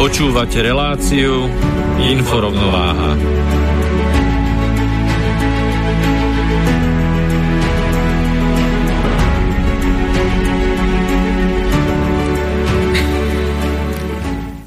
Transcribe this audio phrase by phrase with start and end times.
[0.00, 1.44] Počúvate reláciu
[2.00, 3.20] Inforovnováha.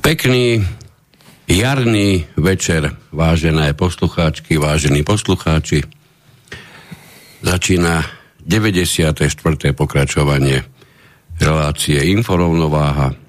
[0.05, 0.61] Pekný
[1.49, 5.81] jarný večer, vážené poslucháčky, vážení poslucháči.
[7.41, 8.05] Začína
[8.45, 9.17] 94.
[9.73, 10.61] pokračovanie
[11.41, 13.22] relácie Inforovnováha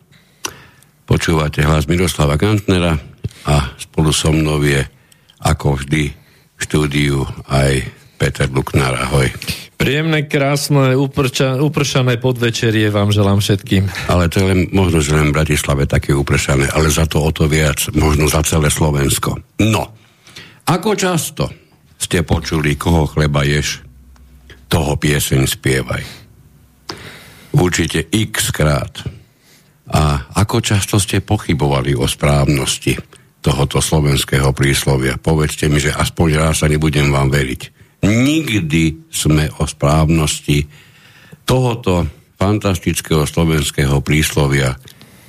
[1.05, 2.97] Počúvate hlas Miroslava Kantnera
[3.45, 4.81] a spolu so mnou je
[5.45, 6.17] ako vždy
[6.57, 7.85] v štúdiu aj
[8.17, 8.97] Peter Luknár.
[8.97, 9.29] Ahoj.
[9.77, 13.85] Príjemné, krásne, uprča, upršané podvečerie vám želám všetkým.
[14.09, 17.29] Ale to je len, možno, že len v Bratislave také upršané, ale za to o
[17.29, 19.37] to viac, možno za celé Slovensko.
[19.61, 19.93] No,
[20.65, 21.53] ako často
[22.01, 23.85] ste počuli, koho chleba ješ,
[24.73, 26.03] toho pieseň spievaj.
[27.55, 29.14] Určite x krát
[29.95, 32.99] a ako často ste pochybovali o správnosti
[33.39, 35.15] tohoto slovenského príslovia?
[35.15, 37.61] Povedzte mi, že aspoň raz sa nebudem vám veriť.
[38.03, 40.67] Nikdy sme o správnosti
[41.47, 44.75] tohoto fantastického slovenského príslovia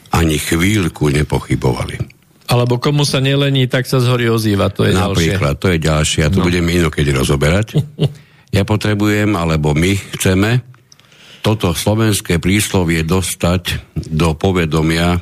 [0.09, 1.95] ani chvíľku nepochybovali.
[2.45, 5.61] Alebo komu sa nelení, tak sa zhorí ozýva, to je Napríklad, ďalšie.
[5.61, 6.45] to je ďalšie, a to no.
[6.45, 7.77] budeme inokedy rozoberať.
[8.57, 10.61] ja potrebujem, alebo my chceme,
[11.45, 15.21] toto slovenské príslovie dostať do povedomia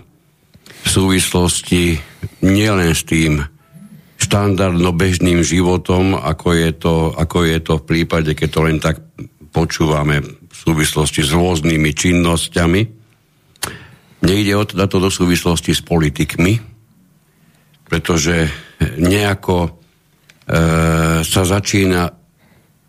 [0.63, 1.99] v súvislosti
[2.39, 3.43] nielen s tým
[4.15, 9.03] štandardno bežným životom, ako je, to, ako je to v prípade, keď to len tak
[9.51, 12.81] počúvame v súvislosti s rôznymi činnosťami.
[14.23, 16.55] Nejde o to dať to do súvislosti s politikmi,
[17.83, 18.47] pretože
[18.95, 19.69] nejako e,
[21.19, 22.22] sa začína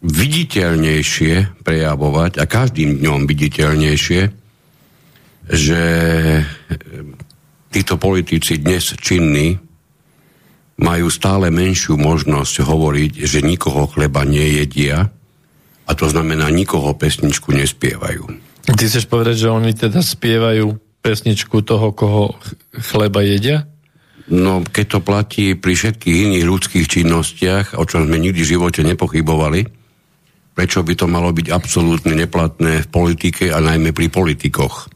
[0.05, 4.23] viditeľnejšie prejavovať a každým dňom viditeľnejšie,
[5.49, 5.83] že
[7.73, 9.57] títo politici dnes činní
[10.77, 15.09] majú stále menšiu možnosť hovoriť, že nikoho chleba nejedia
[15.85, 18.25] a to znamená, nikoho pesničku nespievajú.
[18.65, 22.33] Ty chceš povedať, že oni teda spievajú pesničku toho, koho
[22.73, 23.69] chleba jedia?
[24.33, 28.81] No, keď to platí pri všetkých iných ľudských činnostiach, o čom sme nikdy v živote
[28.81, 29.84] nepochybovali,
[30.55, 34.89] prečo by to malo byť absolútne neplatné v politike a najmä pri politikoch.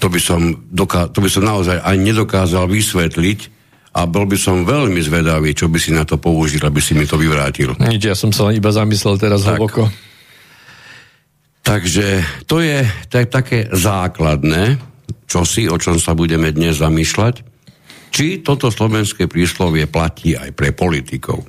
[0.00, 3.60] To by som, doká- to by som naozaj ani nedokázal vysvetliť
[3.96, 7.08] a bol by som veľmi zvedavý, čo by si na to použil, aby si mi
[7.08, 7.74] to vyvrátil.
[7.80, 9.58] Nič, ja som sa iba zamyslel teraz tak.
[9.58, 9.90] hlboko.
[11.60, 14.80] Takže to je tak, také základné,
[15.28, 17.44] čo si, o čom sa budeme dnes zamýšľať,
[18.10, 21.46] či toto slovenské príslovie platí aj pre politikov.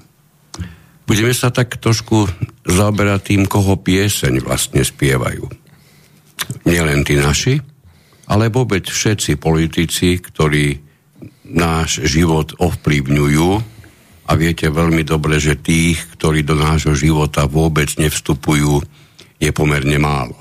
[1.11, 2.23] Budeme sa tak trošku
[2.63, 5.43] zaoberať tým, koho pieseň vlastne spievajú.
[6.63, 7.59] Nielen tí naši,
[8.31, 10.79] ale vôbec všetci politici, ktorí
[11.51, 13.49] náš život ovplyvňujú
[14.23, 18.79] a viete veľmi dobre, že tých, ktorí do nášho života vôbec nevstupujú,
[19.35, 20.39] je pomerne málo.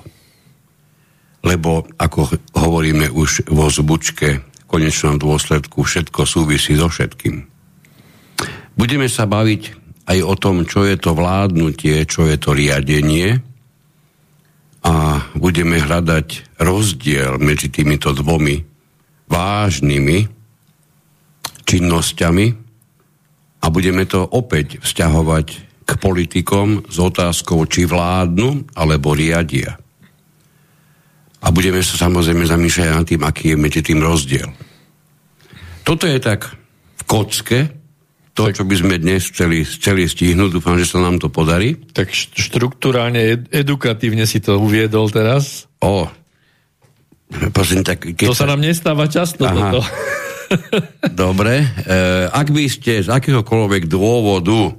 [1.43, 7.43] Lebo, ako hovoríme už vo zbučke, v konečnom dôsledku všetko súvisí so všetkým.
[8.79, 9.80] Budeme sa baviť
[10.11, 13.39] aj o tom, čo je to vládnutie, čo je to riadenie
[14.83, 18.59] a budeme hľadať rozdiel medzi týmito dvomi
[19.31, 20.19] vážnymi
[21.63, 22.47] činnosťami
[23.61, 25.47] a budeme to opäť vzťahovať
[25.87, 29.79] k politikom s otázkou, či vládnu alebo riadia.
[31.41, 34.51] A budeme sa samozrejme zamýšľať nad tým, aký je medzi tým rozdiel.
[35.87, 36.51] Toto je tak
[37.01, 37.80] v kocke,
[38.35, 40.61] to, čo by sme dnes chceli, chceli stihnúť.
[40.61, 41.77] Dúfam, že sa nám to podarí.
[41.93, 45.67] Tak štruktúrálne, ed- edukatívne si to uviedol teraz.
[45.83, 46.07] O,
[47.51, 48.17] prosím, tak...
[48.17, 49.55] Keď to sa nám nestáva často, Aha.
[49.55, 49.81] toto.
[51.23, 51.63] Dobre.
[51.63, 51.67] E,
[52.31, 54.75] ak by ste z akéhokoľvek dôvodu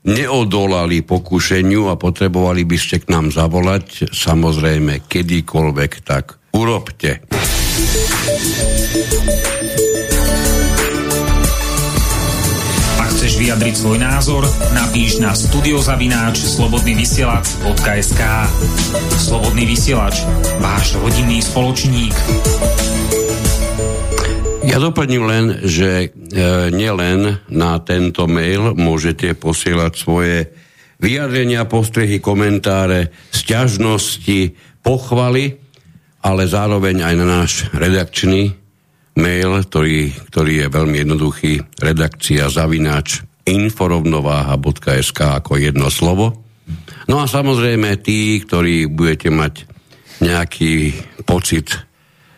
[0.00, 7.20] neodolali pokušeniu a potrebovali by ste k nám zavolať, samozrejme, kedykoľvek, tak urobte.
[13.20, 18.22] Chceš vyjadriť svoj názor, napíš na studiozavináč slobodnyvysielac.sk
[19.20, 20.24] Slobodný vysielač,
[20.56, 22.16] váš rodinný spoločník.
[24.64, 30.56] Ja doplním len, že e, nielen na tento mail môžete posielať svoje
[30.96, 35.60] vyjadrenia, postrehy, komentáre, sťažnosti, pochvaly,
[36.24, 38.59] ale zároveň aj na náš redakčný
[39.18, 46.44] mail, ktorý, ktorý je veľmi jednoduchý, redakcia zavináč inforovnováha.sk ako jedno slovo.
[47.10, 49.66] No a samozrejme tí, ktorí budete mať
[50.22, 50.94] nejaký
[51.26, 51.74] pocit,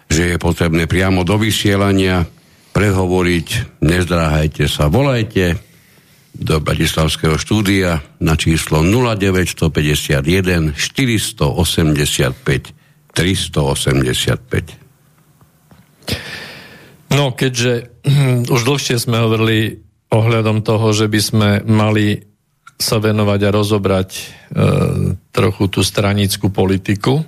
[0.09, 2.25] že je potrebné priamo do vysielania
[2.73, 3.49] prehovoriť,
[3.85, 5.61] nezdráhajte sa, volajte
[6.33, 12.73] do Bratislavského štúdia na číslo 0951 485
[13.13, 14.81] 385.
[17.13, 17.93] No, keďže
[18.49, 22.25] už dlhšie sme hovorili ohľadom toho, že by sme mali
[22.81, 24.23] sa venovať a rozobrať e,
[25.31, 27.23] trochu tú stranickú politiku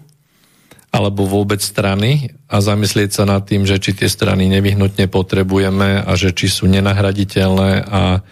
[0.94, 6.12] alebo vôbec strany a zamyslieť sa nad tým, že či tie strany nevyhnutne potrebujeme a
[6.14, 8.22] že či sú nenahraditeľné a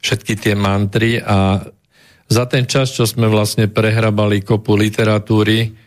[0.00, 1.20] všetky tie mantry.
[1.20, 1.60] A
[2.26, 5.85] za ten čas, čo sme vlastne prehrabali kopu literatúry,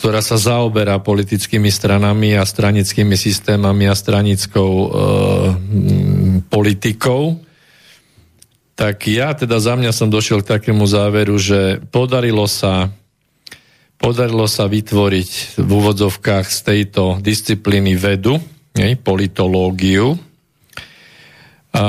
[0.00, 4.88] ktorá sa zaoberá politickými stranami a stranickými systémami a stranickou e,
[6.48, 7.36] politikou,
[8.72, 12.88] tak ja teda za mňa som došiel k takému záveru, že podarilo sa
[14.00, 18.40] podarilo sa vytvoriť v úvodzovkách z tejto disciplíny vedu,
[18.72, 20.16] nej, politológiu.
[21.76, 21.84] A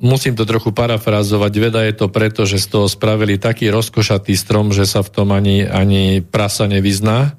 [0.00, 1.52] musím to trochu parafrazovať.
[1.60, 5.36] Veda je to preto, že z toho spravili taký rozkošatý strom, že sa v tom
[5.36, 7.36] ani, ani prasa nevyzná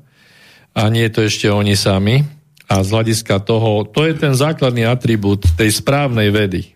[0.72, 2.24] a nie je to ešte oni sami.
[2.72, 6.72] A z hľadiska toho, to je ten základný atribút tej správnej vedy.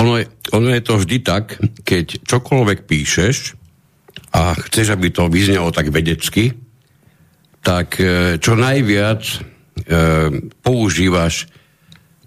[0.00, 0.24] Ono je,
[0.56, 3.36] ono je to vždy tak, keď čokoľvek píšeš
[4.32, 6.56] a chceš, aby to vyznelo tak vedecky,
[7.60, 9.36] tak e, čo najviac e,
[10.64, 11.52] používaš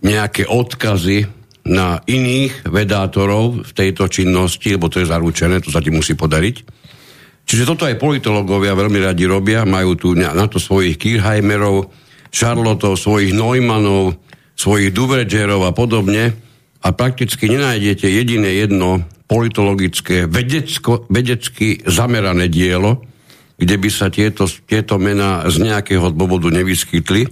[0.06, 1.26] nejaké odkazy
[1.66, 6.83] na iných vedátorov v tejto činnosti, lebo to je zaručené, to sa ti musí podariť
[7.44, 11.92] Čiže toto aj politológovia veľmi radi robia, majú tu na to svojich Kirchheimerov,
[12.34, 14.18] Charlotov, svojich Neumannov,
[14.58, 16.34] svojich Duvredgerov a podobne
[16.84, 23.06] a prakticky nenájdete jediné jedno politologické, vedecko, vedecky zamerané dielo,
[23.56, 27.30] kde by sa tieto, tieto mená z nejakého dôvodu nevyskytli.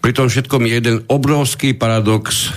[0.00, 2.54] Pri tom všetkom je jeden obrovský paradox,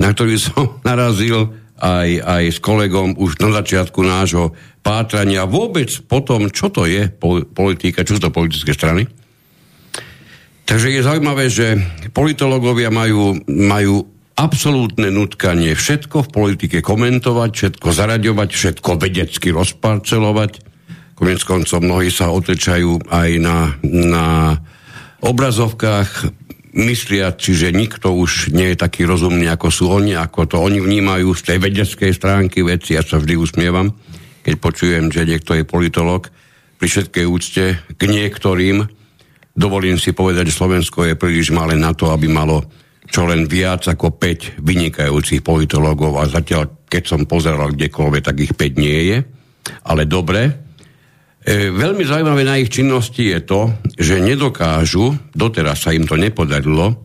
[0.00, 4.52] na ktorý som narazil aj, aj s kolegom už na začiatku nášho
[4.84, 7.08] pátrania vôbec po tom, čo to je
[7.52, 9.08] politika, čo sú to politické strany.
[10.68, 11.74] Takže je zaujímavé, že
[12.14, 14.06] politológovia majú, majú
[14.38, 20.52] absolútne nutkanie všetko v politike komentovať, všetko zaraďovať, všetko vedecky rozparcelovať.
[21.18, 24.26] Konec koncov mnohí sa otečajú aj na, na
[25.20, 26.39] obrazovkách
[26.74, 30.78] myslia si, že nikto už nie je taký rozumný, ako sú oni, ako to oni
[30.78, 32.94] vnímajú z tej vedeckej stránky veci.
[32.94, 33.94] Ja sa vždy usmievam,
[34.46, 36.30] keď počujem, že niekto je politolog.
[36.80, 38.86] Pri všetkej úcte k niektorým
[39.52, 42.64] dovolím si povedať, že Slovensko je príliš malé na to, aby malo
[43.10, 48.54] čo len viac ako 5 vynikajúcich politologov a zatiaľ, keď som pozeral kdekoľvek, tak ich
[48.54, 49.18] 5 nie je.
[49.82, 50.69] Ale dobre,
[51.48, 53.60] veľmi zaujímavé na ich činnosti je to,
[53.96, 57.00] že nedokážu, doteraz sa im to nepodarilo,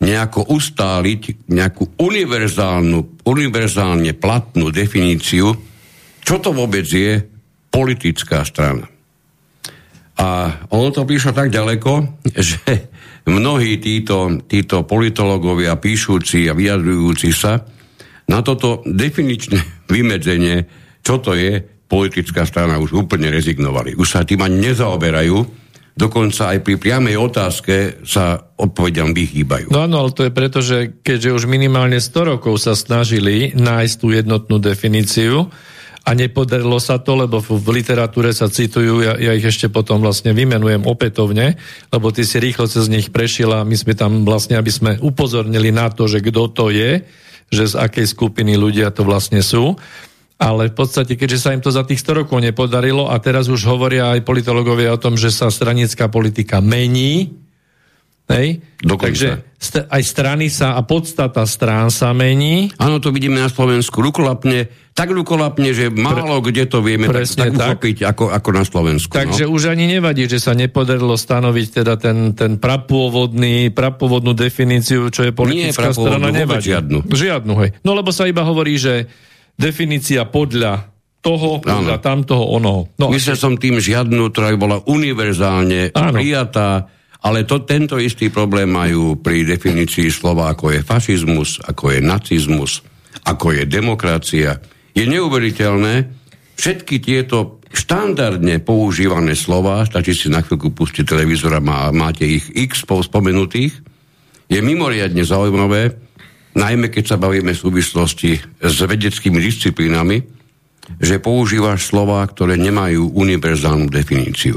[0.00, 5.56] nejako ustáliť nejakú univerzálnu, univerzálne platnú definíciu,
[6.20, 7.20] čo to vôbec je
[7.72, 8.88] politická strana.
[10.16, 10.28] A
[10.72, 11.92] ono to píše tak ďaleko,
[12.48, 12.92] že
[13.28, 17.60] mnohí títo, títo politológovia píšuci a vyjadrujúci sa
[18.26, 19.60] na toto definičné
[19.92, 20.64] vymedzenie,
[21.04, 23.94] čo to je, politická strana už úplne rezignovali.
[23.94, 25.38] Už sa tým ani nezaoberajú,
[25.96, 29.72] dokonca aj pri priamej otázke sa odpovediam vychýbajú.
[29.72, 33.94] No áno, ale to je preto, že keďže už minimálne 100 rokov sa snažili nájsť
[33.96, 35.48] tú jednotnú definíciu
[36.06, 40.30] a nepodarilo sa to, lebo v literatúre sa citujú, ja, ja ich ešte potom vlastne
[40.30, 41.58] vymenujem opätovne,
[41.90, 45.74] lebo ty si rýchlo cez nich prešiel a my sme tam vlastne, aby sme upozornili
[45.74, 47.02] na to, že kto to je,
[47.50, 49.74] že z akej skupiny ľudia to vlastne sú
[50.36, 53.64] ale v podstate, keďže sa im to za tých 100 rokov nepodarilo a teraz už
[53.64, 57.32] hovoria aj politológovia o tom, že sa stranická politika mení,
[58.26, 58.58] Hej?
[58.82, 59.06] Dokonca.
[59.06, 62.74] Takže st- aj strany sa a podstata strán sa mení.
[62.74, 64.66] Áno, to vidíme na Slovensku rukolapne,
[64.98, 69.14] tak rukolapne, že málo Pre, kde to vieme tak, tak uchopiť ako, ako na Slovensku.
[69.14, 69.54] Takže no?
[69.54, 75.30] už ani nevadí, že sa nepodarilo stanoviť teda ten, ten prapôvodný, prapôvodnú definíciu, čo je
[75.30, 76.74] politická Nie, strana, nevadí.
[76.74, 77.06] Žiadnu.
[77.06, 77.70] Žiadnu, hej.
[77.86, 79.06] No lebo sa iba hovorí, že
[79.56, 80.92] definícia podľa
[81.24, 82.94] toho, podľa tamtoho, onoho.
[83.02, 86.14] No, Myslel som tým žiadnu, ktorá by bola univerzálne Áno.
[86.14, 86.86] prijatá,
[87.26, 92.86] ale to, tento istý problém majú pri definícii slova, ako je fašizmus, ako je nacizmus,
[93.26, 94.62] ako je demokracia.
[94.94, 96.06] Je neuveriteľné,
[96.54, 102.46] všetky tieto štandardne používané slova, stačí si na chvíľku pustiť televízor a má, máte ich
[102.54, 103.74] x spomenutých,
[104.46, 106.05] je mimoriadne zaujímavé,
[106.56, 110.24] najmä keď sa bavíme v súvislosti s vedeckými disciplínami,
[110.96, 114.56] že používaš slova, ktoré nemajú univerzálnu definíciu.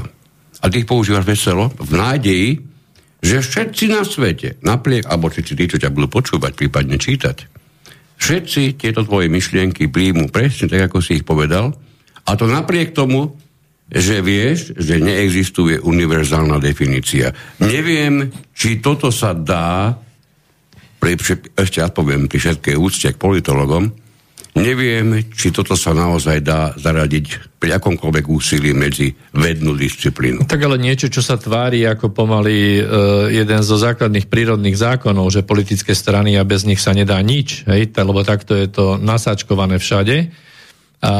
[0.60, 2.48] A ty ich používaš veselo v nádeji,
[3.20, 7.36] že všetci na svete, napriek, alebo všetci tí, čo ťa budú počúvať, prípadne čítať,
[8.16, 11.76] všetci tieto tvoje myšlienky príjmu presne tak, ako si ich povedal,
[12.24, 13.36] a to napriek tomu,
[13.90, 17.34] že vieš, že neexistuje univerzálna definícia.
[17.58, 19.98] Neviem, či toto sa dá,
[21.00, 21.16] pri,
[21.56, 23.90] ešte ja poviem, pri všetkej úcte k politologom,
[24.50, 30.50] Neviem, či toto sa naozaj dá zaradiť pri akomkoľvek úsilí medzi vednú disciplínu.
[30.50, 32.82] Tak ale niečo, čo sa tvári ako pomaly e,
[33.30, 37.94] jeden zo základných prírodných zákonov, že politické strany a bez nich sa nedá nič, hej,
[37.94, 40.34] lebo takto je to nasáčkované všade.
[40.98, 41.14] A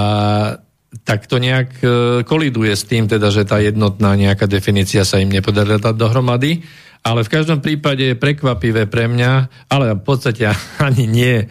[1.06, 1.86] tak to nejak e,
[2.26, 6.66] koliduje s tým, teda, že tá jednotná nejaká definícia sa im nepodarila dať dohromady.
[7.00, 9.32] Ale v každom prípade je prekvapivé pre mňa,
[9.72, 10.52] ale v podstate
[10.86, 11.48] ani nie,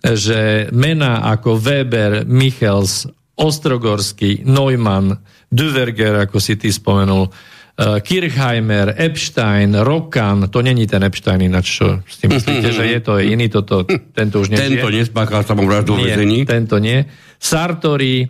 [0.00, 5.20] že mená ako Weber, Michels, Ostrogorský, Neumann,
[5.52, 12.00] Duverger, ako si ty spomenul, uh, Kirchheimer, Epstein, Rokan, to není ten Epstein ináč, čo
[12.00, 13.84] s tým myslíte, že je to je iný, toto,
[14.16, 14.80] tento už nežije.
[14.80, 16.48] Tento nespáchal samovraždu v väzení.
[16.48, 17.04] tento nie.
[17.36, 18.24] Sartori,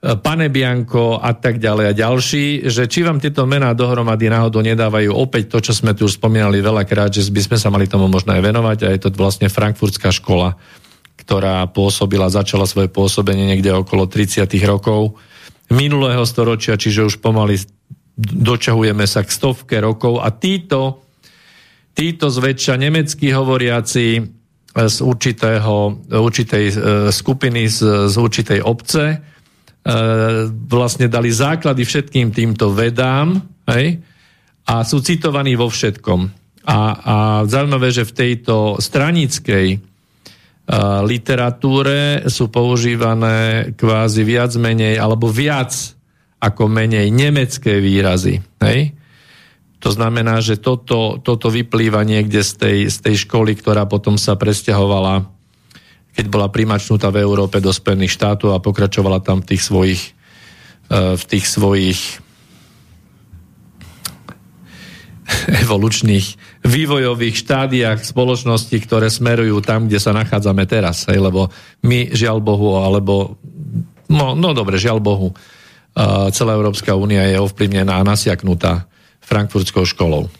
[0.00, 5.12] Pane Bianco a tak ďalej a ďalší, že či vám tieto mená dohromady náhodou nedávajú
[5.12, 8.32] opäť to, čo sme tu už spomínali veľakrát, že by sme sa mali tomu možno
[8.32, 10.56] aj venovať a je to vlastne frankfurtská škola
[11.30, 14.50] ktorá pôsobila, začala svoje pôsobenie niekde okolo 30.
[14.66, 15.14] rokov
[15.70, 17.60] minulého storočia, čiže už pomaly
[18.18, 21.06] dočahujeme sa k stovke rokov a títo,
[21.94, 24.06] títo zväčša nemeckí hovoriaci
[24.70, 25.74] z určitého,
[26.10, 26.74] určitej e,
[27.14, 29.16] skupiny, z, z určitej obce e,
[30.68, 33.40] vlastne dali základy všetkým týmto vedám
[33.72, 34.00] hej,
[34.68, 36.20] a sú citovaní vo všetkom.
[36.68, 37.16] A, a
[37.48, 39.80] zaujímavé, že v tejto stranickej
[41.02, 45.74] literatúre sú používané kvázi viac menej, alebo viac
[46.38, 48.38] ako menej nemecké výrazy.
[48.62, 48.94] Hej?
[49.80, 54.36] To znamená, že toto, toto vyplýva niekde z tej, z tej školy, ktorá potom sa
[54.36, 55.39] presťahovala,
[56.14, 60.02] keď bola primačnutá v Európe do Spojených štátov a pokračovala tam v tých svojich,
[60.90, 62.00] e, v tých svojich
[65.64, 66.26] evolučných
[66.66, 71.06] vývojových štádiách spoločnosti, ktoré smerujú tam, kde sa nachádzame teraz.
[71.06, 71.48] Hej, lebo
[71.86, 73.38] my, žiaľ Bohu, alebo
[74.10, 78.90] no, no dobre, žiaľ Bohu, uh, celá Európska únia je ovplyvnená a nasiaknutá
[79.22, 80.39] frankfurtskou školou.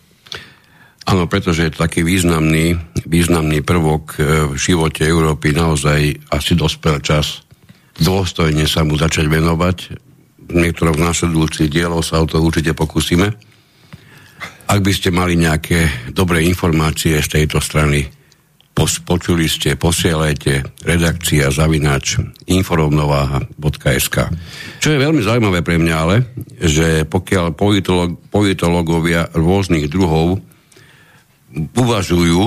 [1.11, 5.51] Áno, pretože je to taký významný, významný prvok e, v živote Európy.
[5.51, 7.43] Naozaj asi dospel čas
[7.99, 9.77] dôstojne sa mu začať venovať.
[10.51, 13.35] V niektorom z následujúcich dielov sa o to určite pokúsime.
[14.71, 18.07] Ak by ste mali nejaké dobré informácie z tejto strany,
[18.79, 24.17] počuli ste, posielajte redakcia zavináč inforovnováha.sk
[24.79, 26.17] Čo je veľmi zaujímavé pre mňa ale,
[26.63, 30.39] že pokiaľ politolog, politologovia rôznych druhov
[31.55, 32.41] uvažujú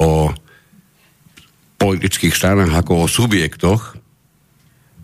[0.00, 0.10] o
[1.80, 3.96] politických stranách ako o subjektoch,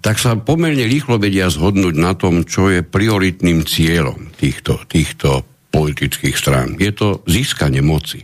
[0.04, 5.42] tak sa pomerne rýchlo vedia zhodnúť na tom, čo je prioritným cieľom týchto, týchto
[5.74, 6.78] politických strán.
[6.78, 8.22] Je to získanie moci.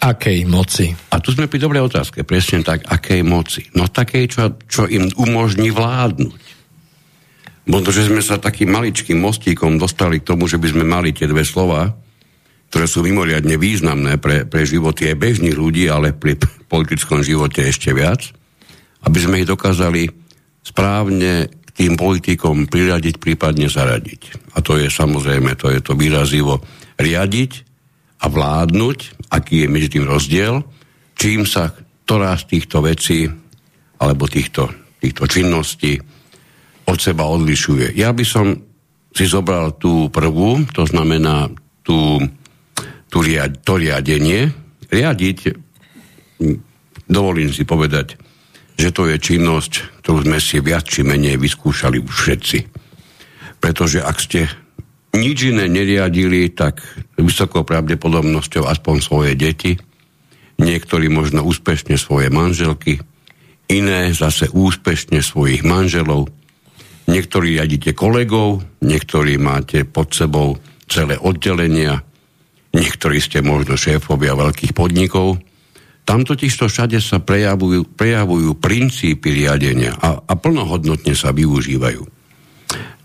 [0.00, 0.94] Akej moci?
[1.10, 3.66] A tu sme pri dobrej otázke, presne tak, akej moci.
[3.74, 6.42] No takej, čo, čo im umožní vládnuť.
[7.68, 11.26] Možno, že sme sa takým maličkým mostíkom dostali k tomu, že by sme mali tie
[11.28, 11.92] dve slova,
[12.70, 16.38] ktoré sú mimoriadne významné pre, pre životy aj bežných ľudí, ale pri
[16.70, 18.30] politickom živote ešte viac,
[19.02, 20.06] aby sme ich dokázali
[20.62, 24.54] správne tým politikom priradiť, prípadne zaradiť.
[24.54, 26.62] A to je samozrejme, to je to výrazivo
[27.00, 27.52] riadiť
[28.22, 30.62] a vládnuť, aký je medzi tým rozdiel,
[31.16, 31.74] čím sa
[32.10, 33.30] ktorá z týchto vecí
[34.02, 34.66] alebo týchto,
[34.98, 35.94] týchto činností
[36.90, 37.94] od seba odlišuje.
[37.94, 38.58] Ja by som
[39.14, 41.46] si zobral tú prvú, to znamená
[41.86, 42.18] tú,
[43.10, 43.26] tú
[43.66, 44.54] to riadenie.
[44.90, 45.38] Riadiť,
[47.10, 48.14] dovolím si povedať,
[48.78, 52.58] že to je činnosť, ktorú sme si viac či menej vyskúšali už všetci.
[53.60, 54.48] Pretože ak ste
[55.12, 56.80] nič iné neriadili, tak
[57.18, 59.76] vysokou pravdepodobnosťou aspoň svoje deti,
[60.56, 63.02] niektorí možno úspešne svoje manželky,
[63.68, 66.30] iné zase úspešne svojich manželov,
[67.10, 70.58] niektorí riadite kolegov, niektorí máte pod sebou
[70.90, 72.02] celé oddelenia,
[72.74, 75.42] niektorí ste možno šéfovia veľkých podnikov,
[76.08, 82.02] tam totiž to všade sa prejavujú, prejavujú princípy riadenia a, a plnohodnotne sa využívajú.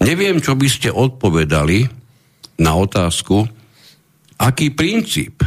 [0.02, 1.86] Neviem, čo by ste odpovedali
[2.62, 3.46] na otázku,
[4.42, 5.46] aký princíp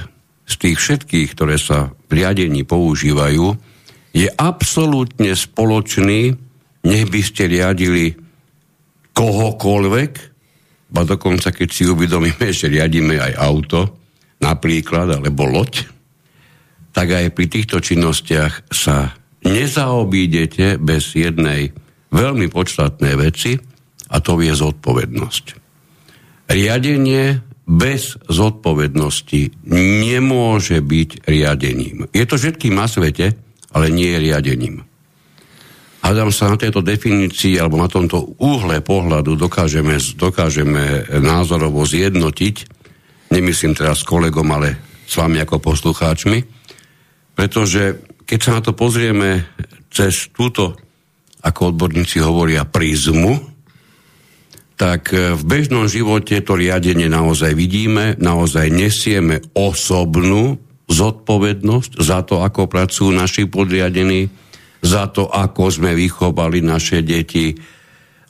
[0.49, 3.59] z tých všetkých, ktoré sa v riadení používajú,
[4.15, 6.33] je absolútne spoločný,
[6.87, 8.17] nech by ste riadili
[9.13, 10.13] kohokoľvek,
[10.89, 13.98] a dokonca keď si uvedomíme, že riadíme aj auto,
[14.39, 15.87] napríklad, alebo loď,
[16.95, 19.15] tak aj pri týchto činnostiach sa
[19.47, 21.71] nezaobídete bez jednej
[22.11, 23.55] veľmi podstatnej veci
[24.09, 25.45] a to je zodpovednosť.
[26.49, 32.09] Riadenie bez zodpovednosti nemôže byť riadením.
[32.17, 33.37] Je to všetkým na svete,
[33.77, 34.89] ale nie je riadením.
[36.01, 42.78] Hádam sa na tejto definícii alebo na tomto úhle pohľadu dokážeme, dokážeme názorovo zjednotiť,
[43.33, 44.77] nemyslím teraz s kolegom, ale
[45.09, 46.39] s vami ako poslucháčmi,
[47.33, 49.49] pretože keď sa na to pozrieme
[49.89, 50.77] cez túto,
[51.41, 53.41] ako odborníci hovoria, prízmu,
[54.79, 62.41] tak e, v bežnom živote to riadenie naozaj vidíme, naozaj nesieme osobnú zodpovednosť za to,
[62.41, 64.31] ako pracujú naši podriadení,
[64.81, 67.59] za to, ako sme vychovali naše deti,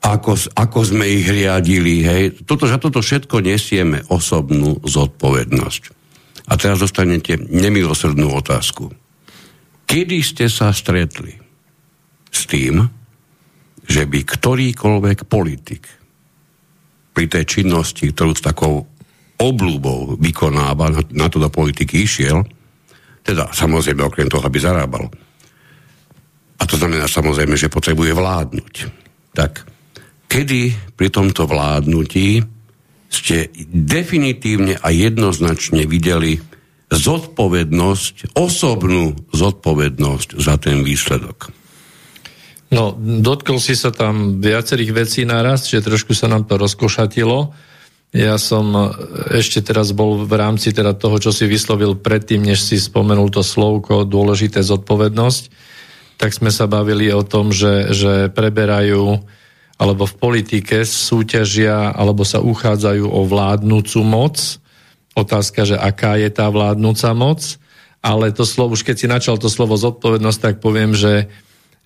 [0.02, 2.06] ako, ako sme ich riadili.
[2.06, 2.22] Hej.
[2.46, 5.82] Toto, za toto všetko nesieme osobnú zodpovednosť.
[6.48, 8.88] A teraz dostanete nemilosrdnú otázku.
[9.88, 11.36] Kedy ste sa stretli
[12.28, 12.84] s tým,
[13.88, 15.88] že by ktorýkoľvek politik
[17.16, 18.84] pri tej činnosti, ktorú s takou
[19.38, 22.44] oblúbou vykonáva, na to do politiky išiel,
[23.24, 25.08] teda samozrejme okrem toho, aby zarábal.
[26.58, 28.74] A to znamená samozrejme, že potrebuje vládnuť.
[29.32, 29.77] Tak
[30.28, 32.44] kedy pri tomto vládnutí
[33.08, 36.36] ste definitívne a jednoznačne videli
[36.92, 41.52] zodpovednosť, osobnú zodpovednosť za ten výsledok.
[42.68, 47.56] No, dotkol si sa tam viacerých vecí naraz, že trošku sa nám to rozkošatilo.
[48.12, 48.72] Ja som
[49.32, 53.40] ešte teraz bol v rámci teda toho, čo si vyslovil predtým, než si spomenul to
[53.44, 55.42] slovko dôležité zodpovednosť,
[56.20, 59.24] tak sme sa bavili o tom, že, že preberajú
[59.78, 64.58] alebo v politike súťažia alebo sa uchádzajú o vládnúcu moc.
[65.14, 67.62] Otázka, že aká je tá vládnúca moc.
[68.02, 71.30] Ale to slovo, už keď si načal to slovo zodpovednosť, tak poviem, že,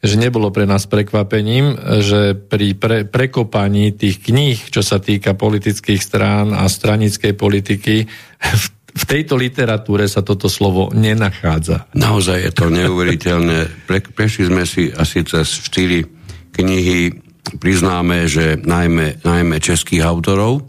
[0.04, 6.00] že nebolo pre nás prekvapením, že pri pre, prekopaní tých kníh, čo sa týka politických
[6.00, 8.08] strán a stranickej politiky,
[8.40, 11.88] v, v tejto literatúre sa toto slovo nenachádza.
[11.96, 13.88] Naozaj je to neuveriteľné.
[13.88, 20.62] Pre, prešli sme si asi cez 4 knihy priznáme, že najmä, najmä českých autorov.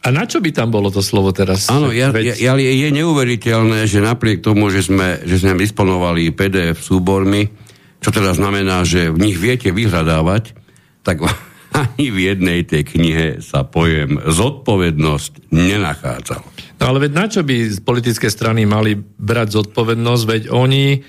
[0.00, 1.68] A na čo by tam bolo to slovo teraz?
[1.68, 6.80] Áno, ja, ja, ja, je neuveriteľné, že napriek tomu, že sme, že sme disponovali PDF
[6.80, 7.52] súbormi,
[8.00, 10.56] čo teda znamená, že v nich viete vyhľadávať,
[11.04, 11.20] tak
[11.84, 16.42] ani v jednej tej knihe sa pojem zodpovednosť nenachádzal.
[16.80, 21.04] No ale veď na čo by politické strany mali brať zodpovednosť, veď oni,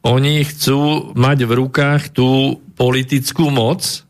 [0.00, 4.08] oni chcú mať v rukách tú politickú moc,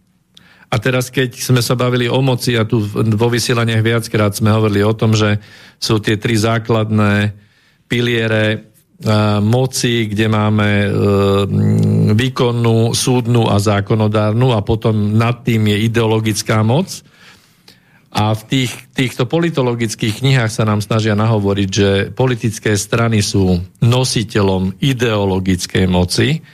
[0.70, 4.86] a teraz, keď sme sa bavili o moci a tu vo vysielaniach viackrát sme hovorili
[4.86, 5.42] o tom, že
[5.82, 7.34] sú tie tri základné
[7.90, 8.70] piliere
[9.40, 10.88] moci, kde máme e,
[12.12, 17.00] výkonnú, súdnu a zákonodárnu a potom nad tým je ideologická moc.
[18.12, 24.76] A v tých, týchto politologických knihách sa nám snažia nahovoriť, že politické strany sú nositeľom
[24.82, 26.44] ideologickej moci,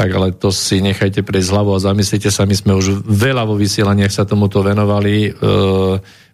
[0.00, 3.52] tak ale to si nechajte prejsť hlavu a zamyslite sa, my sme už veľa vo
[3.52, 5.28] vysielaniach sa tomuto venovali.
[5.28, 5.30] E,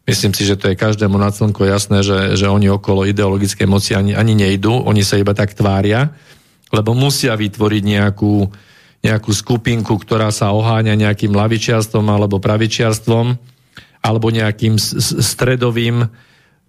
[0.07, 3.99] myslím si, že to je každému na slnko jasné, že, že oni okolo ideologické moci
[3.99, 6.15] ani, ani nejdú, oni sa iba tak tvária,
[6.71, 8.47] lebo musia vytvoriť nejakú,
[9.03, 13.35] nejakú skupinku, ktorá sa oháňa nejakým lavičiarstvom alebo pravičiarstvom
[13.99, 16.07] alebo nejakým stredovým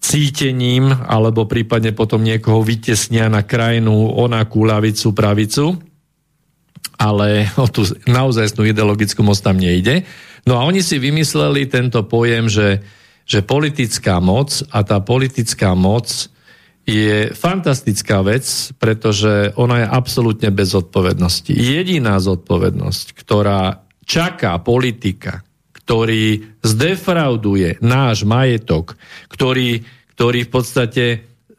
[0.01, 5.77] cítením, alebo prípadne potom niekoho vytesnia na krajinu onakú lavicu, pravicu
[6.97, 10.03] ale o tú naozajstnú ideologickú moc tam nejde.
[10.49, 12.81] No a oni si vymysleli tento pojem, že,
[13.23, 16.29] že politická moc a tá politická moc
[16.87, 18.47] je fantastická vec,
[18.79, 21.51] pretože ona je absolútne bez zodpovednosti.
[21.51, 25.43] Jediná zodpovednosť, ktorá čaká politika,
[25.75, 28.95] ktorý zdefrauduje náš majetok,
[29.27, 29.83] ktorý,
[30.15, 31.05] ktorý v podstate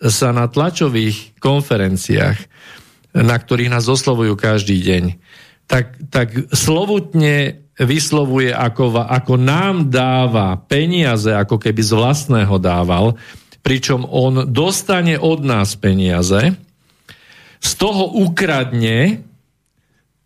[0.00, 2.38] sa na tlačových konferenciách,
[3.14, 5.04] na ktorých nás oslovujú každý deň,
[5.68, 13.14] tak, tak slovutne vyslovuje, ako, ako nám dáva peniaze, ako keby z vlastného dával,
[13.62, 16.56] pričom on dostane od nás peniaze,
[17.58, 19.28] z toho ukradne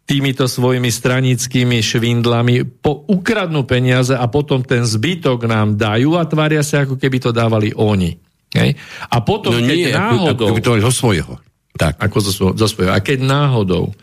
[0.04, 6.60] týmito svojimi stranickými švindlami, po, ukradnú peniaze a potom ten zbytok nám dajú a tvária
[6.60, 8.20] sa, ako keby to dávali oni.
[8.52, 8.76] Hej?
[9.08, 10.46] A potom, no keď nie, náhodou...
[10.52, 11.34] Ako, ako to zo svojho.
[11.76, 11.98] Tak.
[11.98, 12.92] Ako zo, zo svojho.
[12.92, 13.96] A keď náhodou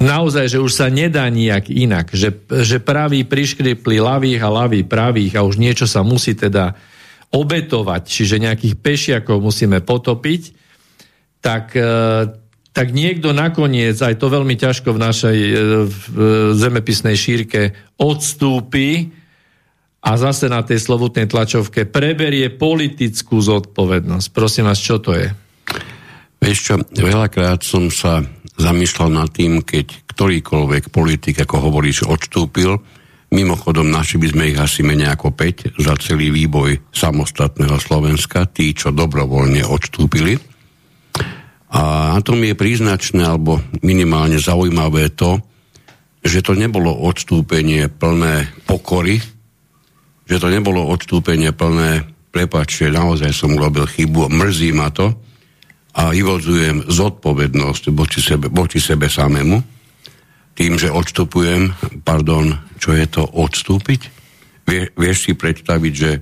[0.00, 5.38] naozaj, že už sa nedá nijak inak, že, že praví priškripli ľavých a ľavý pravých
[5.38, 6.74] a už niečo sa musí teda
[7.34, 10.54] obetovať, čiže nejakých pešiakov musíme potopiť,
[11.42, 12.30] tak, e,
[12.70, 15.52] tak niekto nakoniec, aj to veľmi ťažko v našej e,
[15.86, 15.98] v
[16.54, 19.10] zemepisnej šírke, odstúpi
[20.04, 24.26] a zase na tej slovutnej tlačovke preberie politickú zodpovednosť.
[24.30, 25.43] Prosím vás, čo to je?
[26.44, 28.20] Vieš čo, veľakrát som sa
[28.60, 32.76] zamýšľal nad tým, keď ktorýkoľvek politik, ako hovoríš, odstúpil,
[33.34, 38.70] Mimochodom, naši by sme ich asi menej ako 5 za celý výboj samostatného Slovenska, tí,
[38.70, 40.38] čo dobrovoľne odstúpili.
[41.74, 45.42] A na tom je príznačné, alebo minimálne zaujímavé to,
[46.22, 49.18] že to nebolo odstúpenie plné pokory,
[50.30, 55.10] že to nebolo odstúpenie plné, prepačte, naozaj som urobil chybu, mrzí ma to
[55.94, 59.74] a vyvodzujem zodpovednosť voči sebe, voči sebe samému
[60.54, 61.74] tým, že odstupujem,
[62.06, 64.00] pardon, čo je to odstúpiť?
[64.70, 66.12] Vie, vieš si predstaviť, že,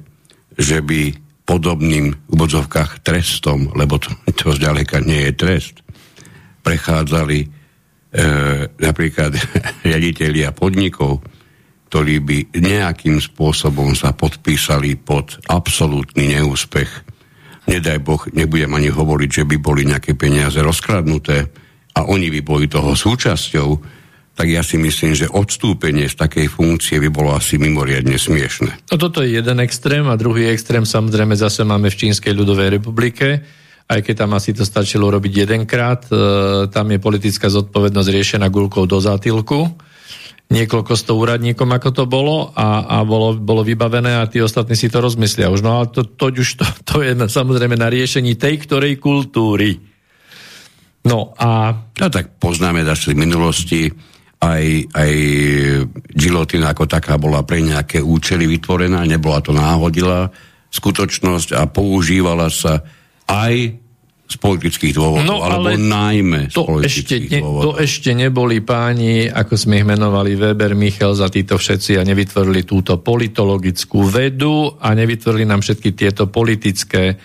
[0.57, 1.13] že by
[1.45, 5.75] podobným v úvodzovkách trestom, lebo to, to zďaleka nie je trest,
[6.65, 7.47] prechádzali e,
[8.81, 9.37] napríklad
[9.87, 11.21] riaditeľia podnikov,
[11.93, 17.12] ktorí by nejakým spôsobom sa podpísali pod absolútny neúspech.
[17.71, 21.47] Nedaj Boh, nebudem ani hovoriť, že by boli nejaké peniaze rozkradnuté
[21.95, 23.69] a oni by boli toho súčasťou,
[24.33, 28.89] tak ja si myslím, že odstúpenie z takej funkcie by bolo asi mimoriadne smiešne.
[28.89, 33.45] No toto je jeden extrém a druhý extrém samozrejme zase máme v Čínskej ľudovej republike,
[33.93, 36.17] aj keď tam asi to stačilo robiť jedenkrát, e,
[36.73, 39.69] tam je politická zodpovednosť riešená gulkou do zátilku,
[40.53, 44.93] niekoľko sto úradníkom, ako to bolo a, a bolo, bolo vybavené a tí ostatní si
[44.93, 45.65] to rozmyslia už.
[45.65, 49.81] No ale to, to už to, to je na, samozrejme na riešení tej ktorej kultúry.
[51.03, 51.75] No a...
[51.99, 53.91] No tak poznáme z minulosti
[54.43, 55.13] aj, aj
[56.15, 60.31] gilotina ako taká bola pre nejaké účely vytvorená, nebola to náhodila
[60.73, 62.83] skutočnosť a používala sa
[63.27, 63.82] aj
[64.33, 67.77] z politických dôvodov, no, alebo najmä z to ešte, dôvodov.
[67.77, 72.65] To ešte neboli páni, ako sme ich menovali, Weber, Michal, za títo všetci a nevytvorili
[72.65, 77.21] túto politologickú vedu a nevytvorili nám všetky tieto politické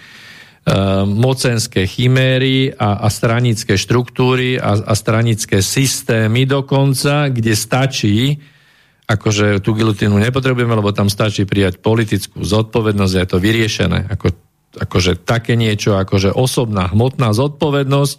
[0.67, 8.36] Ehm, mocenské chiméry a, a stranické štruktúry a, a stranické systémy dokonca, kde stačí,
[9.08, 14.12] akože tú gilotínu nepotrebujeme, lebo tam stačí prijať politickú zodpovednosť a je to vyriešené.
[14.12, 14.28] Ako,
[14.75, 18.17] akože také niečo, akože osobná hmotná zodpovednosť,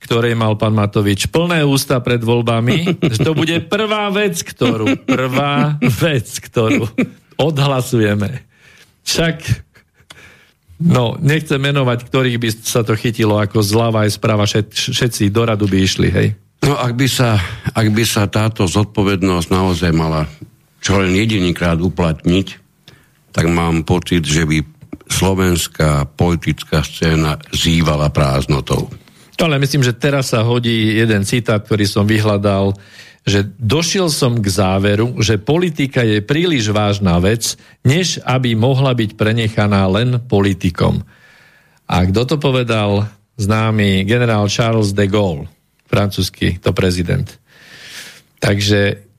[0.00, 5.80] ktorej mal pán Matovič plné ústa pred voľbami, že to bude prvá vec, ktorú, prvá
[5.80, 6.88] vec, ktorú
[7.40, 8.44] odhlasujeme.
[9.04, 9.68] Však
[10.80, 15.44] No, nechcem menovať, ktorých by sa to chytilo ako zľava aj správa, všet, všetci do
[15.44, 16.32] radu by išli, hej?
[16.64, 17.36] No, ak by, sa,
[17.76, 20.24] ak by sa táto zodpovednosť naozaj mala
[20.80, 22.56] čo len jedinýkrát uplatniť,
[23.30, 24.64] tak mám pocit, že by
[25.10, 28.88] slovenská politická scéna zývala prázdnotou.
[29.40, 32.76] Ale myslím, že teraz sa hodí jeden citát, ktorý som vyhľadal
[33.20, 39.10] že došiel som k záveru, že politika je príliš vážna vec, než aby mohla byť
[39.12, 41.04] prenechaná len politikom.
[41.84, 43.12] A kto to povedal?
[43.36, 45.48] Známy generál Charles de Gaulle,
[45.88, 47.28] francúzsky to prezident.
[48.40, 49.09] Takže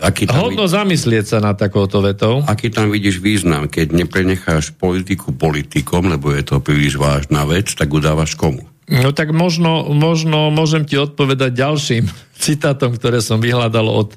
[0.00, 2.40] Aký tam Hodno vid- zamyslieť sa na takouto vetou.
[2.48, 7.92] Aký tam vidíš význam, keď neprenecháš politiku politikom, lebo je to príliš vážna vec, tak
[7.92, 8.64] udávaš komu?
[8.88, 12.04] No tak možno, možno môžem ti odpovedať ďalším
[12.44, 14.16] citátom, ktoré som vyhľadal od,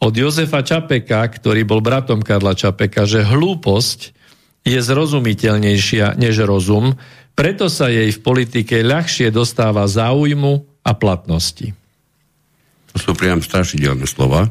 [0.00, 4.16] od Jozefa Čapeka, ktorý bol bratom Karla Čapeka, že hlúposť
[4.64, 6.96] je zrozumiteľnejšia než rozum,
[7.32, 11.72] preto sa jej v politike ľahšie dostáva záujmu a platnosti.
[12.92, 14.50] To sú priam strašidelné slova.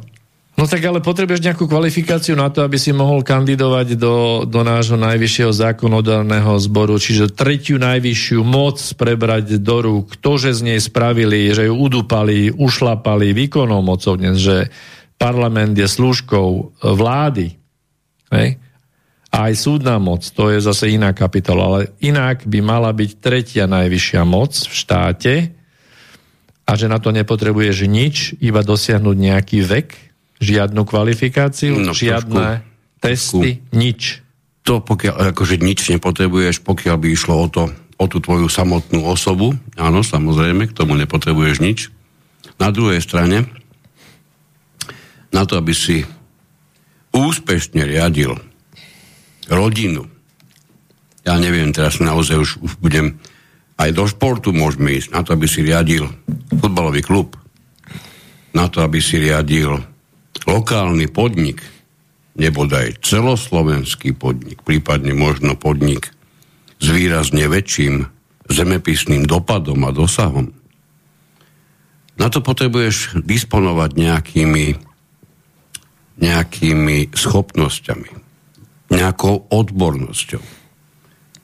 [0.59, 4.99] No tak ale potrebuješ nejakú kvalifikáciu na to, aby si mohol kandidovať do, do nášho
[4.99, 10.19] najvyššieho zákonodárneho zboru, čiže tretiu najvyššiu moc prebrať do rúk.
[10.19, 14.67] To, že z nej spravili, že ju udupali, ušlapali výkonnou mocou dnes, že
[15.15, 17.55] parlament je slúžkou vlády.
[18.35, 18.59] Hej?
[19.31, 23.63] A aj súdna moc, to je zase iná kapitola, ale inak by mala byť tretia
[23.63, 25.33] najvyššia moc v štáte
[26.67, 30.08] a že na to nepotrebuješ nič, iba dosiahnuť nejaký vek,
[30.39, 33.75] Žiadnu kvalifikáciu, no, žiadne trošku, testy, trošku.
[33.75, 34.01] nič.
[34.63, 37.63] To pokiaľ, akože nič nepotrebuješ, pokiaľ by išlo o to,
[37.99, 41.79] o tú tvoju samotnú osobu, áno, samozrejme, k tomu nepotrebuješ nič.
[42.55, 43.51] Na druhej strane,
[45.35, 46.07] na to, aby si
[47.11, 48.39] úspešne riadil
[49.51, 50.07] rodinu,
[51.27, 53.19] ja neviem, teraz naozaj už, už budem,
[53.75, 56.07] aj do športu môžeme ísť, na to, aby si riadil
[56.55, 57.35] futbalový klub,
[58.55, 59.83] na to, aby si riadil
[60.49, 61.61] lokálny podnik,
[62.33, 66.09] nebodaj celoslovenský podnik, prípadne možno podnik
[66.81, 68.09] s výrazne väčším
[68.49, 70.49] zemepisným dopadom a dosahom,
[72.19, 74.75] na to potrebuješ disponovať nejakými,
[76.19, 78.11] nejakými schopnosťami,
[78.91, 80.43] nejakou odbornosťou.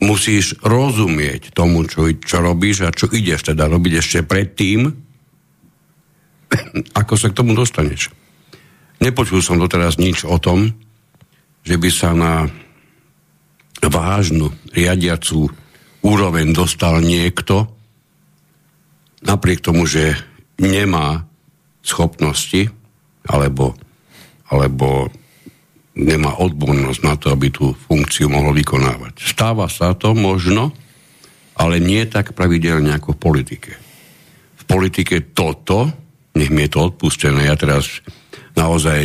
[0.03, 4.91] Musíš rozumieť tomu, čo, čo robíš a čo ideš teda robiť ešte predtým,
[6.99, 8.24] ako sa k tomu dostaneš.
[8.99, 10.71] Nepočul som doteraz nič o tom,
[11.65, 12.47] že by sa na
[13.81, 15.49] vážnu riadiacu
[16.05, 17.65] úroveň dostal niekto,
[19.25, 20.13] napriek tomu, že
[20.61, 21.25] nemá
[21.81, 22.69] schopnosti
[23.25, 23.73] alebo,
[24.49, 25.09] alebo
[25.97, 29.21] nemá odbornosť na to, aby tú funkciu mohol vykonávať.
[29.21, 30.75] Stáva sa to možno,
[31.55, 33.71] ale nie tak pravidelne ako v politike.
[34.59, 35.89] V politike toto,
[36.35, 38.03] nech mi je to odpustené, ja teraz
[38.55, 39.01] naozaj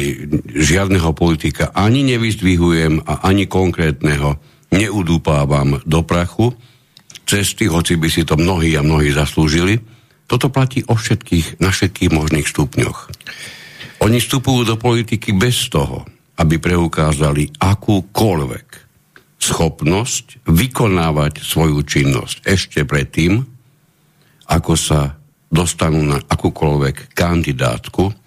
[0.47, 4.39] žiadneho politika ani nevyzdvihujem a ani konkrétneho
[4.71, 6.55] neudúpávam do prachu.
[7.27, 9.79] Cesty, hoci by si to mnohí a mnohí zaslúžili,
[10.31, 12.99] toto platí o všetkých, na všetkých možných stupňoch.
[14.07, 16.07] Oni vstupujú do politiky bez toho,
[16.39, 18.67] aby preukázali akúkoľvek
[19.41, 23.43] schopnosť vykonávať svoju činnosť ešte predtým,
[24.47, 25.19] ako sa
[25.51, 28.20] dostanú na akúkoľvek kandidátku,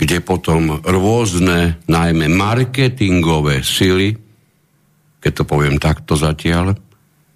[0.00, 4.16] kde potom rôzne, najmä marketingové sily,
[5.20, 6.72] keď to poviem takto zatiaľ,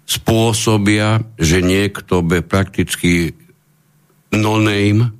[0.09, 3.37] spôsobia, že niekto be prakticky
[4.33, 5.13] no-name,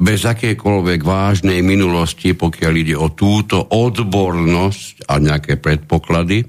[0.00, 6.48] bez akékoľvek vážnej minulosti, pokiaľ ide o túto odbornosť a nejaké predpoklady,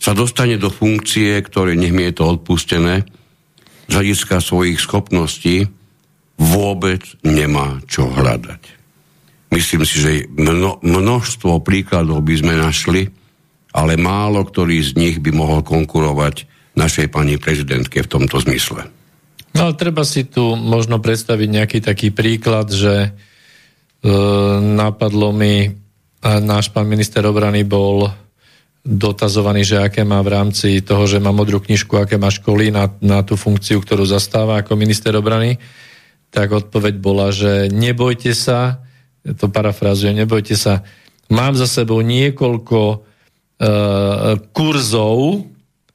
[0.00, 3.04] sa dostane do funkcie, ktoré, nech mi je to odpustené,
[3.90, 5.66] z hľadiska svojich schopností
[6.38, 8.79] vôbec nemá čo hľadať.
[9.50, 13.10] Myslím si, že mno, množstvo príkladov by sme našli,
[13.74, 16.46] ale málo ktorý z nich by mohol konkurovať
[16.78, 18.86] našej pani prezidentke v tomto zmysle.
[19.50, 23.10] No ale treba si tu možno predstaviť nejaký taký príklad, že e,
[24.62, 25.74] napadlo mi,
[26.22, 28.12] a náš pán minister obrany bol
[28.80, 32.88] dotazovaný, že aké má v rámci toho, že má modrú knižku, aké má školy na,
[33.02, 35.60] na tú funkciu, ktorú zastáva ako minister obrany,
[36.32, 38.80] tak odpoveď bola, že nebojte sa,
[39.24, 40.84] to parafrazujem, nebojte sa,
[41.28, 43.00] mám za sebou niekoľko uh,
[44.50, 45.44] kurzov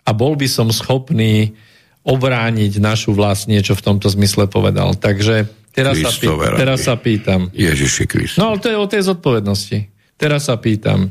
[0.06, 1.58] a bol by som schopný
[2.06, 4.94] obrániť našu vlast, niečo v tomto zmysle povedal.
[4.94, 7.50] Takže teraz, sa, pý, teraz sa pýtam.
[7.50, 8.38] Ježiši Kristo.
[8.38, 9.90] No ale to je o tej zodpovednosti.
[10.16, 11.10] Teraz sa pýtam,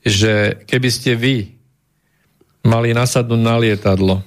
[0.00, 1.52] že keby ste vy
[2.64, 4.24] mali nasadnúť na lietadlo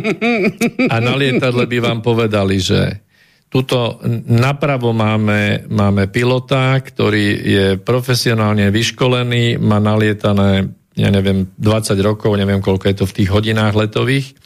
[0.92, 3.04] a na lietadle by vám povedali, že
[3.50, 3.98] Tuto
[4.30, 12.62] napravo máme, máme pilota, ktorý je profesionálne vyškolený, má nalietané, ja neviem, 20 rokov, neviem
[12.62, 14.38] koľko je to v tých hodinách letových.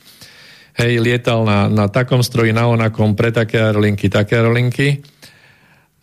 [0.81, 5.05] Hej, lietal na, na takom stroji, na onakom, pre také aerolinky, také aerolinky.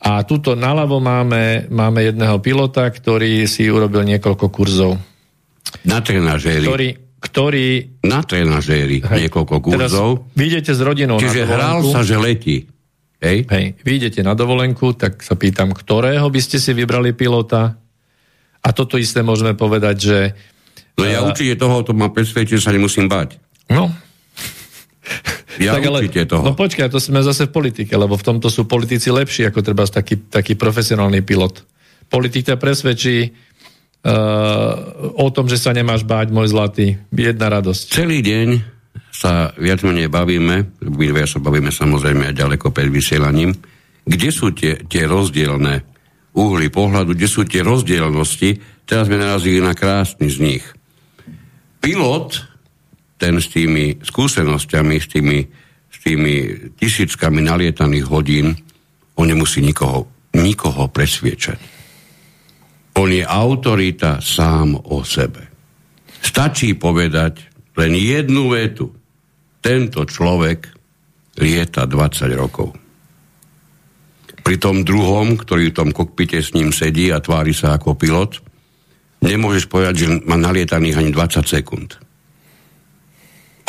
[0.05, 5.01] A tuto naľavo máme, máme jedného pilota, ktorý si urobil niekoľko kurzov.
[5.89, 6.69] Na trenažéri.
[6.69, 7.67] Ktorý, ktorý...
[8.05, 10.29] Na trenažéri niekoľko kurzov.
[10.29, 12.69] Teraz vy idete s rodinou Čiže hral sa, že letí.
[13.21, 13.45] Hej.
[13.53, 13.65] Hej.
[13.85, 17.77] Vy idete na dovolenku, tak sa pýtam, ktorého by ste si vybrali pilota?
[18.61, 20.17] A toto isté môžeme povedať, že...
[20.97, 23.37] No ja uh, určite toho, to ma presvedčiť, že sa nemusím bať.
[23.69, 23.93] No.
[25.61, 26.43] Ja tak určite ale, toho.
[26.49, 29.85] No počkaj, to sme zase v politike, lebo v tomto sú politici lepší ako treba
[29.85, 31.61] taký, taký profesionálny pilot.
[32.09, 34.73] Politik ťa presvedčí uh,
[35.13, 36.97] o tom, že sa nemáš báť, môj zlatý.
[37.13, 37.85] Jedna radosť.
[37.85, 38.80] Celý deň
[39.11, 43.51] sa viac menej bavíme, my sa bavíme samozrejme aj ďaleko pred vysielaním,
[44.07, 45.83] kde sú tie, tie rozdielne
[46.31, 48.49] uhli pohľadu, kde sú tie rozdielnosti,
[48.87, 50.65] teraz sme narazili na krásny z nich.
[51.83, 52.39] Pilot,
[53.19, 55.37] ten s tými skúsenosťami, s tými,
[55.91, 56.33] s tými
[56.79, 58.55] tisíckami nalietaných hodín,
[59.19, 61.59] on nemusí nikoho, nikoho presviečať.
[62.97, 65.51] On je autorita sám o sebe.
[66.21, 67.43] Stačí povedať
[67.75, 69.00] len jednu vetu.
[69.61, 70.73] Tento človek
[71.37, 72.73] lieta 20 rokov.
[74.41, 78.41] Pri tom druhom, ktorý v tom kokpite s ním sedí a tvári sa ako pilot,
[79.21, 82.01] nemôžeš povedať, že má nalietaných ani 20 sekúnd.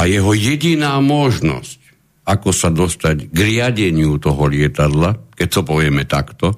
[0.01, 1.79] A jeho jediná možnosť,
[2.25, 6.57] ako sa dostať k riadeniu toho lietadla, keď to povieme takto,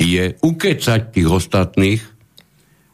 [0.00, 2.02] je ukecať tých ostatných,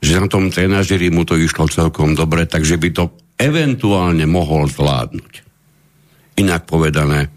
[0.03, 3.05] že na tom trenažeri mu to išlo celkom dobre, takže by to
[3.39, 5.50] eventuálne mohol zvládnuť.
[6.41, 7.29] Inak povedané,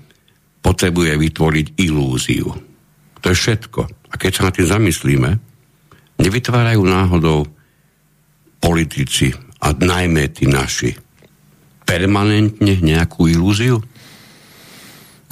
[0.63, 2.47] potrebuje vytvoriť ilúziu.
[3.19, 3.81] To je všetko.
[3.83, 5.31] A keď sa na tým zamyslíme,
[6.23, 7.43] nevytvárajú náhodou
[8.63, 10.95] politici a najmä tí naši
[11.83, 13.83] permanentne nejakú ilúziu?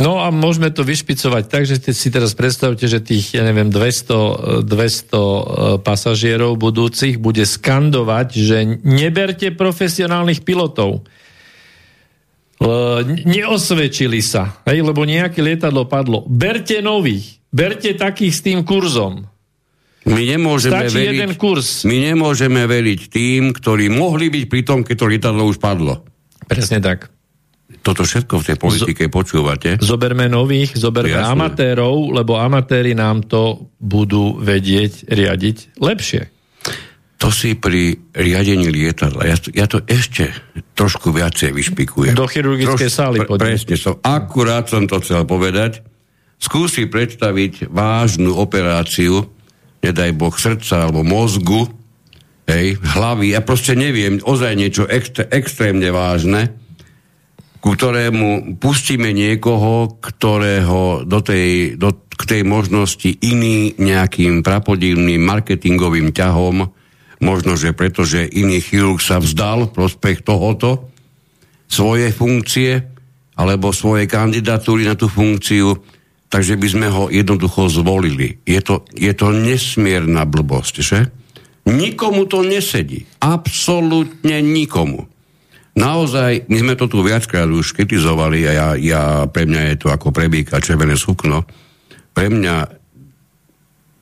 [0.02, 4.66] No a môžeme to vyšpicovať tak, že si teraz predstavte, že tých, ja neviem, 200,
[4.66, 5.22] 200 e,
[5.86, 11.06] pasažierov budúcich bude skandovať, že neberte profesionálnych pilotov.
[13.26, 16.24] Neosvedčili sa, hej, lebo nejaké lietadlo padlo.
[16.30, 19.26] Berte nových, berte takých s tým kurzom.
[20.02, 21.86] My nemôžeme, Stačí veriť, jeden kurz.
[21.86, 26.02] my nemôžeme veriť tým, ktorí mohli byť pri tom, keď to lietadlo už padlo.
[26.50, 27.14] Presne tak.
[27.82, 29.70] Toto všetko v tej politike Z- počúvate.
[29.78, 31.34] Zoberme nových, zoberme Jasne.
[31.34, 36.41] amatérov, lebo amatéri nám to budú vedieť riadiť lepšie.
[37.22, 40.34] To si pri riadení lietadla, ja to, ja to ešte
[40.74, 42.18] trošku viacej vyšpikujem.
[42.18, 43.54] Do chirurgickej sály poďme.
[43.54, 45.86] Presne som, akurát som to chcel povedať.
[46.42, 49.30] Skúsi predstaviť vážnu operáciu,
[49.86, 51.70] nedaj Boh srdca alebo mozgu,
[52.50, 56.58] hej, hlavy, ja proste neviem, ozaj niečo extré, extrémne vážne,
[57.62, 66.10] ku ktorému pustíme niekoho, ktorého do tej, do, k tej možnosti iný nejakým prapodivným marketingovým
[66.10, 66.81] ťahom,
[67.22, 70.90] možno, že pretože iný chirurg sa vzdal prospech tohoto,
[71.72, 72.84] svoje funkcie,
[73.40, 75.80] alebo svoje kandidatúry na tú funkciu,
[76.28, 78.44] takže by sme ho jednoducho zvolili.
[78.44, 81.00] Je to, je to nesmierna blbosť, že?
[81.66, 83.08] Nikomu to nesedí.
[83.22, 85.08] Absolútne nikomu.
[85.72, 89.88] Naozaj, my sme to tu viackrát už kritizovali a ja, ja, pre mňa je to
[89.88, 91.48] ako prebíka červené sukno.
[92.12, 92.56] Pre mňa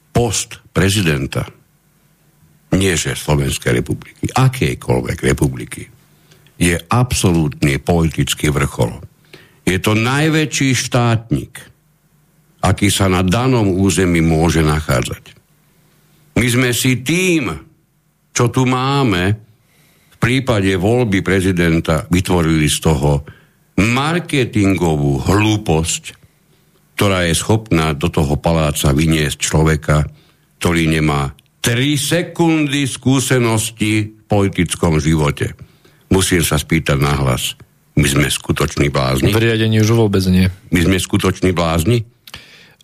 [0.10, 1.46] post prezidenta,
[2.76, 5.90] nie že Slovenskej republiky, akejkoľvek republiky,
[6.60, 9.00] je absolútny politický vrchol.
[9.64, 11.56] Je to najväčší štátnik,
[12.60, 15.40] aký sa na danom území môže nachádzať.
[16.36, 17.52] My sme si tým,
[18.36, 19.24] čo tu máme,
[20.10, 23.24] v prípade voľby prezidenta vytvorili z toho
[23.80, 26.04] marketingovú hlúposť,
[27.00, 30.04] ktorá je schopná do toho paláca vyniesť človeka,
[30.60, 35.54] ktorý nemá 3 sekundy skúsenosti v politickom živote.
[36.10, 37.60] Musím sa spýtať nahlas,
[38.00, 39.30] my sme skutoční blázni?
[39.30, 40.48] V riadení už vôbec nie.
[40.72, 42.08] My sme skutoční blázni?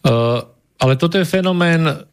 [0.03, 0.43] Uh,
[0.77, 2.05] ale toto je fenomén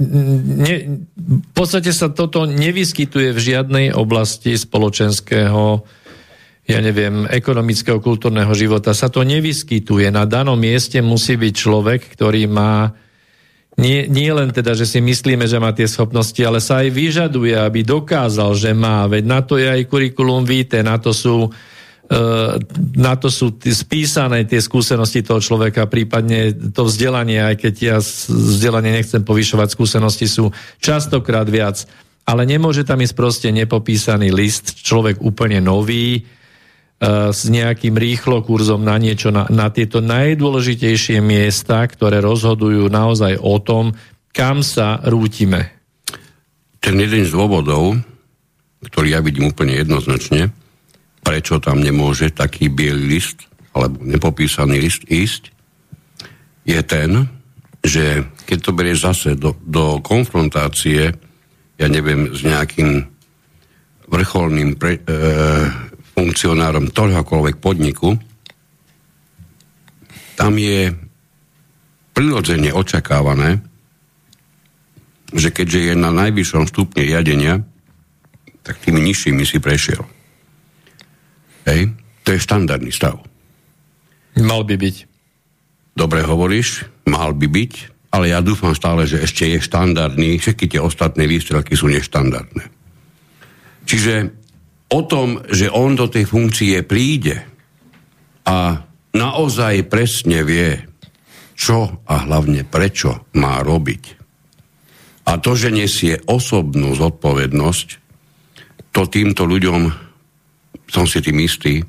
[0.00, 0.74] ne,
[1.16, 5.84] v podstate sa toto nevyskytuje v žiadnej oblasti spoločenského,
[6.64, 8.96] ja neviem, ekonomického, kultúrneho života.
[8.96, 10.08] Sa to nevyskytuje.
[10.08, 12.94] Na danom mieste musí byť človek, ktorý má
[13.80, 17.56] nie, nie len teda, že si myslíme, že má tie schopnosti, ale sa aj vyžaduje,
[17.56, 19.08] aby dokázal, že má.
[19.08, 22.54] Veď na to je aj kurikulum vitae, na to sú uh,
[22.94, 27.96] na to sú spísané tie skúsenosti toho človeka, prípadne to vzdelanie, aj keď ja
[28.28, 31.88] vzdelanie nechcem povyšovať, skúsenosti sú častokrát viac.
[32.28, 36.28] Ale nemôže tam ísť proste nepopísaný list, človek úplne nový,
[37.00, 43.56] s nejakým rýchlo kurzom na niečo, na, na tieto najdôležitejšie miesta, ktoré rozhodujú naozaj o
[43.56, 43.96] tom,
[44.36, 45.72] kam sa rútime.
[46.76, 47.96] Ten jeden z dôvodov,
[48.84, 50.52] ktorý ja vidím úplne jednoznačne,
[51.24, 55.52] prečo tam nemôže taký biely list alebo nepopísaný list ísť,
[56.68, 57.28] je ten,
[57.80, 61.16] že keď to berieš zase do, do konfrontácie,
[61.80, 63.08] ja neviem, s nejakým
[64.10, 65.02] vrcholným pre, e,
[66.20, 68.20] funkcionárom ktoréhokoľvek podniku,
[70.36, 70.92] tam je
[72.12, 73.64] prirodzene očakávané,
[75.32, 77.64] že keďže je na najvyššom stupne riadenia,
[78.60, 80.04] tak tými nižšími si prešiel.
[81.64, 81.96] Hej?
[82.28, 83.16] To je štandardný stav.
[84.36, 84.96] Mal by byť.
[85.96, 87.72] Dobre hovoríš, mal by byť,
[88.12, 92.64] ale ja dúfam stále, že ešte je štandardný, všetky tie ostatné výstrelky sú neštandardné.
[93.88, 94.39] Čiže
[94.90, 97.38] o tom, že on do tej funkcie príde
[98.42, 98.82] a
[99.14, 100.82] naozaj presne vie,
[101.54, 104.04] čo a hlavne prečo má robiť.
[105.30, 107.88] A to, že nesie osobnú zodpovednosť,
[108.90, 109.80] to týmto ľuďom,
[110.90, 111.86] som si tým istý,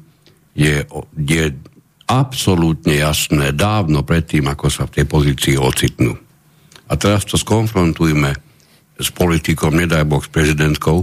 [0.54, 0.86] je,
[1.18, 1.43] je
[2.06, 6.14] absolútne jasné dávno predtým, ako sa v tej pozícii ocitnú.
[6.91, 8.36] A teraz to skonfrontujme
[8.99, 11.02] s politikom, nedaj Boh s prezidentkou,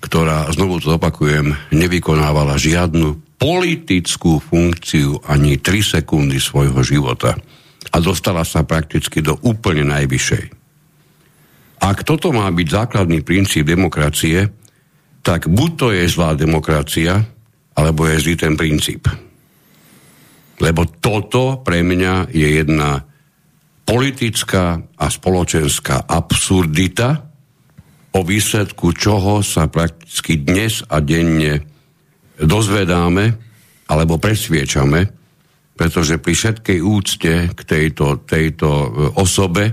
[0.00, 7.36] ktorá, znovu to opakujem, nevykonávala žiadnu politickú funkciu ani 3 sekundy svojho života
[7.92, 10.44] a dostala sa prakticky do úplne najvyššej.
[11.84, 14.48] Ak toto má byť základný princíp demokracie,
[15.20, 17.20] tak buď to je zlá demokracia,
[17.76, 19.04] alebo je zlý ten princíp.
[20.56, 23.04] Lebo toto pre mňa je jedna
[23.84, 27.25] politická a spoločenská absurdita,
[28.16, 31.60] o výsledku čoho sa prakticky dnes a denne
[32.40, 33.24] dozvedáme
[33.92, 35.00] alebo presviečame,
[35.76, 38.88] pretože pri všetkej úcte k tejto, tejto e,
[39.20, 39.64] osobe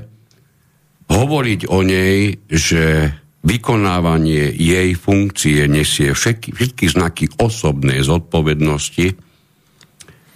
[1.07, 3.15] hovoriť o nej, že
[3.47, 9.07] vykonávanie jej funkcie nesie všetky, všetky znaky osobnej zodpovednosti,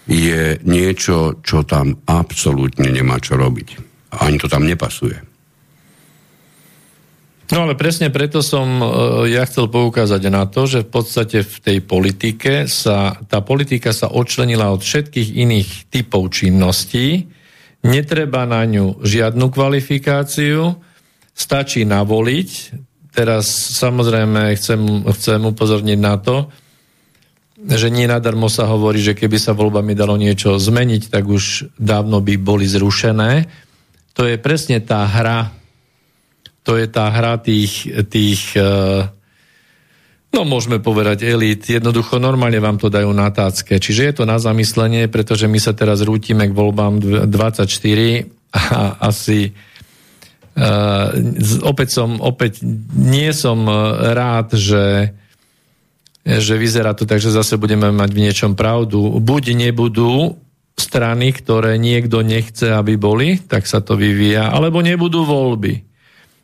[0.07, 3.67] je niečo, čo tam absolútne nemá čo robiť.
[4.23, 5.26] Ani to tam nepasuje.
[7.47, 8.87] No ale presne preto som uh,
[9.23, 14.11] ja chcel poukázať na to, že v podstate v tej politike sa, tá politika sa
[14.11, 17.31] odčlenila od všetkých iných typov činností,
[17.87, 20.75] netreba na ňu žiadnu kvalifikáciu,
[21.31, 22.49] stačí navoliť.
[23.15, 23.47] Teraz
[23.79, 26.51] samozrejme chcem, chcem upozorniť na to,
[27.57, 32.21] že nie nadarmo sa hovorí, že keby sa voľbami dalo niečo zmeniť, tak už dávno
[32.21, 33.49] by boli zrušené.
[34.13, 35.56] To je presne tá hra,
[36.67, 39.07] to je tá hra tých, tých eh,
[40.35, 43.79] no môžeme povedať elít, jednoducho normálne vám to dajú na tácke.
[43.79, 46.99] Čiže je to na zamyslenie, pretože my sa teraz rútime k voľbám
[47.31, 47.71] 24
[48.51, 49.55] a asi
[50.59, 51.07] uh,
[51.63, 52.59] opäť som, opäť
[52.91, 53.75] nie som eh,
[54.11, 55.15] rád, že
[56.27, 59.15] že vyzerá to tak, že zase budeme mať v niečom pravdu.
[59.23, 60.35] Buď nebudú
[60.75, 65.86] strany, ktoré niekto nechce, aby boli, tak sa to vyvíja, alebo nebudú voľby.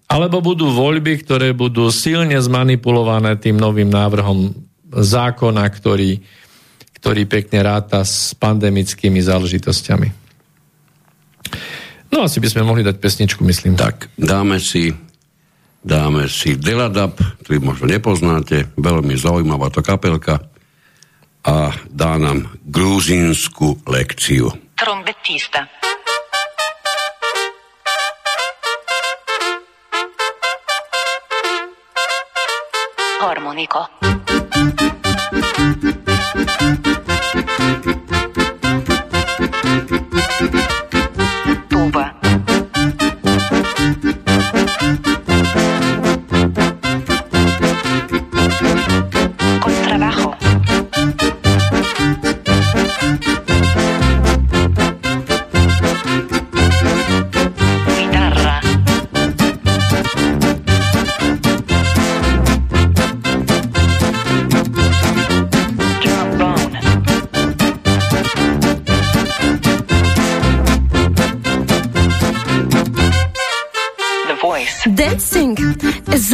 [0.08, 4.54] Alebo budú voľby, ktoré budú silne zmanipulované tým novým návrhom
[4.94, 6.22] zákona, ktorý,
[7.02, 10.10] ktorý pekne ráta s pandemickými záležitosťami.
[12.14, 13.74] No asi by sme mohli dať pesničku, myslím.
[13.74, 14.94] Tak, dáme si
[15.84, 20.48] dáme si Deladab, ktorý možno nepoznáte, veľmi zaujímavá to kapelka
[21.44, 24.48] a dá nám gruzínsku lekciu.
[24.80, 25.68] Trombetista.
[33.28, 33.90] harmonika.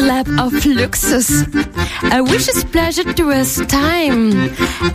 [0.09, 0.39] Harmoniko.
[0.39, 1.29] of luxus.
[2.11, 4.31] A wishes pleasure to us time.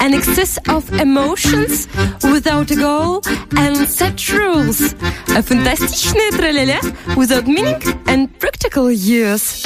[0.00, 1.86] An excess of emotions
[2.22, 3.20] without a goal
[3.56, 4.94] and set rules.
[5.36, 5.94] A fantastic
[7.16, 9.64] without meaning and practical use.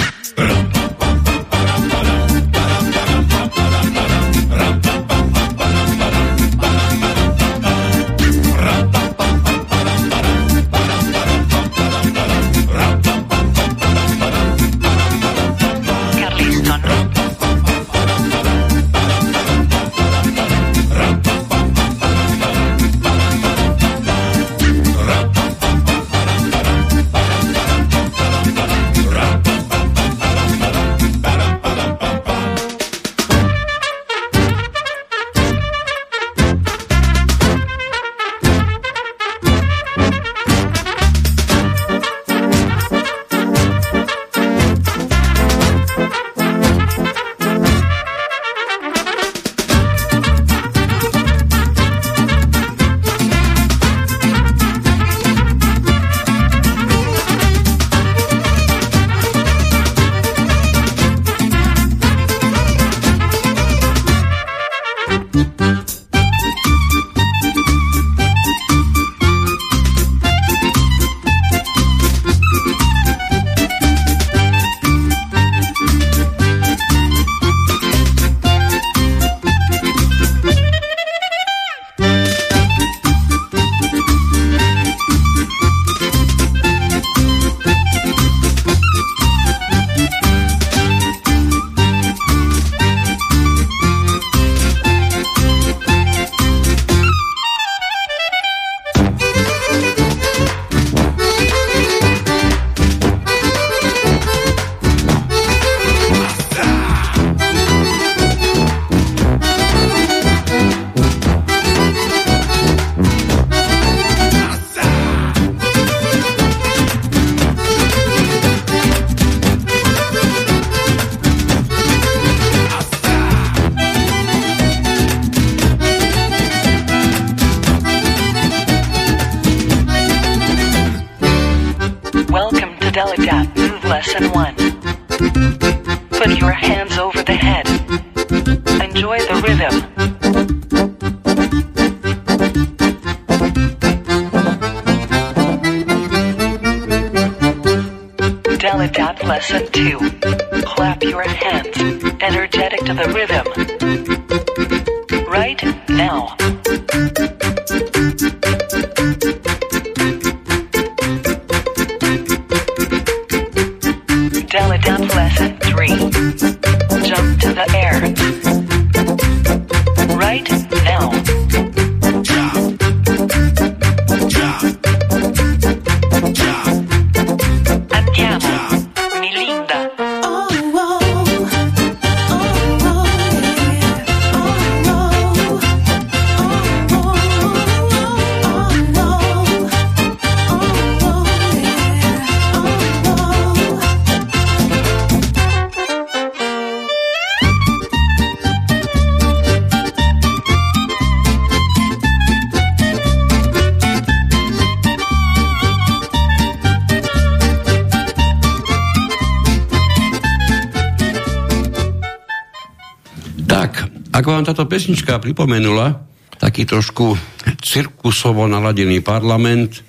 [214.59, 216.03] Táto pesnička pripomenula,
[216.35, 217.15] taký trošku
[217.63, 219.87] cirkusovo naladený parlament,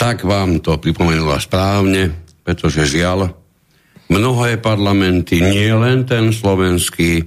[0.00, 2.08] tak vám to pripomenula správne,
[2.40, 3.36] pretože žiaľ,
[4.08, 7.20] mnohé parlamenty, nie len ten slovenský,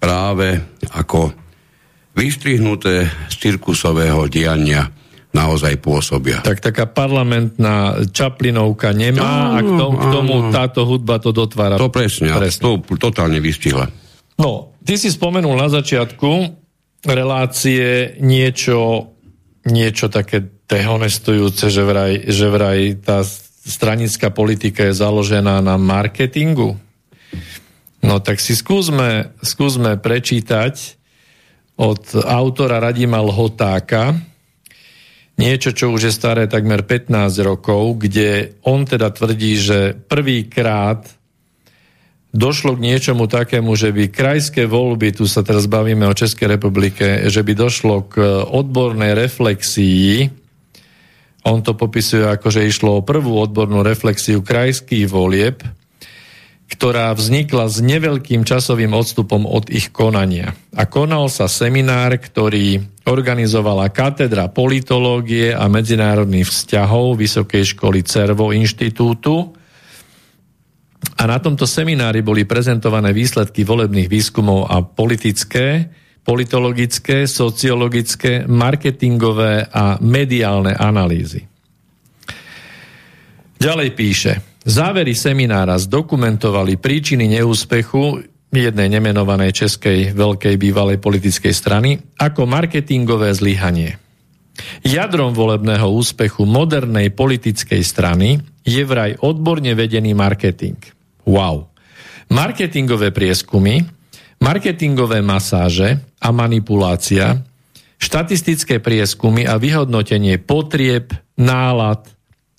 [0.00, 0.56] práve
[0.88, 1.36] ako
[2.16, 4.88] vystrihnuté z cirkusového diania
[5.36, 6.40] naozaj pôsobia.
[6.40, 10.48] Tak taká parlamentná Čaplinovka nemá a k tomu, k tomu Áno.
[10.48, 11.76] táto hudba to dotvára.
[11.76, 12.64] To presne, presne.
[12.64, 13.92] to totálne vystihla.
[14.40, 16.30] No, ty si spomenul na začiatku
[17.02, 19.10] relácie niečo,
[19.66, 23.26] niečo také dehonestujúce, že vraj, že vraj tá
[23.66, 26.78] stranická politika je založená na marketingu.
[28.06, 30.94] No tak si skúsme, skúsme prečítať
[31.76, 34.14] od autora Radima Lhotáka
[35.36, 37.12] niečo, čo už je staré takmer 15
[37.44, 41.04] rokov, kde on teda tvrdí, že prvýkrát
[42.34, 47.26] došlo k niečomu takému, že by krajské voľby, tu sa teraz bavíme o Českej republike,
[47.30, 50.30] že by došlo k odbornej reflexii,
[51.46, 55.62] on to popisuje ako, že išlo o prvú odbornú reflexiu krajských volieb,
[56.66, 60.58] ktorá vznikla s neveľkým časovým odstupom od ich konania.
[60.74, 69.54] A konal sa seminár, ktorý organizovala katedra politológie a medzinárodných vzťahov Vysokej školy CERVO inštitútu,
[71.16, 75.88] a na tomto seminári boli prezentované výsledky volebných výskumov a politické,
[76.26, 81.46] politologické, sociologické, marketingové a mediálne analýzy.
[83.56, 84.32] Ďalej píše,
[84.66, 88.20] závery seminára zdokumentovali príčiny neúspechu
[88.52, 94.05] jednej nemenovanej českej veľkej bývalej politickej strany ako marketingové zlyhanie.
[94.84, 100.78] Jadrom volebného úspechu modernej politickej strany je vraj odborne vedený marketing.
[101.26, 101.70] Wow.
[102.30, 103.82] Marketingové prieskumy,
[104.42, 107.42] marketingové masáže a manipulácia,
[107.96, 112.06] štatistické prieskumy a vyhodnotenie potrieb, nálad,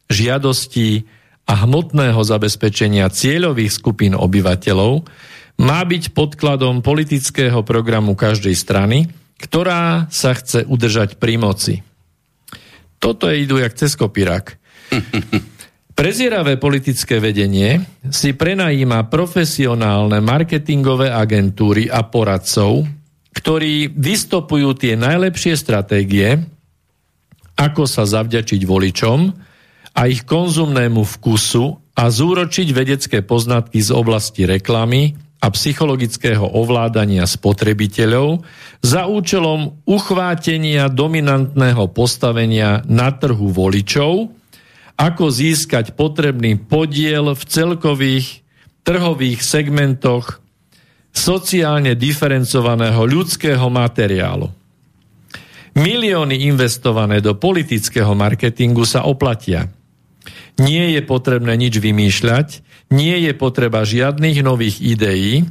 [0.08, 1.06] žiadostí
[1.48, 5.08] a hmotného zabezpečenia cieľových skupín obyvateľov
[5.58, 9.10] má byť podkladom politického programu každej strany,
[9.42, 11.87] ktorá sa chce udržať pri moci.
[12.98, 14.58] Toto je idú jak cez kopírak.
[15.98, 17.82] Prezieravé politické vedenie
[18.14, 22.86] si prenajíma profesionálne marketingové agentúry a poradcov,
[23.34, 26.38] ktorí vystopujú tie najlepšie stratégie,
[27.58, 29.20] ako sa zavďačiť voličom
[29.98, 38.42] a ich konzumnému vkusu a zúročiť vedecké poznatky z oblasti reklamy a psychologického ovládania spotrebiteľov
[38.82, 44.34] za účelom uchvátenia dominantného postavenia na trhu voličov,
[44.98, 48.42] ako získať potrebný podiel v celkových
[48.82, 50.42] trhových segmentoch
[51.14, 54.50] sociálne diferencovaného ľudského materiálu.
[55.78, 59.70] Milióny investované do politického marketingu sa oplatia.
[60.58, 65.44] Nie je potrebné nič vymýšľať, nie je potreba žiadnych nových ideí.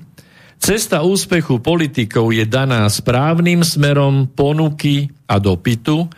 [0.57, 6.09] Cesta úspechu politikov je daná správnym smerom ponuky a dopytu,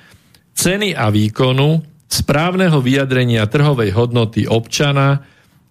[0.55, 5.27] ceny a výkonu, správneho vyjadrenia trhovej hodnoty občana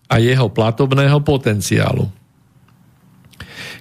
[0.07, 2.07] a jeho platobného potenciálu.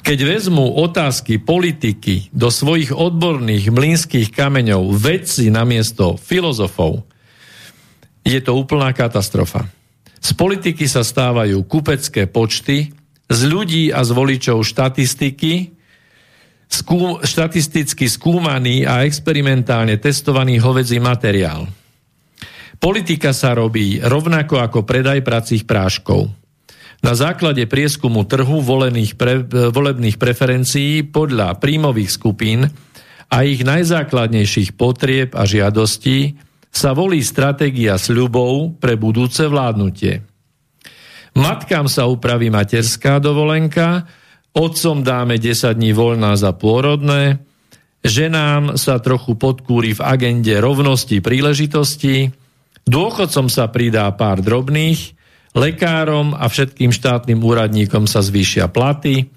[0.06, 7.02] Keď vezmú otázky politiky do svojich odborných mlynských kameňov vedci namiesto filozofov,
[8.22, 9.66] je to úplná katastrofa.
[10.20, 12.92] Z politiky sa stávajú kupecké počty,
[13.26, 15.74] z ľudí a z voličov štatistiky,
[16.70, 21.66] skú, štatisticky skúmaný a experimentálne testovaný hovedzí materiál.
[22.76, 26.28] Politika sa robí rovnako ako predaj pracích práškov.
[27.04, 32.68] Na základe prieskumu trhu volených pre, volebných preferencií podľa príjmových skupín
[33.26, 36.45] a ich najzákladnejších potrieb a žiadostí
[36.76, 40.20] sa volí stratégia sľubov pre budúce vládnutie.
[41.32, 44.04] Matkám sa upraví materská dovolenka,
[44.52, 47.40] otcom dáme 10 dní voľná za pôrodné,
[48.04, 52.32] ženám sa trochu podkúri v agende rovnosti príležitosti,
[52.84, 55.16] dôchodcom sa pridá pár drobných,
[55.56, 59.32] lekárom a všetkým štátnym úradníkom sa zvýšia platy,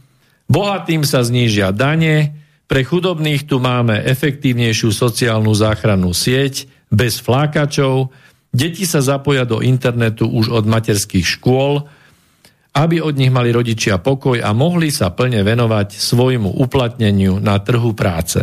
[0.52, 2.36] bohatým sa znížia dane,
[2.70, 8.10] pre chudobných tu máme efektívnejšiu sociálnu záchrannú sieť bez flákačov,
[8.50, 11.86] Deti sa zapoja do internetu už od materských škôl,
[12.74, 17.94] aby od nich mali rodičia pokoj a mohli sa plne venovať svojmu uplatneniu na trhu
[17.94, 18.42] práce.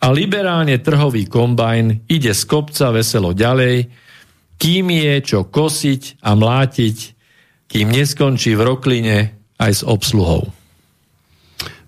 [0.00, 3.86] A liberálne trhový kombajn ide z kopca veselo ďalej,
[4.58, 6.96] kým je čo kosiť a mlátiť,
[7.70, 9.18] kým neskončí v rokline
[9.60, 10.50] aj s obsluhou.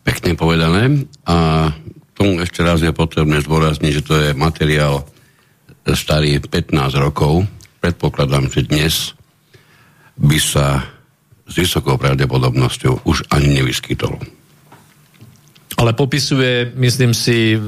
[0.07, 1.70] Pekne povedané a
[2.14, 5.03] tomu ešte raz je potrebné zdôrazniť, že to je materiál
[5.91, 7.47] starý 15 rokov,
[7.83, 8.95] predpokladám, že dnes
[10.14, 10.87] by sa
[11.43, 14.14] s vysokou pravdepodobnosťou už ani nevyskytol.
[15.83, 17.59] Ale popisuje, myslím si,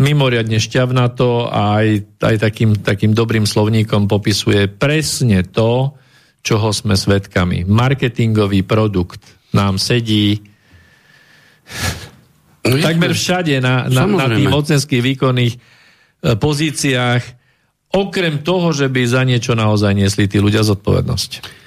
[0.00, 5.94] mimoriadne šťavnato a aj, aj takým, takým dobrým slovníkom popisuje presne to,
[6.42, 7.68] čoho sme svedkami.
[7.68, 9.22] Marketingový produkt
[9.54, 10.40] nám sedí
[12.66, 15.58] no, takmer všade na, na, na tých mocenských výkonných e,
[16.34, 17.39] pozíciách
[17.90, 21.60] okrem toho, že by za niečo naozaj niesli tí ľudia zodpovednosť.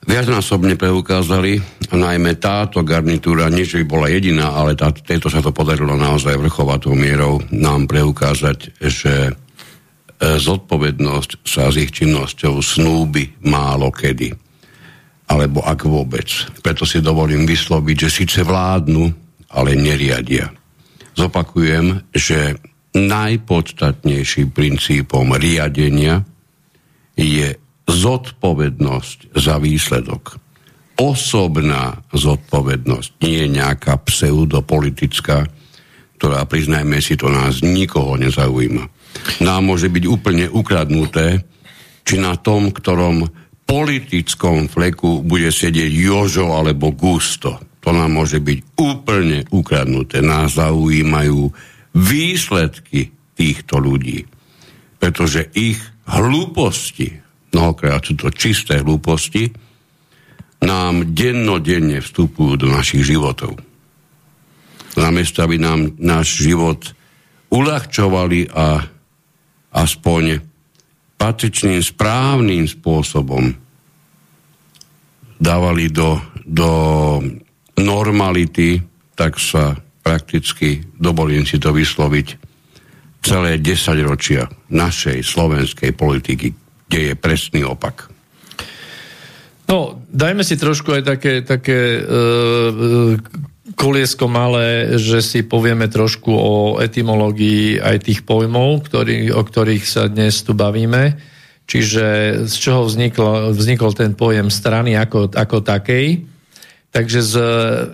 [0.00, 1.60] Viacnásobne preukázali,
[1.92, 6.40] najmä táto garnitúra, nie že by bola jediná, ale tá, tejto sa to podarilo naozaj
[6.40, 9.32] vrchovatou mierou nám preukázať, že e,
[10.18, 14.32] zodpovednosť sa s ich činnosťou snúbi málo kedy.
[15.28, 16.26] Alebo ak vôbec.
[16.64, 19.04] Preto si dovolím vysloviť, že síce vládnu,
[19.52, 20.48] ale neriadia.
[21.12, 22.56] Zopakujem, že
[22.94, 26.26] najpodstatnejším princípom riadenia
[27.14, 27.54] je
[27.86, 30.38] zodpovednosť za výsledok.
[31.00, 35.48] Osobná zodpovednosť, nie nejaká pseudopolitická,
[36.20, 38.84] ktorá, priznajme si, to nás nikoho nezaujíma.
[39.40, 41.40] Nám môže byť úplne ukradnuté,
[42.04, 43.26] či na tom, ktorom
[43.64, 47.56] politickom fleku bude sedieť Jožo alebo Gusto.
[47.80, 50.20] To nám môže byť úplne ukradnuté.
[50.20, 51.48] Nás zaujímajú
[51.94, 54.26] výsledky týchto ľudí.
[55.00, 57.18] Pretože ich hlúposti,
[57.54, 59.50] mnohokrát sú to čisté hlúposti,
[60.60, 63.56] nám dennodenne vstupujú do našich životov.
[65.00, 66.92] Namiesto, aby nám náš život
[67.48, 68.84] uľahčovali a
[69.72, 70.44] aspoň
[71.16, 73.56] patričným, správnym spôsobom
[75.40, 76.70] dávali do, do
[77.80, 78.84] normality,
[79.16, 82.50] tak sa prakticky, dovolím si to vysloviť,
[83.20, 86.56] celé 10 ročia našej slovenskej politiky,
[86.88, 88.08] kde je presný opak.
[89.70, 93.14] No, dajme si trošku aj také, také uh,
[93.78, 100.10] koliesko malé, že si povieme trošku o etymológii aj tých pojmov, ktorý, o ktorých sa
[100.10, 101.14] dnes tu bavíme.
[101.70, 102.04] Čiže
[102.50, 106.29] z čoho vznikol, vznikol ten pojem strany ako, ako takej.
[106.90, 107.34] Takže z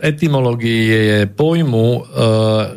[0.00, 2.02] etymológie pojmu e,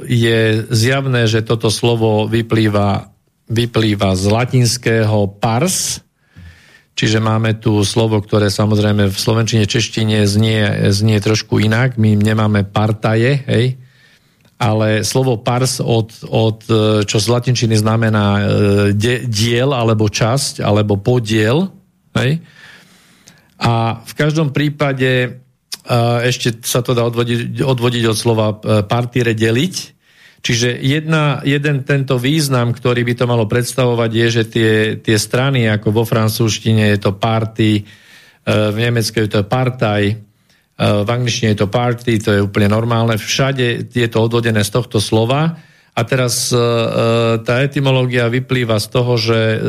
[0.03, 3.07] je zjavné, že toto slovo vyplýva,
[3.47, 6.03] vyplýva z latinského pars,
[6.91, 11.95] čiže máme tu slovo, ktoré samozrejme v slovenčine, češtine znie, znie trošku inak.
[11.95, 13.79] My nemáme partaje, hej,
[14.59, 18.41] ale slovo pars od, od e, čo z latinčiny znamená e,
[19.23, 21.71] diel alebo časť alebo podiel,
[22.19, 22.43] hej.
[23.59, 25.39] A v každom prípade
[26.29, 29.75] ešte sa to dá odvodiť, odvodiť od slova e, partire deliť.
[30.39, 34.71] Čiže jedna, jeden tento význam, ktorý by to malo predstavovať, je, že tie,
[35.01, 37.83] tie strany, ako vo francúzštine je to party, e,
[38.45, 40.15] v nemeckej je to partaj, e,
[40.77, 43.17] v angličtine je to party, to je úplne normálne.
[43.17, 45.57] Všade je to odvodené z tohto slova.
[45.99, 46.47] A teraz
[47.43, 49.59] tá etymológia vyplýva z toho, že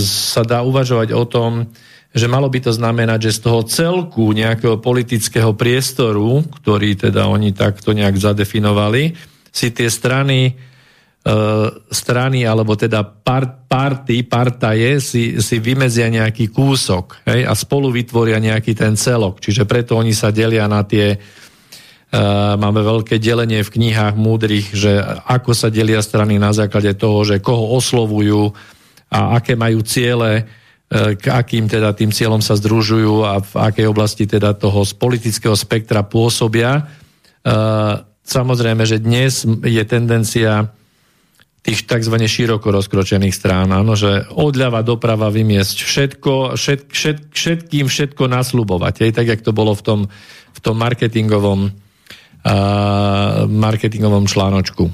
[0.00, 1.68] sa dá uvažovať o tom,
[2.14, 7.50] že malo by to znamenať, že z toho celku nejakého politického priestoru, ktorý teda oni
[7.50, 9.18] takto nejak zadefinovali,
[9.50, 10.54] si tie strany
[11.88, 18.36] strany, alebo teda part, party, partaje si, si vymedzia nejaký kúsok hej, a spolu vytvoria
[18.36, 19.40] nejaký ten celok.
[19.40, 25.00] Čiže preto oni sa delia na tie, uh, máme veľké delenie v knihách múdrych, že
[25.24, 28.52] ako sa delia strany na základe toho, že koho oslovujú
[29.08, 30.44] a aké majú ciele,
[30.92, 35.56] k akým teda tým cieľom sa združujú a v akej oblasti teda toho z politického
[35.56, 36.86] spektra pôsobia.
[37.44, 40.70] Uh, samozrejme, že dnes je tendencia
[41.64, 42.16] tých tzv.
[42.20, 49.12] široko rozkročených strán, áno, že odľava doprava vymiesť všetko, všet, všet, všetkým všetko naslubovať, aj
[49.16, 50.00] tak, jak to bolo v tom,
[50.52, 54.92] v tom marketingovom, uh, marketingovom článočku.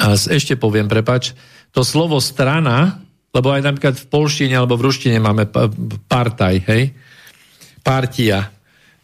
[0.00, 1.36] A ešte poviem, prepač,
[1.76, 3.04] to slovo strana,
[3.34, 5.50] lebo aj napríklad v polštine alebo v ruštine máme
[6.06, 6.94] partaj, hej,
[7.82, 8.54] partia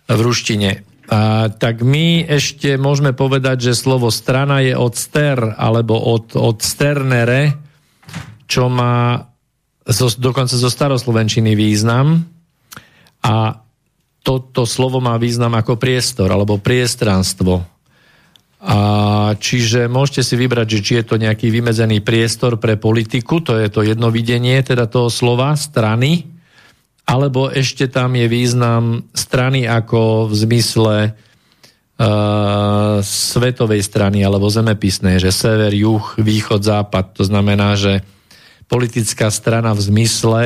[0.07, 0.87] v ruštine.
[1.11, 6.63] A, tak my ešte môžeme povedať, že slovo strana je od ster alebo od, od
[6.63, 7.59] sternere,
[8.47, 9.27] čo má
[9.83, 12.23] zo, dokonca zo staroslovenčiny význam
[13.27, 13.59] a
[14.23, 17.80] toto slovo má význam ako priestor alebo priestranstvo.
[18.61, 18.81] A
[19.41, 23.73] čiže môžete si vybrať, že či je to nejaký vymedzený priestor pre politiku, to je
[23.73, 26.29] to jedno videnie teda toho slova, strany,
[27.09, 35.33] alebo ešte tam je význam strany ako v zmysle uh, svetovej strany alebo zemepisnej, že
[35.33, 37.17] sever, juh, východ, západ.
[37.17, 38.05] To znamená, že
[38.71, 40.43] politická strana v zmysle,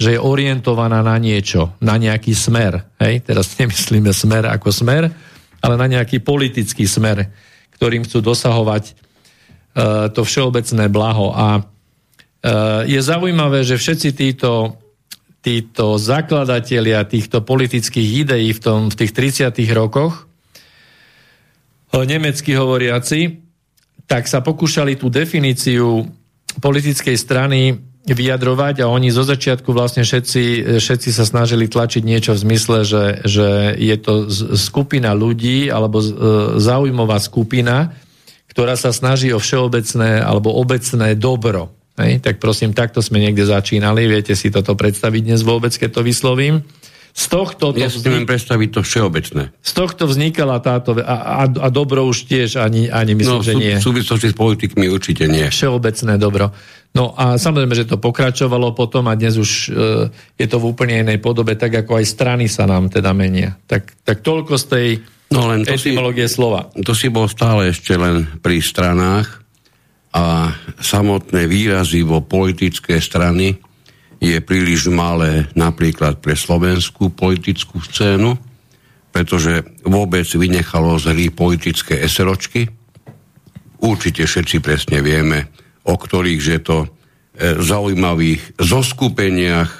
[0.00, 2.88] že je orientovaná na niečo, na nejaký smer.
[2.96, 3.26] Hej?
[3.28, 5.12] Teraz nemyslíme smer ako smer,
[5.60, 7.28] ale na nejaký politický smer,
[7.76, 11.30] ktorým chcú dosahovať uh, to všeobecné blaho.
[11.36, 14.80] A uh, je zaujímavé, že všetci títo
[15.46, 19.14] títo zakladatelia týchto politických ideí v, tom, v tých
[19.46, 19.54] 30.
[19.78, 20.26] rokoch,
[21.94, 23.46] nemecky hovoriaci,
[24.10, 26.02] tak sa pokúšali tú definíciu
[26.58, 32.42] politickej strany vyjadrovať a oni zo začiatku vlastne všetci, všetci sa snažili tlačiť niečo v
[32.46, 36.06] zmysle, že, že je to skupina ľudí alebo e,
[36.62, 37.90] zaujímavá skupina,
[38.46, 41.74] ktorá sa snaží o všeobecné alebo obecné dobro.
[41.98, 44.06] Hej, tak prosím, takto sme niekde začínali.
[44.06, 46.62] Viete si toto predstaviť dnes vôbec, keď to vyslovím?
[47.16, 47.72] Z tohto...
[47.72, 48.28] Ja si vznik...
[48.28, 49.48] predstaviť to všeobecné.
[49.64, 50.92] Z tohto vznikala táto...
[51.00, 53.80] A, a, a dobro už tiež ani, ani myslím, no, že nie.
[53.80, 55.48] v súvislosti s politikmi určite nie.
[55.48, 56.52] Všeobecné dobro.
[56.92, 59.68] No a samozrejme, že to pokračovalo potom a dnes už e,
[60.36, 63.56] je to v úplne inej podobe, tak ako aj strany sa nám teda menia.
[63.64, 64.88] Tak, tak toľko z tej
[65.32, 66.68] no, len to etymológie si, slova.
[66.72, 69.40] To si bol stále ešte len pri stranách
[70.12, 73.56] a samotné výrazivo politické strany
[74.34, 78.34] je príliš malé napríklad pre slovenskú politickú scénu,
[79.14, 82.66] pretože vôbec vynechalo z hry politické eseročky.
[83.80, 85.52] Určite všetci presne vieme,
[85.86, 86.88] o ktorých že to e,
[87.60, 89.70] zaujímavých zoskupeniach,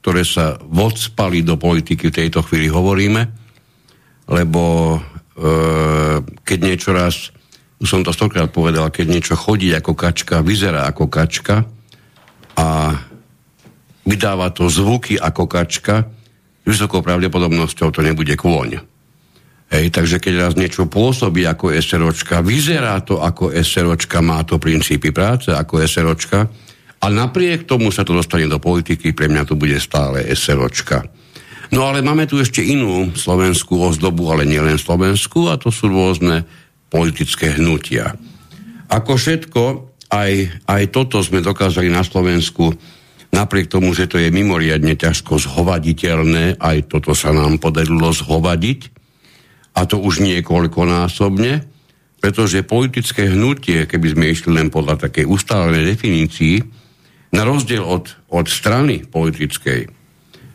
[0.00, 3.22] ktoré sa vodspali do politiky v tejto chvíli hovoríme,
[4.30, 4.98] lebo e,
[6.24, 7.34] keď niečo raz
[7.80, 11.64] už som to stokrát povedal, keď niečo chodí ako kačka, vyzerá ako kačka
[12.52, 12.92] a
[14.10, 16.10] vydáva to zvuky ako kačka,
[16.66, 18.82] vysokou pravdepodobnosťou to nebude kôň.
[19.70, 25.14] Hej, takže keď raz niečo pôsobí ako SROčka, vyzerá to ako SROčka, má to princípy
[25.14, 26.50] práce ako SROčka,
[27.00, 31.06] a napriek tomu sa to dostane do politiky, pre mňa to bude stále SROčka.
[31.70, 36.44] No ale máme tu ešte inú slovenskú ozdobu, ale nielen slovenskú, a to sú rôzne
[36.90, 38.18] politické hnutia.
[38.90, 39.62] Ako všetko,
[40.10, 40.32] aj,
[40.66, 42.74] aj toto sme dokázali na Slovensku,
[43.30, 48.80] napriek tomu, že to je mimoriadne ťažko zhovaditeľné, aj toto sa nám podarilo zhovadiť,
[49.74, 51.52] a to už niekoľkonásobne,
[52.20, 56.56] pretože politické hnutie, keby sme išli len podľa takej ustálenej definícii,
[57.30, 59.86] na rozdiel od, od strany politickej,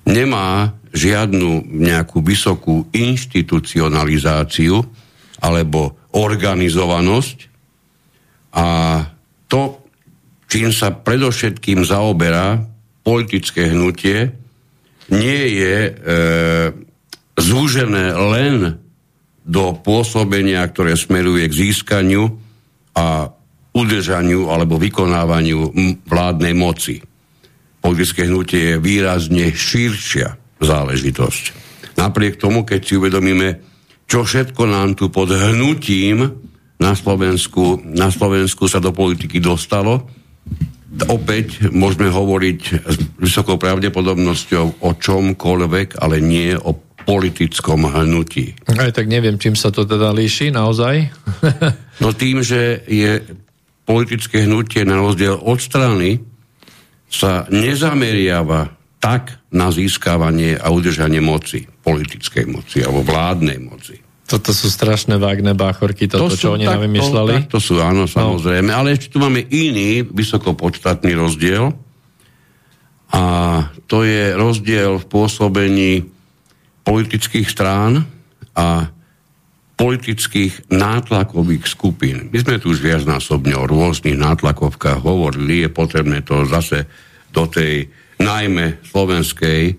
[0.06, 4.84] nemá žiadnu nejakú vysokú institucionalizáciu
[5.40, 7.38] alebo organizovanosť.
[8.56, 8.68] A
[9.52, 9.85] to,
[10.56, 12.64] čím sa predovšetkým zaoberá
[13.04, 14.32] politické hnutie,
[15.12, 15.94] nie je e,
[17.36, 18.80] zúžené len
[19.44, 22.40] do pôsobenia, ktoré smeruje k získaniu
[22.96, 23.28] a
[23.76, 25.76] udržaniu alebo vykonávaniu
[26.08, 27.04] vládnej moci.
[27.84, 31.44] Politické hnutie je výrazne širšia záležitosť.
[32.00, 33.60] Napriek tomu, keď si uvedomíme,
[34.08, 36.32] čo všetko nám tu pod hnutím
[36.80, 40.24] na Slovensku, na Slovensku sa do politiky dostalo.
[41.12, 46.72] Opäť môžeme hovoriť s vysokou pravdepodobnosťou o čomkoľvek, ale nie o
[47.06, 48.58] politickom hnutí.
[48.66, 51.12] Aj tak neviem, čím sa to teda líši naozaj.
[52.04, 53.22] no tým, že je
[53.86, 56.18] politické hnutie na rozdiel od strany
[57.06, 64.05] sa nezameriava tak na získavanie a udržanie moci, politickej moci alebo vládnej moci.
[64.26, 67.46] Toto sú strašné vágne báchorky, toto, to čo oni nám vymýšľali.
[67.46, 68.12] To, to sú, áno, no.
[68.12, 68.74] samozrejme.
[68.74, 68.78] No.
[68.82, 71.70] Ale ešte tu máme iný vysokopodstatný rozdiel.
[73.14, 73.24] A
[73.86, 76.10] to je rozdiel v pôsobení
[76.82, 78.02] politických strán
[78.58, 78.90] a
[79.76, 82.34] politických nátlakových skupín.
[82.34, 86.88] My sme tu už viacnásobne o rôznych nátlakovkách hovorili, je potrebné to zase
[87.30, 89.76] do tej najmä slovenskej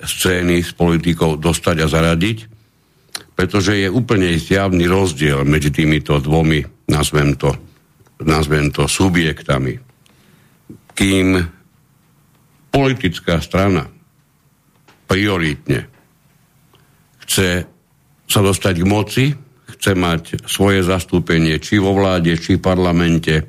[0.00, 2.57] scény s politikou dostať a zaradiť,
[3.38, 6.58] pretože je úplne zjavný rozdiel medzi týmito dvomi,
[6.90, 7.54] nazvem to,
[8.26, 9.78] nazvem to subjektami.
[10.90, 11.38] Kým
[12.74, 13.86] politická strana
[15.06, 15.86] prioritne
[17.22, 17.62] chce
[18.26, 19.24] sa dostať k moci,
[19.70, 23.46] chce mať svoje zastúpenie či vo vláde, či v parlamente,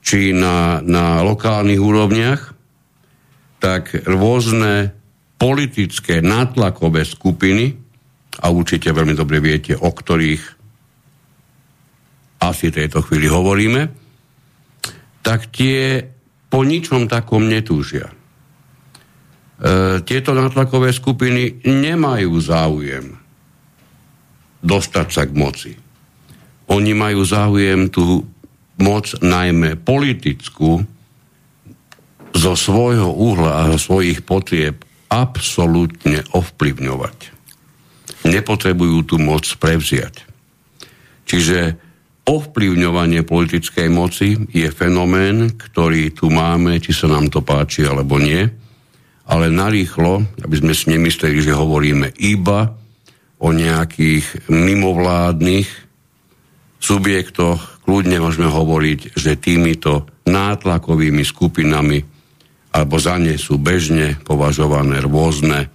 [0.00, 2.40] či na, na lokálnych úrovniach,
[3.60, 4.96] tak rôzne
[5.36, 7.81] politické nátlakové skupiny,
[8.40, 10.42] a určite veľmi dobre viete, o ktorých
[12.42, 13.82] asi tejto chvíli hovoríme,
[15.22, 16.02] tak tie
[16.50, 18.10] po ničom takom netúžia.
[18.10, 18.14] E,
[20.02, 23.06] tieto nátlakové skupiny nemajú záujem
[24.60, 25.72] dostať sa k moci.
[26.70, 28.26] Oni majú záujem tú
[28.82, 30.82] moc najmä politickú
[32.32, 37.31] zo svojho uhla a zo svojich potrieb absolútne ovplyvňovať.
[38.22, 40.22] Nepotrebujú tú moc prevziať.
[41.26, 41.78] Čiže
[42.22, 48.46] ovplyvňovanie politickej moci je fenomén, ktorý tu máme, či sa nám to páči alebo nie,
[49.26, 52.74] ale narýchlo, aby sme si nemysleli, že hovoríme iba
[53.42, 55.68] o nejakých mimovládnych
[56.78, 61.98] subjektoch, kľudne môžeme hovoriť, že týmito nátlakovými skupinami
[62.72, 65.68] alebo za ne sú bežne považované rôzne,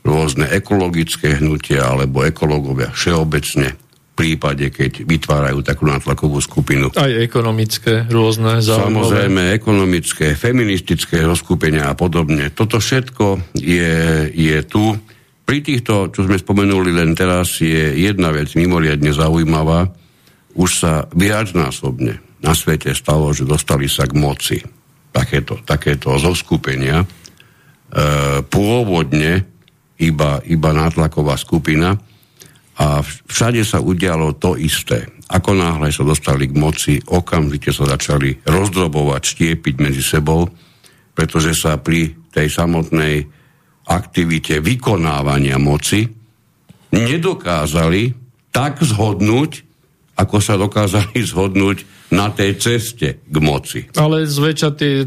[0.00, 6.92] rôzne ekologické hnutia alebo ekológovia všeobecne v prípade, keď vytvárajú takú nátlakovú skupinu.
[6.92, 8.88] Aj ekonomické rôzne zaujímavé.
[8.92, 12.52] Samozrejme, ekonomické, feministické rozkúpenia a podobne.
[12.52, 14.92] Toto všetko je, je tu
[15.50, 19.90] pri týchto, čo sme spomenuli len teraz, je jedna vec mimoriadne zaujímavá.
[20.54, 24.58] Už sa viacnásobne na svete stalo, že dostali sa k moci
[25.10, 27.02] takéto, takéto zoskupenia.
[27.02, 27.06] E,
[28.46, 29.49] pôvodne
[30.00, 31.92] iba, iba nátlaková skupina
[32.80, 35.04] a všade sa udialo to isté.
[35.30, 40.48] Ako náhle sa dostali k moci, okamžite sa začali rozdrobovať, štiepiť medzi sebou,
[41.14, 43.28] pretože sa pri tej samotnej
[43.86, 46.08] aktivite vykonávania moci
[46.90, 48.02] nedokázali
[48.50, 49.69] tak zhodnúť,
[50.20, 53.86] ako sa dokázali zhodnúť na tej ceste k moci.
[53.94, 55.06] Ale zväčša tí,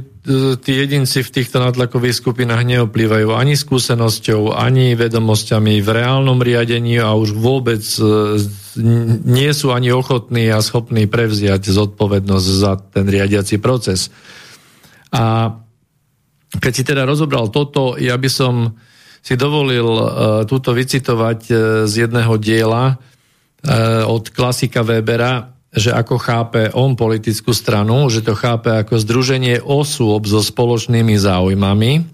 [0.64, 7.12] tí jedinci v týchto natlakových skupinách neoplývajú ani skúsenosťou, ani vedomosťami v reálnom riadení a
[7.12, 8.40] už vôbec e,
[9.28, 14.08] nie sú ani ochotní a schopní prevziať zodpovednosť za ten riadiaci proces.
[15.12, 15.52] A
[16.58, 18.80] keď si teda rozobral toto, ja by som
[19.24, 20.10] si dovolil uh,
[20.44, 21.58] túto vycitovať uh,
[21.88, 23.00] z jedného diela
[24.04, 30.30] od klasika Webera, že ako chápe on politickú stranu, že to chápe ako združenie osôb
[30.30, 32.06] so spoločnými záujmami,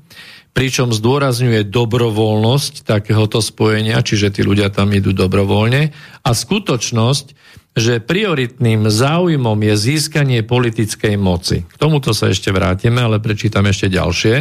[0.56, 5.92] pričom zdôrazňuje dobrovoľnosť takéhoto spojenia, čiže tí ľudia tam idú dobrovoľne,
[6.24, 7.26] a skutočnosť,
[7.78, 11.64] že prioritným záujmom je získanie politickej moci.
[11.64, 14.36] K tomuto sa ešte vrátime, ale prečítam ešte ďalšie.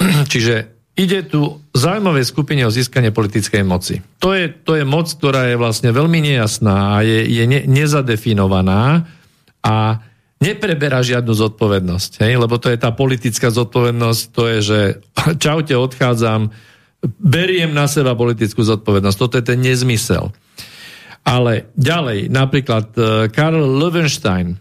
[0.32, 3.98] Čiže ide tu zaujímavé skupine o získanie politickej moci.
[4.22, 9.10] To je, to je moc, ktorá je vlastne veľmi nejasná a je, je ne, nezadefinovaná
[9.60, 9.98] a
[10.38, 12.22] nepreberá žiadnu zodpovednosť.
[12.22, 12.32] Hej?
[12.38, 14.80] Lebo to je tá politická zodpovednosť, to je, že
[15.44, 16.54] čaute, odchádzam,
[17.18, 19.18] beriem na seba politickú zodpovednosť.
[19.18, 20.30] Toto je ten nezmysel.
[21.24, 24.60] Ale ďalej, napríklad e, Karl Löwenstein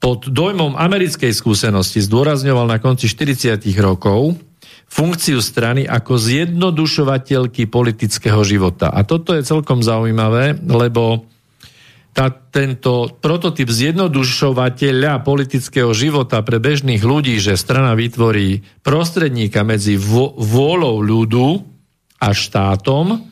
[0.00, 4.40] pod dojmom americkej skúsenosti zdôrazňoval na konci 40 rokov
[4.90, 8.90] funkciu strany ako zjednodušovateľky politického života.
[8.90, 11.30] A toto je celkom zaujímavé, lebo
[12.10, 20.98] tá, tento prototyp zjednodušovateľa politického života pre bežných ľudí, že strana vytvorí prostredníka medzi vôľou
[20.98, 21.62] ľudu
[22.18, 23.30] a štátom,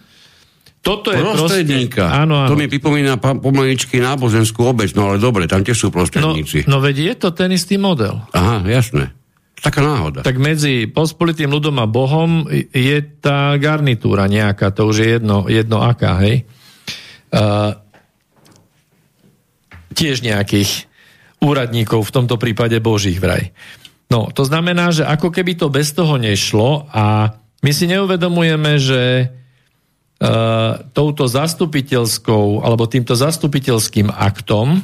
[0.79, 2.07] toto je prostredníka.
[2.07, 2.51] Proste, áno, áno.
[2.55, 6.65] To mi pripomína pomaličky náboženskú obec, no ale dobre, tam tiež sú prostredníci.
[6.71, 8.23] No, no veď je to ten istý model.
[8.31, 9.18] Aha, jasné.
[9.59, 10.23] Taká náhoda.
[10.23, 15.83] Tak medzi pospolitým ľudom a Bohom je tá garnitúra nejaká, to už je jedno, jedno
[15.83, 16.47] aká, hej.
[17.35, 17.75] Uh,
[19.99, 20.87] tiež nejakých
[21.43, 23.51] úradníkov, v tomto prípade božích vraj.
[24.09, 29.03] No, to znamená, že ako keby to bez toho nešlo a my si neuvedomujeme, že
[29.27, 34.83] uh, touto zastupiteľskou alebo týmto zastupiteľským aktom,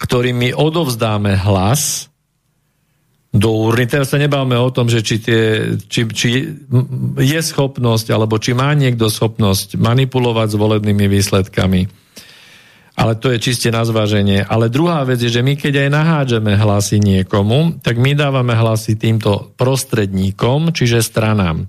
[0.00, 2.09] ktorým my odovzdáme hlas
[3.30, 5.42] do urny, teraz sa nebavme o tom, že či, tie,
[5.86, 6.30] či, či
[7.18, 12.00] je schopnosť alebo či má niekto schopnosť manipulovať s volebnými výsledkami
[13.00, 14.44] ale to je čiste na zváženie.
[14.44, 19.00] Ale druhá vec je, že my keď aj nahádžeme hlasy niekomu, tak my dávame hlasy
[19.00, 21.64] týmto prostredníkom, čiže stranám.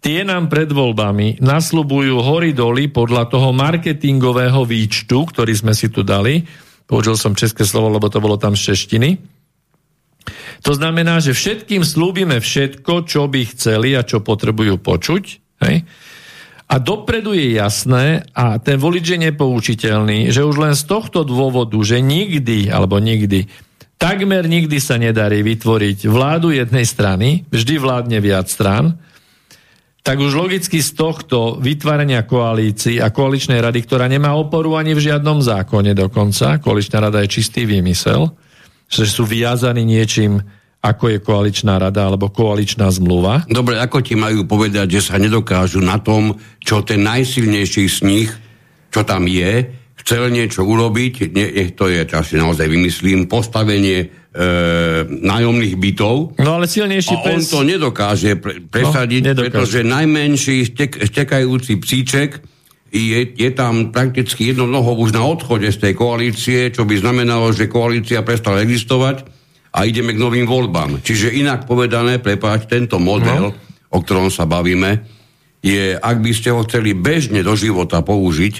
[0.00, 6.06] Tie nám pred voľbami nasľubujú hory doly podľa toho marketingového výčtu, ktorý sme si tu
[6.06, 6.46] dali.
[6.86, 9.39] Použil som české slovo, lebo to bolo tam z češtiny.
[10.60, 15.24] To znamená, že všetkým slúbime všetko, čo by chceli a čo potrebujú počuť.
[15.64, 15.88] Hej?
[16.70, 21.74] A dopredu je jasné, a ten volič je nepoučiteľný, že už len z tohto dôvodu,
[21.82, 23.50] že nikdy, alebo nikdy,
[23.98, 29.02] takmer nikdy sa nedarí vytvoriť vládu jednej strany, vždy vládne viac stran,
[30.00, 35.10] tak už logicky z tohto vytvárania koalícií a koaličnej rady, ktorá nemá oporu ani v
[35.12, 38.32] žiadnom zákone dokonca, koaličná rada je čistý výmysel,
[38.90, 40.42] že sú viazaní niečím
[40.80, 43.44] ako je koaličná rada alebo koaličná zmluva.
[43.52, 48.30] Dobre, ako ti majú povedať, že sa nedokážu na tom, čo ten najsilnejší z nich,
[48.88, 49.68] čo tam je,
[50.00, 54.06] chcel niečo urobiť, nech to je, teraz si naozaj vymyslím, postavenie e,
[55.04, 56.40] nájomných bytov.
[56.40, 57.32] No ale silnejší a pes...
[57.36, 59.52] on to nedokáže pre, presadiť, no, nedokáže.
[59.52, 62.40] pretože najmenší stek, stekajúci psíček
[62.90, 67.54] je, je tam prakticky jedno noho už na odchode z tej koalície, čo by znamenalo,
[67.54, 69.22] že koalícia prestala existovať
[69.70, 70.98] a ideme k novým voľbám.
[71.02, 73.56] Čiže inak povedané, prepáč, tento model, no.
[73.94, 75.06] o ktorom sa bavíme,
[75.62, 78.54] je, ak by ste ho chceli bežne do života použiť,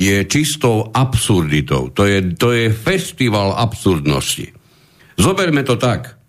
[0.00, 1.92] je čistou absurditou.
[1.92, 4.48] To je, to je festival absurdnosti.
[5.20, 6.19] Zoberme to tak.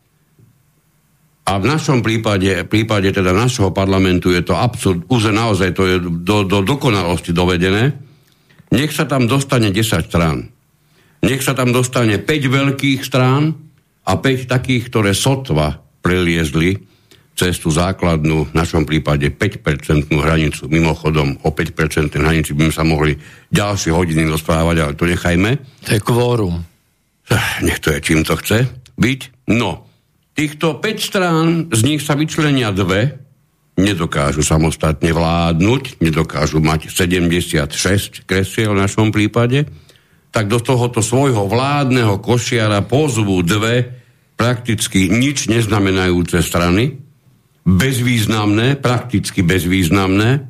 [1.52, 5.96] A v našom prípade, prípade teda našho parlamentu je to absurd, už naozaj to je
[6.00, 7.92] do, do dokonalosti dovedené.
[8.72, 10.48] Nech sa tam dostane 10 strán.
[11.28, 13.52] Nech sa tam dostane 5 veľkých strán,
[14.08, 16.82] a 5 takých, ktoré sotva preliezli
[17.38, 20.68] cez tú základnú, v našom prípade 5% hranicu.
[20.68, 23.18] Mimochodom, o 5% hranici by sme sa mohli
[23.50, 25.52] ďalšie hodiny rozprávať, ale to nechajme.
[25.88, 26.62] To je kvórum.
[27.66, 28.68] Nech to je, čím to chce
[29.00, 29.50] byť.
[29.56, 29.91] No,
[30.36, 33.22] týchto 5 strán, z nich sa vyčlenia dve,
[33.80, 39.66] nedokážu samostatne vládnuť, nedokážu mať 76 kresiel v našom prípade,
[40.32, 44.00] tak do tohoto svojho vládneho košiara pozvú dve
[44.40, 46.98] prakticky nič neznamenajúce strany,
[47.62, 50.50] bezvýznamné, prakticky bezvýznamné,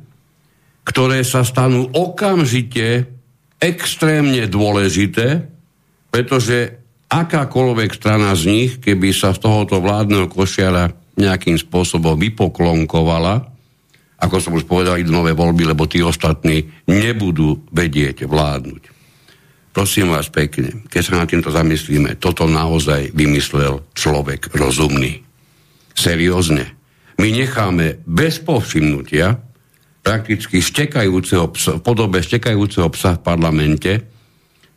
[0.82, 3.06] ktoré sa stanú okamžite
[3.60, 5.46] extrémne dôležité,
[6.10, 6.81] pretože
[7.12, 10.88] akákoľvek strana z nich, keby sa z tohoto vládneho košiara
[11.20, 13.52] nejakým spôsobom vypoklonkovala,
[14.22, 18.82] ako som už povedal, idú nové voľby, lebo tí ostatní nebudú vedieť vládnuť.
[19.72, 25.24] Prosím vás pekne, keď sa nad týmto zamyslíme, toto naozaj vymyslel človek rozumný.
[25.92, 26.76] Seriózne.
[27.20, 29.36] My necháme bez povšimnutia
[30.04, 34.11] prakticky štekajúceho psa, v podobe štekajúceho psa v parlamente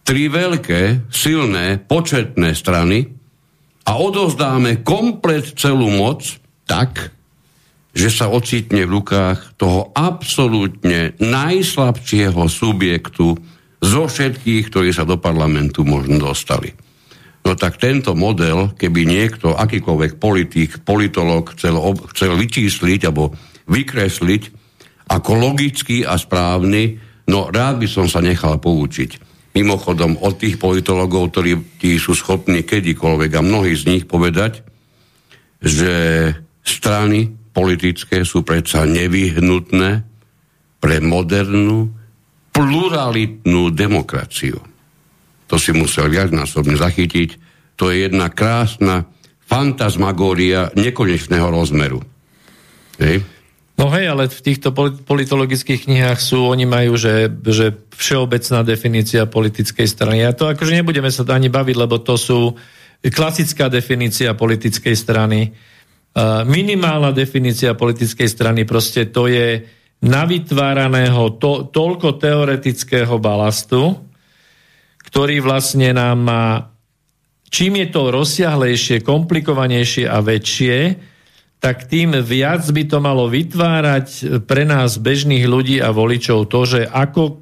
[0.05, 3.09] tri veľké, silné, početné strany
[3.89, 6.21] a odovzdáme komplet celú moc
[6.69, 7.09] tak,
[7.95, 13.33] že sa ocitne v rukách toho absolútne najslabšieho subjektu
[13.81, 16.69] zo všetkých, ktorí sa do parlamentu možno dostali.
[17.45, 23.33] No tak tento model, keby niekto, akýkoľvek politik, politolog chcel, ob, chcel vyčísliť alebo
[23.69, 24.43] vykresliť
[25.05, 26.97] ako logický a správny,
[27.29, 29.34] no rád by som sa nechal poučiť.
[29.55, 34.61] Mimochodom od tých politologov, ktorí tí sú schopní kedykoľvek a mnohí z nich povedať,
[35.63, 35.93] že
[36.61, 40.03] strany politické sú predsa nevyhnutné
[40.83, 41.87] pre modernú
[42.51, 44.59] pluralitnú demokraciu.
[45.47, 47.29] To si musel viacnásobne zachytiť.
[47.79, 49.07] To je jedna krásna
[49.45, 52.01] fantasmagória nekonečného rozmeru.
[52.99, 53.23] Hej?
[53.75, 54.71] No hej, ale v týchto
[55.03, 60.23] politologických knihách sú, oni majú, že, že všeobecná definícia politickej strany.
[60.23, 62.55] A to akože nebudeme sa ani baviť, lebo to sú
[63.03, 65.51] klasická definícia politickej strany.
[66.47, 69.67] Minimálna definícia politickej strany, proste to je
[70.07, 73.99] navytváraného to, toľko teoretického balastu,
[75.03, 76.71] ktorý vlastne nám má,
[77.51, 80.77] čím je to rozsiahlejšie, komplikovanejšie a väčšie,
[81.65, 86.85] tak tým viac by to malo vytvárať pre nás bežných ľudí a voličov to, že
[86.85, 87.41] ako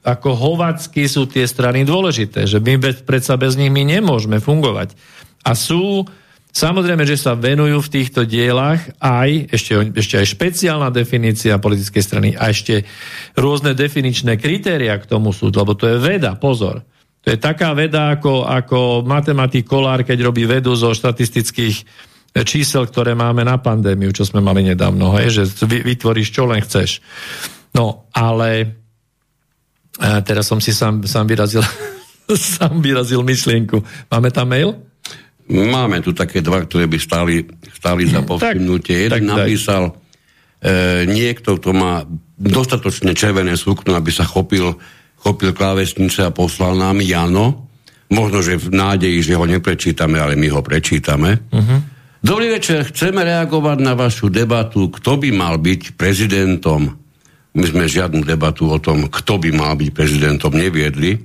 [0.00, 4.96] ako hovacky sú tie strany dôležité, že my bez, predsa bez nich my nemôžeme fungovať.
[5.44, 6.08] A sú,
[6.56, 12.28] samozrejme, že sa venujú v týchto dielach aj, ešte, ešte aj špeciálna definícia politickej strany
[12.32, 12.88] a ešte
[13.36, 16.80] rôzne definičné kritéria k tomu sú, lebo to je veda, pozor.
[17.20, 22.08] To je taká veda, ako, ako matematik Kolár, keď robí vedu zo štatistických
[22.46, 27.02] čísel, ktoré máme na pandémiu, čo sme mali nedávno, hej, že vytvoríš čo len chceš.
[27.74, 28.80] No, ale
[29.98, 31.62] teraz som si sám, sám vyrazil
[32.30, 33.82] sám vyrazil myšlienku.
[34.10, 34.78] Máme tam mail?
[35.50, 37.42] Máme tu také dva, ktoré by stáli,
[37.74, 39.10] stáli za povšimnutie.
[39.10, 39.82] Jeden tak napísal
[40.62, 42.06] e, niekto, kto má
[42.38, 44.78] dostatočne červené sukno, aby sa chopil,
[45.18, 47.66] chopil klávesnice a poslal nám Jano.
[48.14, 51.42] Možno, že v nádeji, že ho neprečítame, ale my ho prečítame.
[51.50, 51.78] Uh-huh.
[52.20, 57.00] Dobrý večer, chceme reagovať na vašu debatu, kto by mal byť prezidentom
[57.50, 61.18] my sme žiadnu debatu o tom, kto by mal byť prezidentom, neviedli.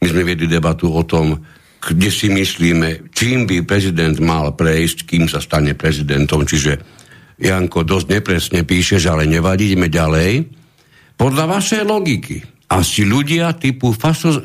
[0.00, 1.40] My sme viedli debatu o tom,
[1.80, 6.44] kde si myslíme, čím by prezident mal prejsť, kým sa stane prezidentom.
[6.44, 6.84] Čiže
[7.40, 10.52] Janko dosť nepresne píšeš, ale nevadí, ideme ďalej.
[11.16, 13.96] Podľa vašej logiky, asi ľudia typu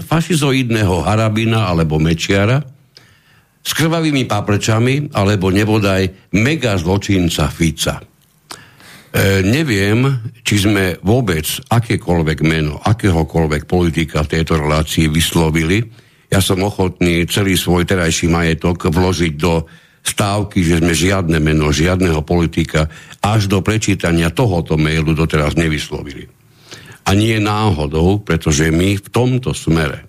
[0.08, 2.64] fašizoidného Harabina alebo Mečiara
[3.66, 7.98] s krvavými paprčami alebo nebodaj mega zločinca Fica
[9.16, 10.12] E, neviem,
[10.44, 15.88] či sme vôbec akékoľvek meno, akéhokoľvek politika v tejto relácii vyslovili.
[16.28, 19.72] Ja som ochotný celý svoj terajší majetok vložiť do
[20.04, 22.92] stávky, že sme žiadne meno, žiadneho politika
[23.24, 26.28] až do prečítania tohoto mailu doteraz nevyslovili.
[27.08, 30.04] A nie náhodou, pretože my v tomto smere,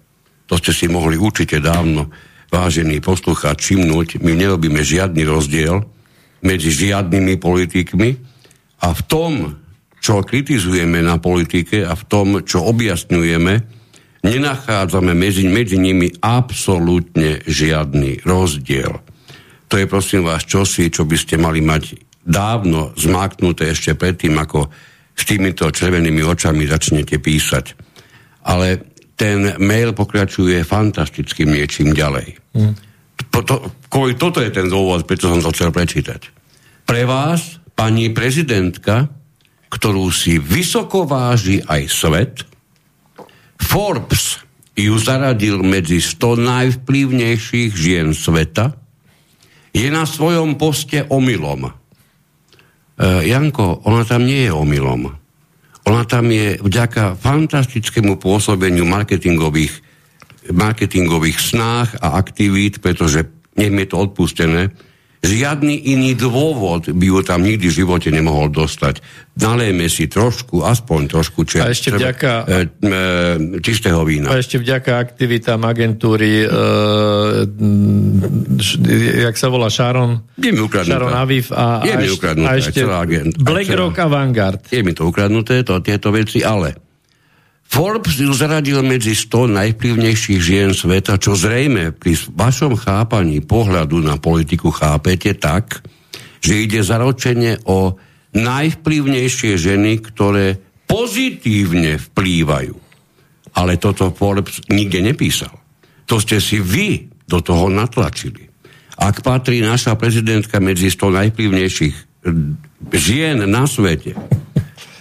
[0.50, 2.11] to ste si mohli určite dávno,
[2.51, 5.82] vážený poslucháč, všimnúť, my nerobíme žiadny rozdiel
[6.44, 8.11] medzi žiadnymi politikmi,
[8.82, 9.32] a v tom,
[10.03, 13.55] čo kritizujeme na politike a v tom, čo objasňujeme,
[14.26, 19.01] nenachádzame medzi, medzi nimi absolútne žiadny rozdiel.
[19.66, 24.70] To je prosím vás čosi, čo by ste mali mať dávno zmáknuté ešte predtým, ako
[25.16, 27.74] s týmito červenými očami začnete písať.
[28.47, 32.36] Ale ten mail pokračuje fantastickým niečím ďalej.
[32.52, 32.74] Mm.
[33.32, 33.56] To, to,
[34.20, 36.20] toto je ten dôvod, prečo som to chcel prečítať.
[36.84, 39.08] Pre vás pani prezidentka,
[39.72, 42.34] ktorú si vysoko váži aj svet,
[43.57, 44.45] Forbes
[44.76, 48.76] ju zaradil medzi 100 najvplyvnejších žien sveta,
[49.72, 51.68] je na svojom poste omylom.
[51.68, 51.72] E,
[53.28, 55.25] Janko, ona tam nie je omylom.
[55.87, 59.71] Ona tam je vďaka fantastickému pôsobeniu marketingových,
[60.50, 64.75] marketingových snách a aktivít, pretože nech mi je to odpustené,
[65.26, 69.03] Žiadny iný dôvod by ju tam nikdy v živote nemohol dostať.
[69.36, 73.00] Nalejme si trošku, aspoň trošku če, a ešte vďaka, e, e,
[73.61, 74.32] čistého vína.
[74.32, 76.48] A ešte vďaka aktivitám agentúry, e,
[79.26, 82.08] jak sa volá, Sharon, je mi Sharon Aviv a, je a, mi
[82.46, 82.86] a ešte
[83.36, 84.62] BlackRock a Vanguard.
[84.70, 86.86] Je mi to ukradnuté, to, tieto veci, ale
[87.67, 94.17] Forbes ju zaradil medzi 100 najvplyvnejších žien sveta, čo zrejme pri vašom chápaní pohľadu na
[94.17, 95.83] politiku chápete tak,
[96.41, 97.99] že ide zaročenie o
[98.33, 100.57] najvplyvnejšie ženy, ktoré
[100.87, 102.76] pozitívne vplývajú.
[103.57, 105.53] Ale toto Forbes nikde nepísal.
[106.07, 108.47] To ste si vy do toho natlačili.
[108.97, 111.97] Ak patrí naša prezidentka medzi 100 najvplyvnejších
[112.95, 114.14] žien na svete,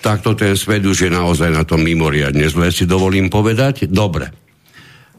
[0.05, 3.89] tak to ten svet už je naozaj na tom mimoriadne zle, si dovolím povedať.
[3.89, 4.29] Dobre.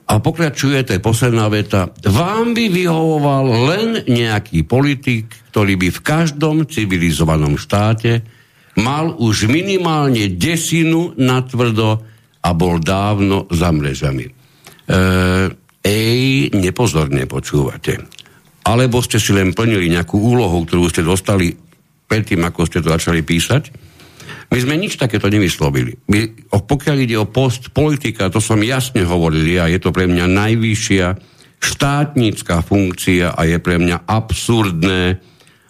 [0.06, 1.90] A pokračuje, to je posledná veta.
[2.06, 8.22] Vám by vyhovoval len nejaký politik, ktorý by v každom civilizovanom štáte
[8.78, 12.06] mal už minimálne desinu na tvrdo
[12.46, 14.22] a bol dávno za mrežami.
[14.22, 14.32] E,
[15.82, 17.98] ej, nepozorne počúvate.
[18.62, 21.50] Alebo ste si len plnili nejakú úlohu, ktorú ste dostali
[22.06, 23.85] predtým, ako ste to začali písať
[24.46, 25.98] my sme nič takéto nevyslovili.
[26.06, 30.26] My, pokiaľ ide o post politika, to som jasne hovoril ja, je to pre mňa
[30.30, 31.06] najvyššia
[31.58, 35.18] štátnická funkcia a je pre mňa absurdné,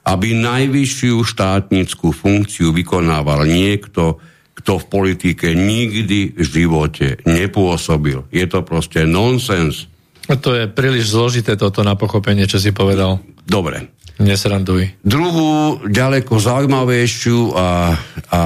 [0.06, 4.20] aby najvyššiu štátnickú funkciu vykonával niekto,
[4.56, 8.24] kto v politike nikdy v živote nepôsobil.
[8.30, 9.90] Je to proste nonsens.
[10.26, 13.22] To je príliš zložité toto na pochopenie, čo si povedal.
[13.46, 13.94] Dobre.
[14.16, 14.96] Nesranduj.
[15.04, 17.94] Druhú, ďaleko zaujímavejšiu a,
[18.32, 18.42] a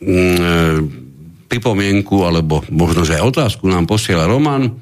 [0.00, 0.54] mm, e,
[1.46, 4.72] pripomienku, alebo možno, že aj otázku nám posiela Roman.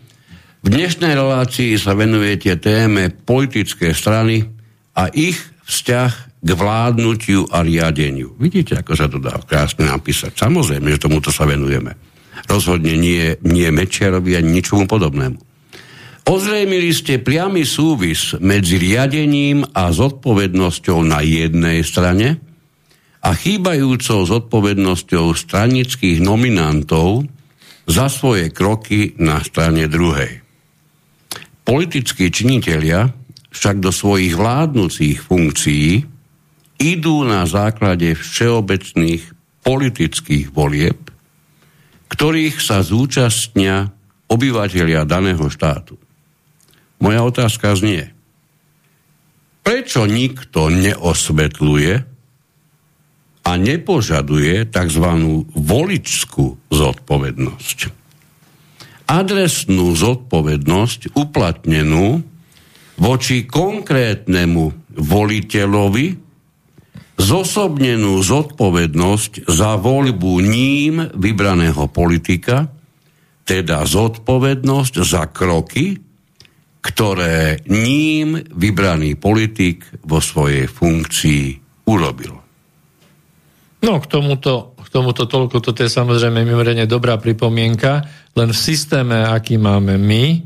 [0.63, 4.47] V dnešnej relácii sa venujete téme politické strany
[4.95, 5.37] a ich
[5.67, 8.39] vzťah k vládnutiu a riadeniu.
[8.39, 10.39] Vidíte, ako sa to dá krásne napísať.
[10.39, 11.99] Samozrejme, že tomuto sa venujeme.
[12.47, 15.52] Rozhodne nie, nie Mečiarovi ani ničomu podobnému.
[16.23, 22.39] Ozrejmili ste priamy súvis medzi riadením a zodpovednosťou na jednej strane
[23.23, 27.27] a chýbajúcou zodpovednosťou stranických nominantov
[27.91, 30.43] za svoje kroky na strane druhej.
[31.67, 33.11] Politickí činitelia
[33.51, 36.07] však do svojich vládnúcich funkcií
[36.79, 39.23] idú na základe všeobecných
[39.63, 40.99] politických volieb,
[42.11, 43.91] ktorých sa zúčastnia
[44.31, 45.99] obyvateľia daného štátu.
[47.03, 48.15] Moja otázka znie,
[49.67, 51.93] prečo nikto neosvetľuje
[53.43, 55.07] a nepožaduje tzv.
[55.51, 57.79] voličskú zodpovednosť?
[59.11, 62.23] Adresnú zodpovednosť uplatnenú
[63.03, 66.07] voči konkrétnemu voliteľovi
[67.19, 72.71] zosobnenú zodpovednosť za voľbu ním vybraného politika,
[73.43, 76.12] teda zodpovednosť za kroky,
[76.83, 81.45] ktoré ním vybraný politik vo svojej funkcii
[81.87, 82.43] urobil.
[83.83, 89.27] No, k tomuto, k tomuto toľko, toto je samozrejme mimoriadne dobrá pripomienka, len v systéme,
[89.27, 90.43] aký máme my,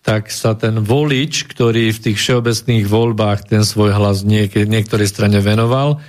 [0.00, 5.38] tak sa ten volič, ktorý v tých všeobecných voľbách ten svoj hlas niek- niektorej strane
[5.38, 6.00] venoval,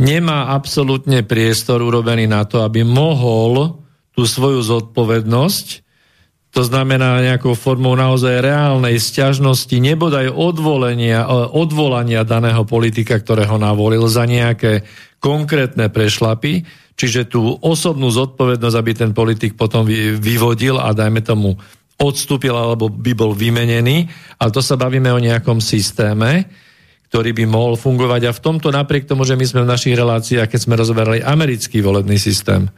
[0.00, 3.78] nemá absolútne priestor urobený na to, aby mohol
[4.14, 5.83] tú svoju zodpovednosť,
[6.54, 14.06] to znamená nejakou formou naozaj reálnej sťažnosti, nebodaj odvolenia, e, odvolania daného politika, ktorého navolil
[14.06, 14.86] za nejaké
[15.18, 16.62] konkrétne prešlapy,
[16.94, 19.82] čiže tú osobnú zodpovednosť, aby ten politik potom
[20.22, 21.58] vyvodil a dajme tomu
[21.98, 24.06] odstúpil alebo by bol vymenený,
[24.38, 26.46] ale to sa bavíme o nejakom systéme,
[27.10, 28.30] ktorý by mohol fungovať.
[28.30, 31.82] A v tomto napriek tomu, že my sme v našich reláciách, keď sme rozoberali americký
[31.82, 32.70] volebný systém,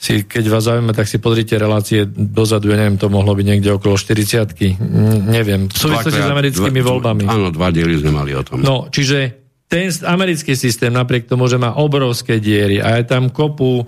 [0.00, 3.68] si, keď vás zaujíma, tak si pozrite relácie dozadu, ja neviem, to mohlo byť niekde
[3.76, 4.80] okolo 40
[5.28, 7.28] neviem, v súvislosti s americkými dva, voľbami.
[7.28, 8.64] Áno, dva diely sme mali o tom.
[8.64, 9.36] No, čiže
[9.68, 13.84] ten americký systém, napriek tomu, že má obrovské diery a je tam kopu,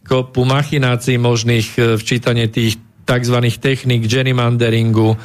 [0.00, 3.36] kopu machinácií možných e, v čítanie tých tzv.
[3.60, 5.16] technik gerrymanderingu, e,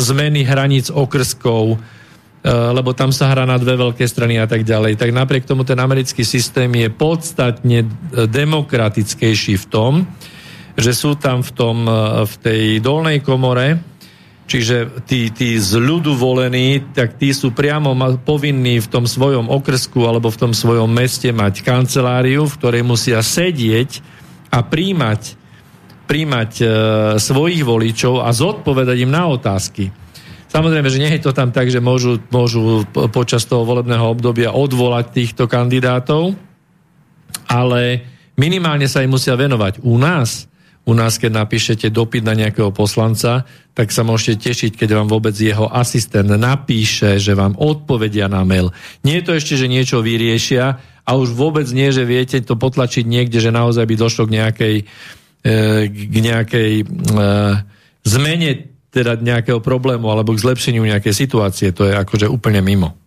[0.00, 1.76] zmeny hraníc okrskov,
[2.46, 4.96] lebo tam sa hrá na dve veľké strany a tak ďalej.
[4.96, 7.84] Tak napriek tomu ten americký systém je podstatne
[8.16, 10.08] demokratickejší v tom,
[10.80, 13.76] že sú tam v, tom, e, v tej dolnej komore,
[14.48, 17.92] čiže tí, tí z ľudu volení, tak tí sú priamo
[18.24, 23.20] povinní v tom svojom okrsku alebo v tom svojom meste mať kanceláriu, v ktorej musia
[23.20, 24.00] sedieť
[24.50, 25.38] a príjmať
[26.10, 26.66] príjmať e,
[27.22, 29.94] svojich voličov a zodpovedať im na otázky.
[30.50, 32.82] Samozrejme, že nie je to tam tak, že môžu, môžu
[33.14, 36.34] počas toho volebného obdobia odvolať týchto kandidátov,
[37.46, 38.02] ale
[38.34, 39.78] minimálne sa im musia venovať.
[39.86, 40.50] U nás,
[40.82, 43.46] u nás, keď napíšete dopyt na nejakého poslanca,
[43.78, 48.74] tak sa môžete tešiť, keď vám vôbec jeho asistent napíše, že vám odpovedia na mail.
[49.06, 53.06] Nie je to ešte, že niečo vyriešia a už vôbec nie, že viete to potlačiť
[53.06, 54.76] niekde, že naozaj by došlo k nejakej
[55.40, 56.86] E, k nejakej e,
[58.04, 61.70] zmene teda nejakého problému alebo k zlepšeniu nejakej situácie.
[61.74, 62.98] To je akože úplne mimo.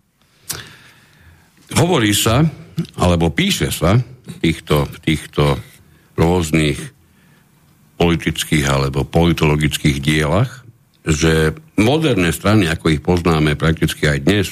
[1.75, 2.47] Hovorí sa,
[2.95, 5.43] alebo píše sa v týchto, v týchto
[6.15, 6.79] rôznych
[7.99, 10.63] politických alebo politologických dielach,
[11.03, 14.47] že moderné strany, ako ich poznáme prakticky aj dnes,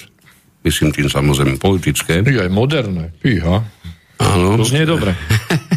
[0.68, 2.20] myslím tým samozrejme politické.
[2.22, 3.64] Je aj moderné, fíha.
[4.20, 4.60] Áno.
[4.60, 5.16] To znie dobre.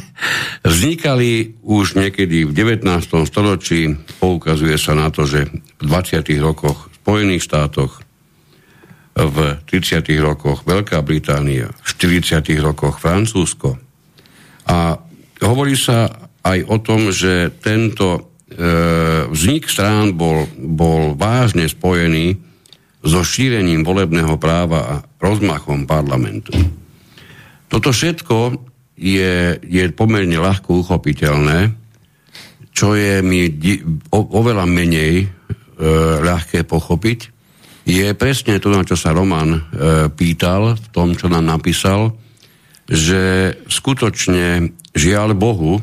[0.64, 2.86] Vznikali už niekedy v 19.
[3.26, 6.24] storočí, poukazuje sa na to, že v 20.
[6.40, 7.92] rokoch v Spojených štátoch,
[9.14, 9.36] v
[9.68, 10.06] 30.
[10.22, 12.40] rokoch Veľká Británia, v 40.
[12.62, 13.76] rokoch Francúzsko.
[14.70, 14.96] A
[15.42, 16.08] hovorí sa
[16.44, 18.20] aj o tom, že tento e,
[19.28, 22.38] vznik strán bol, bol vážne spojený
[23.04, 26.56] so šírením volebného práva a rozmachom parlamentu.
[27.68, 31.74] Toto všetko je, je pomerne ľahko uchopiteľné,
[32.74, 35.26] čo je mi di- o, oveľa menej e,
[36.22, 37.34] ľahké pochopiť,
[37.84, 39.60] je presne to, na čo sa Roman e,
[40.10, 42.16] pýtal v tom, čo nám napísal,
[42.88, 45.80] že skutočne žiaľ Bohu,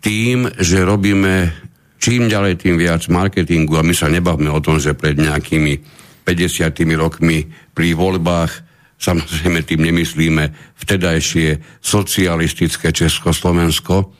[0.00, 1.50] tým, že robíme
[1.98, 5.80] čím ďalej, tým viac marketingu a my sa nebavme o tom, že pred nejakými
[6.22, 8.65] 50 rokmi pri voľbách
[8.96, 10.44] Samozrejme tým nemyslíme
[10.80, 14.12] vtedajšie socialistické Československo,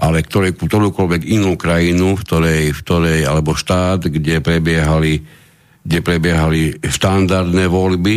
[0.00, 5.22] ale ktoré, ktorúkoľvek inú krajinu, v ktorej, v ktorej, alebo štát, kde prebiehali,
[5.84, 8.16] kde prebiehali štandardné voľby,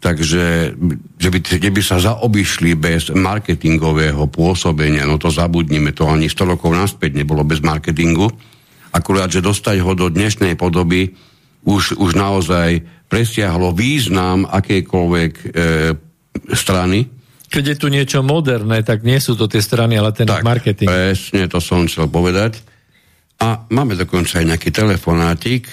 [0.00, 0.72] Takže
[1.20, 6.56] že by, že by sa zaobišli bez marketingového pôsobenia, no to zabudnime, to ani 100
[6.56, 8.32] rokov naspäť nebolo bez marketingu.
[8.96, 11.12] Akurát, že dostať ho do dnešnej podoby
[11.64, 15.46] už, už naozaj presiahlo význam akejkoľvek e,
[16.54, 17.10] strany.
[17.50, 20.86] Keď je tu niečo moderné, tak nie sú to tie strany, ale ten tak, marketing.
[20.86, 22.62] presne, to som chcel povedať.
[23.42, 25.66] A máme dokonca aj nejaký telefonátik,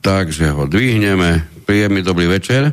[0.00, 1.44] takže ho dvihneme.
[1.68, 2.72] Príjemný dobrý večer.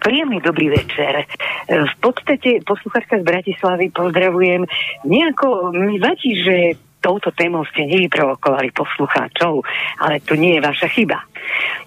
[0.00, 1.28] Príjemný dobrý večer.
[1.68, 4.66] V podstate posluchačka z Bratislavy pozdravujem.
[5.06, 6.56] Nejako mi vadí, že
[7.00, 9.64] touto témou ste nevyprovokovali poslucháčov,
[10.04, 11.18] ale to nie je vaša chyba.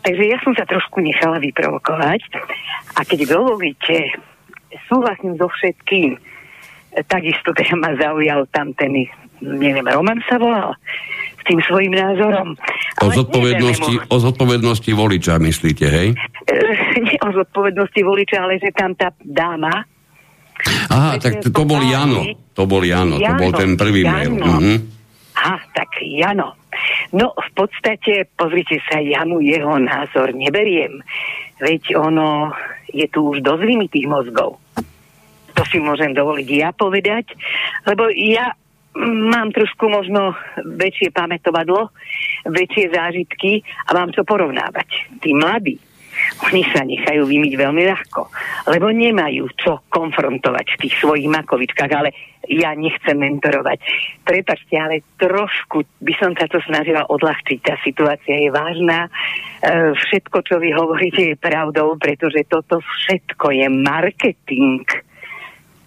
[0.04, 2.22] Takže ja som sa trošku nechala vyprovokovať
[2.98, 4.18] a keď dovolíte,
[4.90, 6.18] súhlasím so všetkým.
[7.10, 8.94] Takisto teda ma zaujal tam ten,
[9.42, 10.78] neviem, Roman sa volal,
[11.42, 12.54] s tým svojim názorom.
[13.02, 16.08] O zodpovednosti, o zodpovednosti voliča myslíte, hej?
[17.06, 19.90] Nie o zodpovednosti voliča, ale že tam tá dáma...
[20.94, 22.24] Aha, tak to, to bol Jano.
[22.54, 24.14] To bol Jano, Jano to bol ten prvý Jano.
[24.14, 24.34] mail.
[24.38, 24.76] Mhm.
[25.34, 26.54] Aha, tak Jano.
[27.14, 31.02] No, v podstate, pozrite sa, ja mu jeho názor neberiem.
[31.62, 32.54] Veď ono
[32.90, 34.62] je tu už dosť tých mozgov.
[35.54, 37.34] To si môžem dovoliť ja povedať,
[37.86, 38.58] lebo ja
[38.98, 41.90] mám trošku možno väčšie pamätovadlo,
[42.46, 45.18] väčšie zážitky a mám čo porovnávať.
[45.22, 45.78] Tí mladí,
[46.50, 48.22] oni sa nechajú vymyť veľmi ľahko,
[48.70, 52.10] lebo nemajú čo konfrontovať v tých svojich makovičkách, ale
[52.52, 53.80] ja nechcem mentorovať.
[54.28, 57.60] Prepačte, ale trošku by som sa to snažila odľahčiť.
[57.64, 59.08] Tá situácia je vážna.
[59.08, 59.10] E,
[59.96, 64.84] všetko, čo vy hovoríte, je pravdou, pretože toto všetko je marketing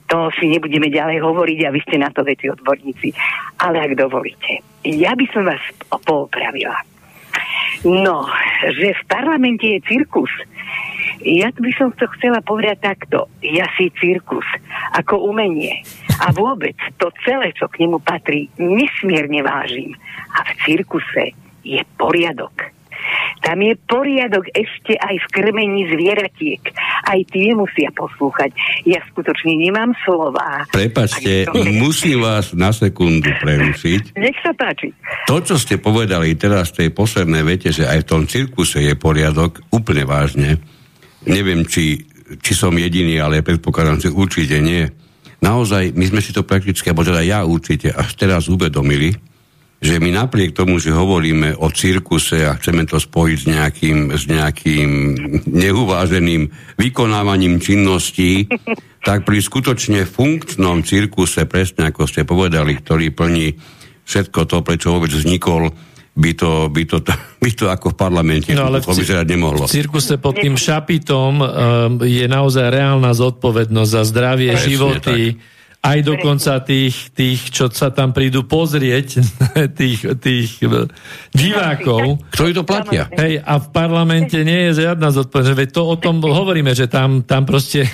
[0.07, 3.11] to si nebudeme ďalej hovoriť a vy ste na to veci odborníci.
[3.59, 5.59] Ale ak dovolíte, ja by som vás
[5.90, 6.95] poopravila.
[7.85, 8.24] No,
[8.62, 10.31] že v parlamente je cirkus.
[11.24, 13.27] Ja by som to chcela povedať takto.
[13.40, 14.44] Ja si cirkus
[14.94, 15.82] ako umenie
[16.23, 19.97] a vôbec to celé, čo k nemu patrí, nesmierne vážim.
[20.36, 21.32] A v cirkuse
[21.65, 22.76] je poriadok
[23.42, 26.62] tam je poriadok ešte aj v krmení zvieratiek.
[27.06, 28.50] Aj tie musia poslúchať.
[28.88, 30.66] Ja skutočne nemám slova.
[30.72, 31.62] Prepačte, to...
[31.76, 34.18] musím vás na sekundu prerušiť.
[34.18, 34.90] Nech sa páči.
[35.30, 38.94] To, čo ste povedali teraz v tej poslednej vete, že aj v tom cirkuse je
[38.98, 40.58] poriadok, úplne vážne.
[41.26, 42.02] Neviem, či,
[42.42, 44.86] či som jediný, ale predpokladám, že určite nie.
[45.42, 49.14] Naozaj, my sme si to prakticky, alebo teda ja určite, až teraz uvedomili,
[49.77, 54.24] že my napriek tomu, že hovoríme o cirkuse a chceme to spojiť s nejakým, s
[54.24, 54.90] nejakým
[55.44, 56.48] neuváženým
[56.81, 58.48] vykonávaním činností,
[59.05, 63.53] tak pri skutočne funkčnom cirkuse, presne ako ste povedali, ktorý plní
[64.09, 65.69] všetko to, prečo vôbec vznikol,
[66.16, 66.97] by to, by to,
[67.44, 69.69] by to ako v parlamente no, ale v vyzerať nemohlo.
[69.69, 71.47] V cirkuse pod tým šapitom um,
[72.01, 75.56] je naozaj reálna zodpovednosť za zdravie, Presne životy, tak
[75.86, 79.22] aj dokonca tých, tých, čo sa tam prídu pozrieť,
[79.78, 80.90] tých, tých e,
[81.30, 82.26] divákov.
[82.34, 83.06] Ktorí to platia.
[83.14, 85.60] Hej, a v parlamente nie je žiadna zodpovednosť.
[85.62, 87.86] Veď to o tom hovoríme, že tam, tam proste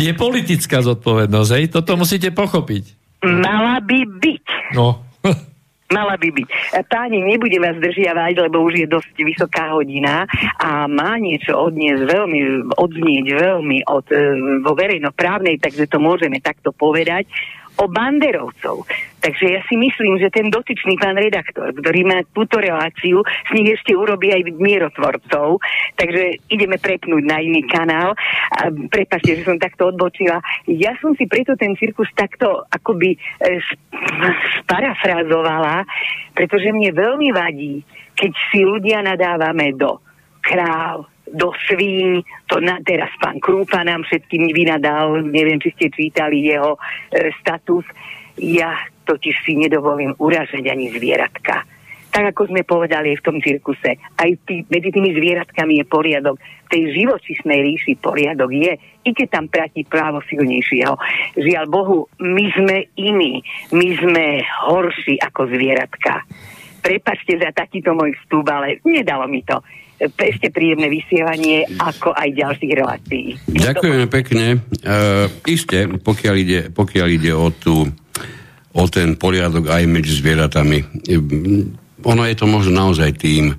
[0.00, 1.50] je politická zodpovednosť.
[1.52, 2.96] Hej, toto musíte pochopiť.
[3.28, 4.44] Mala by byť.
[4.72, 5.04] No.
[5.88, 6.48] Mala by byť.
[6.76, 10.28] E, páni, nebudem vás zdržiavať, lebo už je dosť vysoká hodina
[10.60, 12.40] a má niečo odniesť veľmi,
[12.76, 14.20] odznieť veľmi od, e,
[14.60, 17.24] vo verejnoprávnej, takže to môžeme takto povedať
[17.78, 18.86] o banderovcov.
[19.18, 23.74] Takže ja si myslím, že ten dotyčný pán redaktor, ktorý má túto reláciu, s nich
[23.74, 25.62] ešte urobí aj mierotvorcov.
[25.98, 28.14] Takže ideme prepnúť na iný kanál.
[28.54, 28.70] A
[29.18, 30.38] že som takto odbočila.
[30.70, 33.18] Ja som si preto ten cirkus takto akoby e,
[34.62, 35.86] sparafrázovala,
[36.34, 37.82] pretože mne veľmi vadí,
[38.14, 40.02] keď si ľudia nadávame do
[40.42, 46.48] kráv, do svíň, to na, teraz pán Krúpa nám všetkým vynadal, neviem, či ste čítali
[46.48, 47.84] jeho e, status.
[48.38, 48.76] Ja
[49.08, 51.64] totiž si nedovolím uražať ani zvieratka.
[52.08, 56.40] Tak ako sme povedali v tom cirkuse, aj tý, medzi tými zvieratkami je poriadok.
[56.40, 58.72] V tej živočišnej ríši poriadok je,
[59.04, 60.96] i keď tam platí právo silnejšieho.
[61.36, 64.26] Žiaľ Bohu, my sme iní, my sme
[64.68, 66.24] horší ako zvieratka.
[66.80, 69.60] Prepačte za takýto môj vstup, ale nedalo mi to
[69.98, 73.26] ešte príjemné vysielanie, ako aj ďalších relácií.
[73.50, 74.62] Ďakujeme pekne.
[74.82, 77.86] Uh, isté, pokiaľ ide, pokiaľ ide o, tú,
[78.74, 80.78] o ten poriadok aj medzi zvieratami,
[82.06, 83.52] ono je to možno naozaj tým,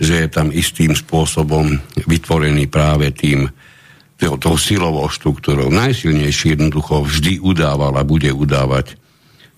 [0.00, 1.76] že je tam istým spôsobom
[2.08, 3.46] vytvorený práve tým,
[4.16, 5.68] tou, tou silovou štruktúrou.
[5.68, 8.98] Najsilnejší jednoducho vždy udával a bude udávať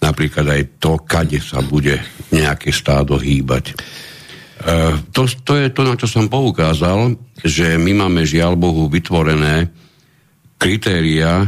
[0.05, 1.97] napríklad aj to, kade sa bude
[2.28, 3.73] nejaké stádo hýbať.
[5.12, 9.68] To, to je to, na čo som poukázal, že my máme žiaľ Bohu vytvorené
[10.56, 11.44] kritéria,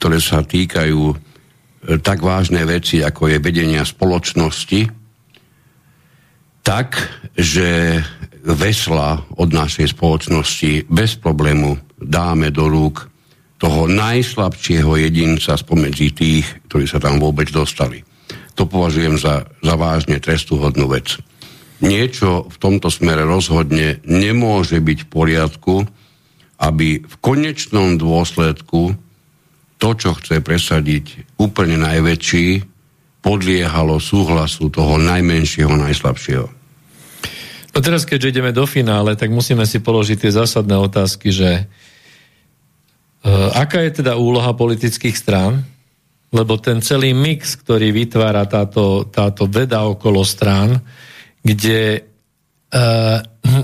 [0.00, 1.16] ktoré sa týkajú e,
[2.00, 4.88] tak vážne veci, ako je vedenia spoločnosti,
[6.64, 6.96] tak,
[7.36, 8.00] že
[8.44, 13.08] vesla od našej spoločnosti bez problému dáme do rúk
[13.60, 18.00] toho najslabšieho jedinca spomedzi tých, ktorí sa tam vôbec dostali.
[18.56, 21.20] To považujem za, za vážne trestuhodnú vec.
[21.82, 25.74] Niečo v tomto smere rozhodne nemôže byť v poriadku,
[26.62, 28.94] aby v konečnom dôsledku
[29.82, 32.62] to, čo chce presadiť úplne najväčší,
[33.24, 36.46] podliehalo súhlasu toho najmenšieho, najslabšieho.
[37.74, 43.50] No teraz, keďže ideme do finále, tak musíme si položiť tie zásadné otázky, že uh,
[43.58, 45.66] aká je teda úloha politických strán,
[46.30, 50.78] lebo ten celý mix, ktorý vytvára táto, táto veda okolo strán,
[51.44, 53.20] kde uh,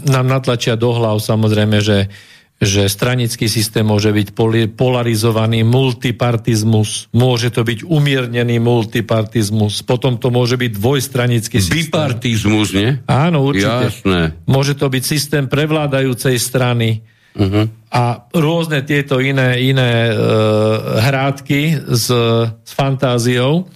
[0.07, 2.13] nám natlačia do hlav samozrejme, že
[2.61, 4.37] že stranický systém môže byť
[4.77, 11.89] polarizovaný multipartizmus, môže to byť umiernený multipartizmus, potom to môže byť dvojstranický systém.
[11.89, 13.01] Bipartizmus, nie?
[13.09, 13.89] Áno, určite.
[13.89, 14.37] Jasné.
[14.45, 17.01] Môže to byť systém prevládajúcej strany
[17.33, 17.65] uh-huh.
[17.97, 22.13] a rôzne tieto iné, iné uh, hrádky s,
[22.61, 23.73] s fantáziou.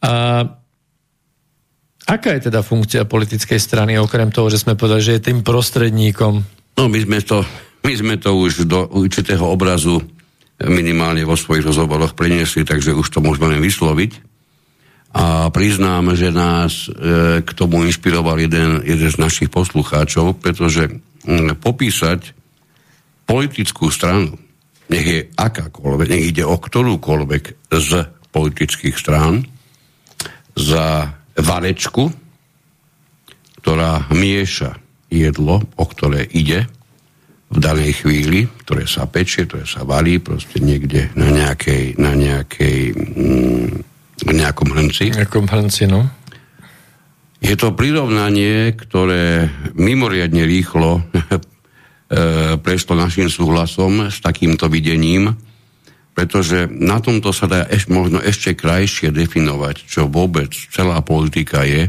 [0.00, 0.40] A
[2.10, 6.34] aká je teda funkcia politickej strany, okrem toho, že sme povedali, že je tým prostredníkom?
[6.74, 7.46] No, my sme to
[7.80, 10.04] my sme to už do určitého obrazu
[10.60, 14.28] minimálne vo svojich rozhovoroch preniesli, takže už to môžeme vysloviť.
[15.10, 20.86] A priznám, že nás e, k tomu inšpiroval jeden, jeden z našich poslucháčov, pretože
[21.26, 22.36] m, popísať
[23.24, 24.36] politickú stranu,
[24.92, 27.90] nech je akákoľvek, nech ide o ktorúkoľvek z
[28.30, 29.48] politických strán,
[30.54, 32.10] za varečku,
[33.60, 34.80] ktorá mieša
[35.10, 36.70] jedlo, o ktoré ide,
[37.50, 42.78] v danej chvíli, ktoré sa pečie, ktoré sa varí proste niekde na nejakej, na nejakej
[42.94, 43.68] mm,
[44.30, 45.10] nejakom hrnci.
[45.10, 46.06] Nejakom hrnci, no.
[47.42, 55.34] Je to prirovnanie, ktoré mimoriadne rýchlo e, prešlo našim súhlasom s takýmto videním,
[56.14, 61.88] pretože na tomto sa dá eš, možno ešte krajšie definovať, čo vôbec celá politika je,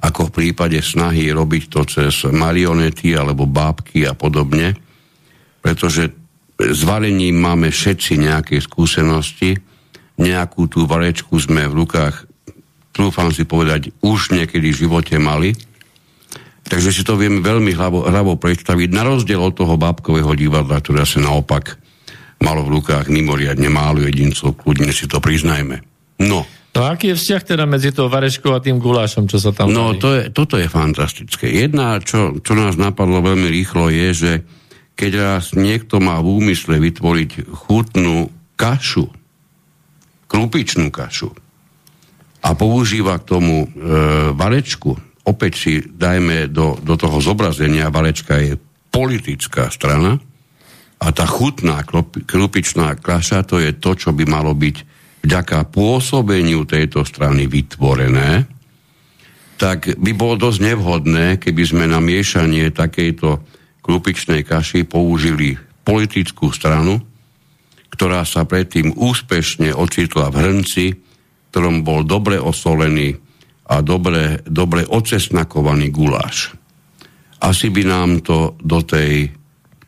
[0.00, 4.72] ako v prípade snahy robiť to cez marionety alebo bábky a podobne,
[5.60, 6.08] pretože
[6.56, 9.60] s varením máme všetci nejaké skúsenosti,
[10.20, 12.28] nejakú tú varečku sme v rukách,
[12.92, 15.56] trúfam si povedať, už niekedy v živote mali,
[16.64, 21.04] takže si to vieme veľmi hlavo, hlavo predstaviť, na rozdiel od toho bábkového divadla, ktoré
[21.04, 21.80] sa naopak
[22.40, 25.84] malo v rukách mimoriadne málo jedincov, kľudne si to priznajme.
[26.20, 29.74] No, No aký je vzťah teda medzi tou vareškou a tým gulášom, čo sa tam
[29.74, 31.50] No to je, toto je fantastické.
[31.50, 34.32] Jedna, čo, čo nás napadlo veľmi rýchlo, je, že
[34.94, 39.10] keď raz niekto má v úmysle vytvoriť chutnú kašu,
[40.30, 41.34] krupičnú kašu
[42.46, 43.68] a používa k tomu e,
[44.30, 44.94] varečku,
[45.26, 48.54] opäť si dajme do, do toho zobrazenia, varečka je
[48.94, 50.22] politická strana
[51.00, 51.80] a tá chutná
[52.28, 54.76] krupičná kaša to je to, čo by malo byť
[55.24, 58.44] vďaka pôsobeniu tejto strany vytvorené,
[59.60, 63.40] tak by bolo dosť nevhodné, keby sme na miešanie takejto
[63.84, 67.00] klupičnej kaši použili politickú stranu,
[67.92, 70.86] ktorá sa predtým úspešne ocitla v hrnci,
[71.52, 73.16] ktorom bol dobre osolený
[73.68, 76.56] a dobre, dobre ocesnakovaný guláš.
[77.40, 79.39] Asi by nám to do tej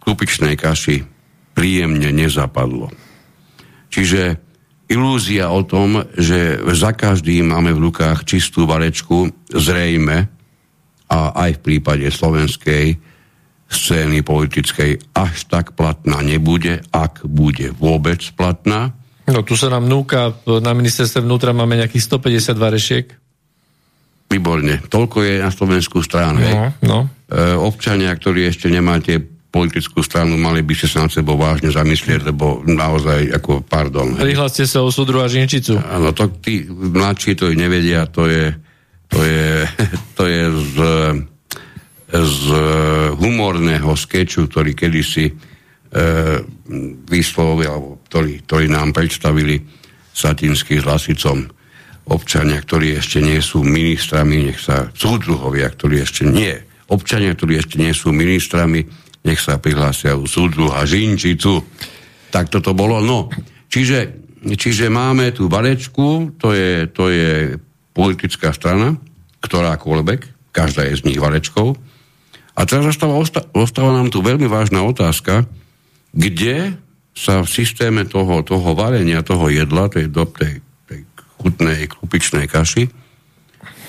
[0.03, 1.07] klupičnej kaši
[1.55, 2.91] príjemne nezapadlo.
[3.93, 4.41] Čiže
[4.91, 10.33] ilúzia o tom, že za každým máme v rukách čistú varečku, zrejme,
[11.13, 12.97] a aj v prípade slovenskej
[13.69, 18.97] scény politickej až tak platná nebude, ak bude vôbec platná.
[19.29, 23.07] No tu sa nám núka, na ministerstve vnútra máme nejakých 150 varešiek.
[24.29, 24.81] Výborne.
[24.89, 26.41] Toľko je na Slovensku stranu.
[26.41, 26.99] No, no.
[27.29, 29.21] E, občania, ktorí ešte nemáte
[29.53, 34.17] politickú stranu, mali by ste sa nad sebou vážne zamyslieť, lebo naozaj, ako, pardon.
[34.17, 35.77] Prihláste sa o súdru a žinčicu.
[35.77, 38.57] Áno, to tí mladší to nevedia, to je,
[39.13, 39.69] to je,
[40.17, 40.77] to je z,
[42.17, 42.43] z
[43.21, 45.33] humorného skeču, ktorý kedysi e,
[47.13, 49.61] vyslovili, alebo ktorý, ktorý nám predstavili
[50.17, 51.45] Satinský s Lasicom
[52.09, 56.57] občania, ktorí ešte nie sú ministrami, nech sa súdruhovia, ktorí ešte nie,
[56.89, 61.63] občania, ktorí ešte nie sú ministrami, nech sa prihlásia u súdru a žinčicu.
[62.33, 62.99] Tak toto bolo.
[62.99, 63.31] No,
[63.71, 67.57] čiže, čiže máme tú varečku, to je, to je
[67.95, 68.99] politická strana,
[69.45, 71.77] ktorákoľvek, každá je z nich varečkou.
[72.53, 73.17] A teraz ostáva,
[73.57, 75.49] ostáva nám tu veľmi vážna otázka,
[76.13, 76.77] kde
[77.13, 81.01] sa v systéme toho, toho varenia, toho jedla, tej, tej, tej
[81.41, 82.89] chutnej krupičnej kaši,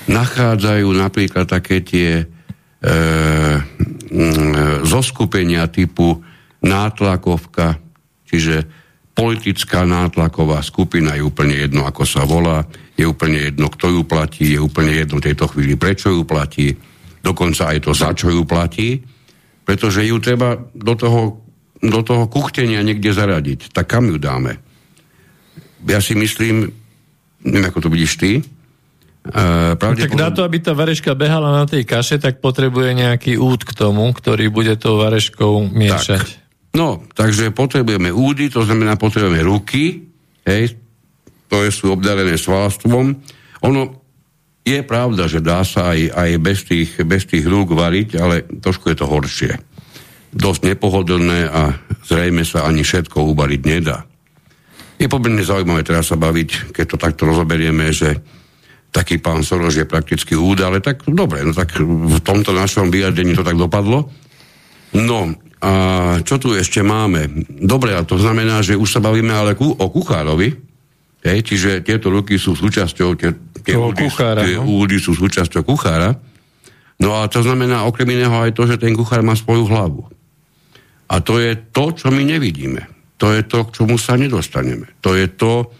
[0.08, 2.26] nachádzajú napríklad také tie e,
[4.85, 6.22] zoskupenia typu
[6.61, 7.81] nátlakovka,
[8.30, 8.65] čiže
[9.14, 12.65] politická nátlaková skupina je úplne jedno, ako sa volá,
[12.98, 16.73] je úplne jedno, kto ju platí, je úplne jedno v tejto chvíli, prečo ju platí,
[17.22, 19.02] dokonca aj to, za čo ju platí,
[19.64, 21.22] pretože ju treba do toho,
[21.80, 23.72] do toho kuchtenia niekde zaradiť.
[23.72, 24.60] Tak kam ju dáme?
[25.88, 26.69] Ja si myslím,
[27.44, 28.31] neviem, ako to vidíš ty,
[29.24, 33.64] Uh, tak na to, aby tá vareška behala na tej kaše, tak potrebuje nejaký úd
[33.64, 36.20] k tomu, ktorý bude tou vareškou miešať.
[36.20, 36.76] Tak.
[36.76, 40.12] No, takže potrebujeme údy, to znamená potrebujeme ruky,
[40.44, 40.76] hej,
[41.48, 43.16] ktoré sú obdarené svalstvom.
[43.64, 43.82] Ono
[44.68, 48.91] je pravda, že dá sa aj, aj bez, tých, bez tých rúk variť, ale trošku
[48.91, 49.56] je to horšie.
[50.36, 54.04] Dosť nepohodlné a zrejme sa ani všetko ubariť nedá.
[55.00, 58.20] Je pomerne zaujímavé teraz sa baviť, keď to takto rozoberieme, že
[58.94, 63.34] taký pán Soros je prakticky úd, ale tak dobre, no tak v tomto našom vyjadrení
[63.34, 64.06] to tak dopadlo.
[64.94, 65.34] No
[65.65, 65.74] a
[66.22, 67.26] čo tu ešte máme?
[67.49, 70.74] Dobre, a to znamená, že už sa bavíme ale ku, o kuchárovi,
[71.24, 73.32] Hej, čiže tieto ruky sú súčasťou, tie,
[73.64, 74.68] tie, údy, kuchára, tie no?
[74.68, 76.20] údy sú súčasťou kuchára.
[76.99, 80.03] No a to znamená okrem iného aj to, že ten kuchár má svoju hlavu.
[81.07, 82.91] A to je to, čo my nevidíme.
[83.24, 84.99] To je to, k čomu sa nedostaneme.
[84.99, 85.72] To je to,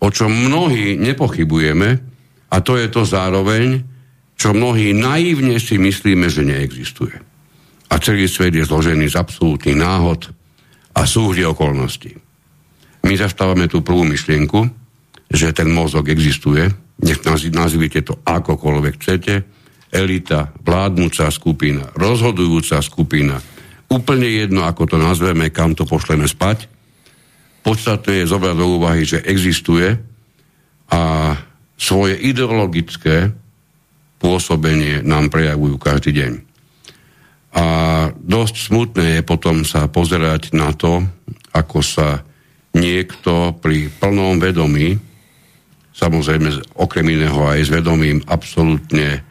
[0.00, 2.15] o čom mnohí nepochybujeme
[2.56, 3.84] a to je to zároveň,
[4.32, 7.16] čo mnohí naivne si myslíme, že neexistuje.
[7.92, 10.32] A celý svet je zložený z absolútnych náhod
[10.96, 12.16] a súhry okolností.
[13.04, 14.72] My zastávame tú prvú myšlienku,
[15.28, 16.64] že ten mozog existuje,
[17.04, 17.20] nech
[17.52, 19.34] nazvite to akokoľvek chcete,
[19.92, 23.36] elita, vládnúca skupina, rozhodujúca skupina,
[23.92, 26.66] úplne jedno, ako to nazveme, kam to pošleme spať.
[27.62, 29.92] Podstatné je zobrať do úvahy, že existuje
[30.90, 31.02] a
[31.76, 33.32] svoje ideologické
[34.16, 36.32] pôsobenie nám prejavujú každý deň.
[37.56, 37.66] A
[38.12, 41.04] dosť smutné je potom sa pozerať na to,
[41.56, 42.20] ako sa
[42.76, 45.00] niekto pri plnom vedomí
[45.96, 49.24] samozrejme okrem iného aj s vedomím absolútne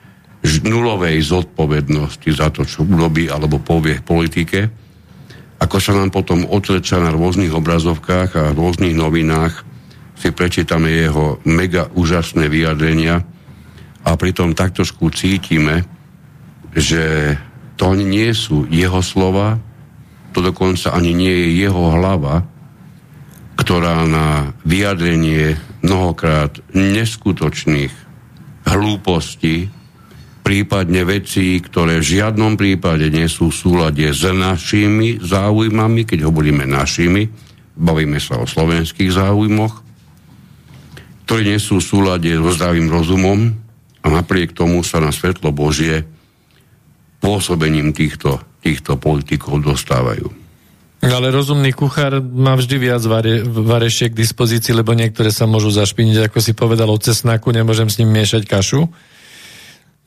[0.66, 4.60] nulovej zodpovednosti za to, čo urobí alebo povie v politike,
[5.62, 9.66] ako sa nám potom otreča na rôznych obrazovkách a rôznych novinách
[10.16, 13.24] si prečítame jeho mega úžasné vyjadrenia
[14.06, 15.84] a pritom tak trošku cítime,
[16.76, 17.36] že
[17.76, 19.60] to nie sú jeho slova,
[20.32, 22.44] to dokonca ani nie je jeho hlava,
[23.56, 27.94] ktorá na vyjadrenie mnohokrát neskutočných
[28.68, 29.72] hlúpostí,
[30.46, 36.68] prípadne vecí, ktoré v žiadnom prípade nie sú v súlade s našimi záujmami, keď hovoríme
[36.68, 37.26] našimi,
[37.74, 39.85] bavíme sa o slovenských záujmoch,
[41.26, 43.58] ktoré nie sú v súlade so zdravým rozumom
[44.06, 46.06] a napriek tomu sa na svetlo Božie
[47.18, 50.30] pôsobením týchto, týchto politikov dostávajú.
[51.02, 56.30] Ale rozumný kuchár má vždy viac vare, varešiek k dispozícii, lebo niektoré sa môžu zašpiniť,
[56.30, 58.90] ako si povedal o cesnaku, nemôžem s ním miešať kašu.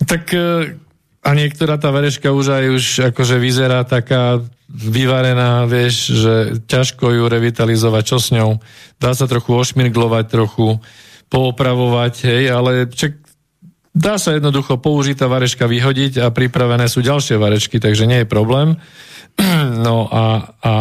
[0.02, 0.74] Tak e,
[1.22, 2.84] a niektorá tá vareška už aj už
[3.14, 6.34] akože vyzerá taká vyvarená, vieš, že
[6.66, 8.62] ťažko ju revitalizovať, čo s ňou.
[8.98, 10.78] Dá sa trochu ošmirglovať, trochu
[11.28, 13.16] poopravovať, hej, ale čak,
[13.92, 18.28] dá sa jednoducho použiť tá vareška vyhodiť a pripravené sú ďalšie varečky, takže nie je
[18.28, 18.76] problém.
[19.78, 20.74] No a, a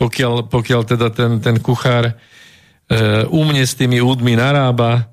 [0.00, 2.14] pokiaľ, pokiaľ teda ten, ten kuchár e,
[3.28, 5.12] umne s tými údmi narába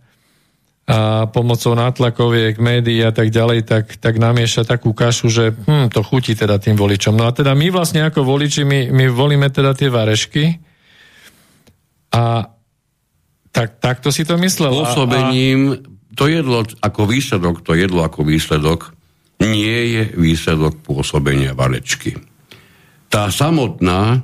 [0.87, 5.99] a pomocou nátlakoviek, médií a tak ďalej, tak, tak namieša takú kašu, že hm, to
[5.99, 7.11] chutí teda tým voličom.
[7.11, 10.63] No a teda my vlastne ako voliči, my, my volíme teda tie varešky
[12.15, 12.55] a
[13.57, 14.69] tak, takto si to myslel.
[14.69, 15.77] Pôsobením, a,
[16.13, 18.93] to jedlo ako výsledok, to jedlo ako výsledok
[19.41, 22.17] nie je výsledok pôsobenia varečky.
[23.09, 24.21] Tá samotná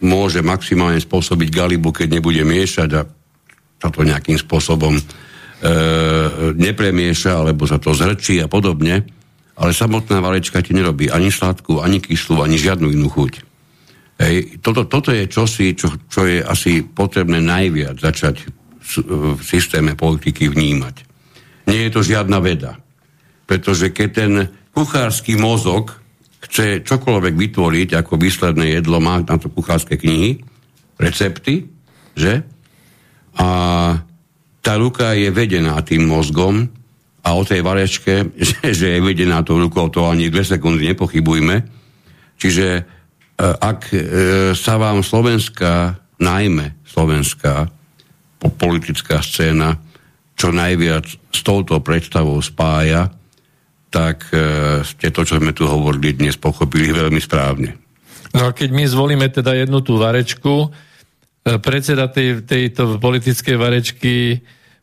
[0.00, 3.02] môže maximálne spôsobiť galibu, keď nebude miešať a
[3.80, 5.02] sa to nejakým spôsobom e,
[6.56, 9.04] nepremieša, alebo sa to zhrčí a podobne,
[9.56, 13.32] ale samotná valečka ti nerobí ani sladkú, ani kyslú, ani žiadnu inú chuť.
[14.20, 20.48] Hej, toto, toto je čosi, čo, čo je asi potrebné najviac začať v systéme politiky
[20.48, 20.96] vnímať.
[21.68, 22.80] Nie je to žiadna veda.
[23.46, 24.32] Pretože keď ten
[24.74, 25.94] kuchársky mozog
[26.40, 30.40] chce čokoľvek vytvoriť ako výsledné jedlo, má na to kuchárske knihy,
[30.96, 31.68] recepty,
[32.16, 32.42] že?
[33.36, 33.48] A
[34.60, 36.68] tá ruka je vedená tým mozgom
[37.20, 41.56] a o tej varečke, že, že je vedená tou rukou, to ani dve sekundy nepochybujme.
[42.40, 42.82] Čiže e,
[43.44, 43.98] ak e,
[44.56, 47.79] sa vám slovenská, najmä slovenská
[48.40, 49.76] politická scéna
[50.32, 53.12] čo najviac s touto predstavou spája,
[53.92, 57.76] tak e, ste to, čo sme tu hovorili dnes, pochopili veľmi správne.
[58.32, 60.70] No a keď my zvolíme teda jednu tú varečku,
[61.44, 64.14] predseda tej, tejto politickej varečky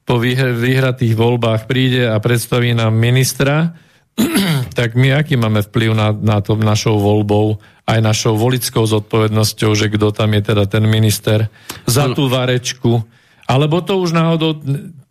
[0.08, 3.76] po vyhratých voľbách príde a predstaví nám ministra,
[4.78, 9.88] tak my aký máme vplyv na, na to našou voľbou, aj našou volickou zodpovednosťou, že
[9.94, 11.48] kto tam je teda ten minister
[11.88, 13.06] za tú varečku.
[13.48, 14.60] Alebo to už náhodou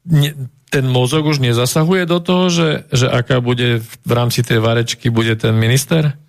[0.04, 0.36] ne,
[0.68, 5.32] ten mozog už nezasahuje do toho, že, že aká bude v rámci tej varečky bude
[5.40, 6.20] ten minister?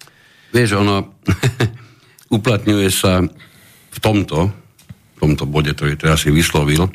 [0.56, 1.20] Vieš, ono
[2.38, 3.20] uplatňuje sa
[3.92, 4.48] v tomto,
[4.88, 6.88] v tomto bode, ktorý teraz si vyslovil,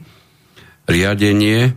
[0.89, 1.77] riadenie,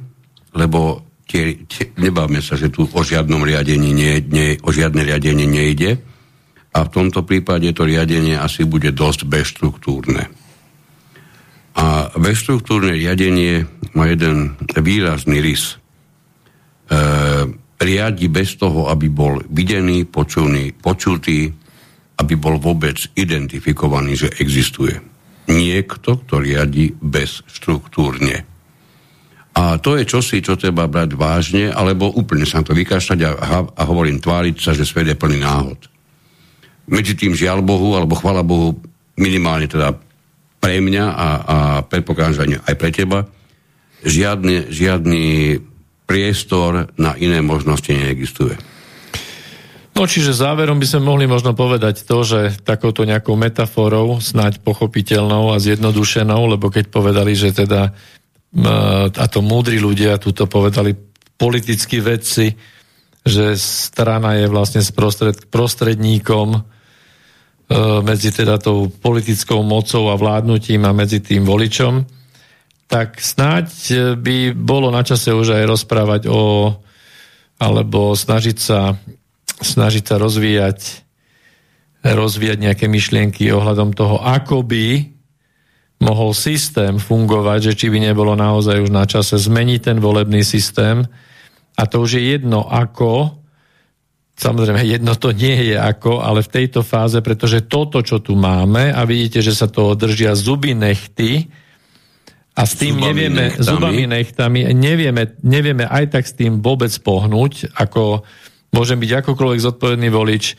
[0.56, 5.50] lebo tie, tie, nebavme sa, že tu o žiadnom riadení nie, nie, o žiadne riadenie
[5.50, 6.00] nejde
[6.72, 10.45] a v tomto prípade to riadenie asi bude dosť bezštruktúrne.
[11.76, 15.76] A bezštruktúrne riadenie má jeden výrazný rys.
[15.76, 15.76] E,
[17.84, 21.52] riadi bez toho, aby bol videný, počuný, počutý,
[22.16, 24.96] aby bol vôbec identifikovaný, že existuje.
[25.52, 28.48] Niekto, kto riadi bezštruktúrne.
[29.56, 33.32] A to je čosi, čo treba brať vážne, alebo úplne sa to vykašľať a,
[33.72, 35.80] a hovorím tváriť sa, že svet je plný náhod.
[36.92, 38.76] Medzi tým žiaľ Bohu, alebo chvala Bohu,
[39.16, 39.96] minimálne teda
[40.66, 43.30] pre mňa a, a predpokladám, že aj pre teba,
[44.02, 45.26] žiadny, žiadny
[46.10, 48.58] priestor na iné možnosti neexistuje.
[49.94, 55.54] No čiže záverom by sme mohli možno povedať to, že takouto nejakou metaforou, snáď pochopiteľnou
[55.54, 57.94] a zjednodušenou, lebo keď povedali, že teda
[59.16, 60.96] a to múdri ľudia tu to povedali
[61.36, 62.56] politickí vedci,
[63.22, 66.75] že strana je vlastne prostred, prostredníkom
[68.06, 72.06] medzi teda tou politickou mocou a vládnutím a medzi tým voličom,
[72.86, 73.68] tak snáď
[74.22, 76.74] by bolo na čase už aj rozprávať o
[77.56, 78.94] alebo snažiť sa,
[79.64, 81.06] snažiť sa rozvíjať
[82.06, 85.10] rozvíjať nejaké myšlienky ohľadom toho, ako by
[86.06, 91.08] mohol systém fungovať, že či by nebolo naozaj už na čase zmeniť ten volebný systém.
[91.74, 93.42] A to už je jedno ako,
[94.36, 98.92] samozrejme jedno to nie je ako, ale v tejto fáze, pretože toto, čo tu máme,
[98.92, 101.48] a vidíte, že sa to držia zuby nechty,
[102.56, 103.68] a s tým zubami nevieme, nechtami.
[103.68, 108.24] zubami nechtami, nevieme, nevieme aj tak s tým vôbec pohnúť, ako
[108.72, 110.56] môžem byť akokoľvek zodpovedný volič.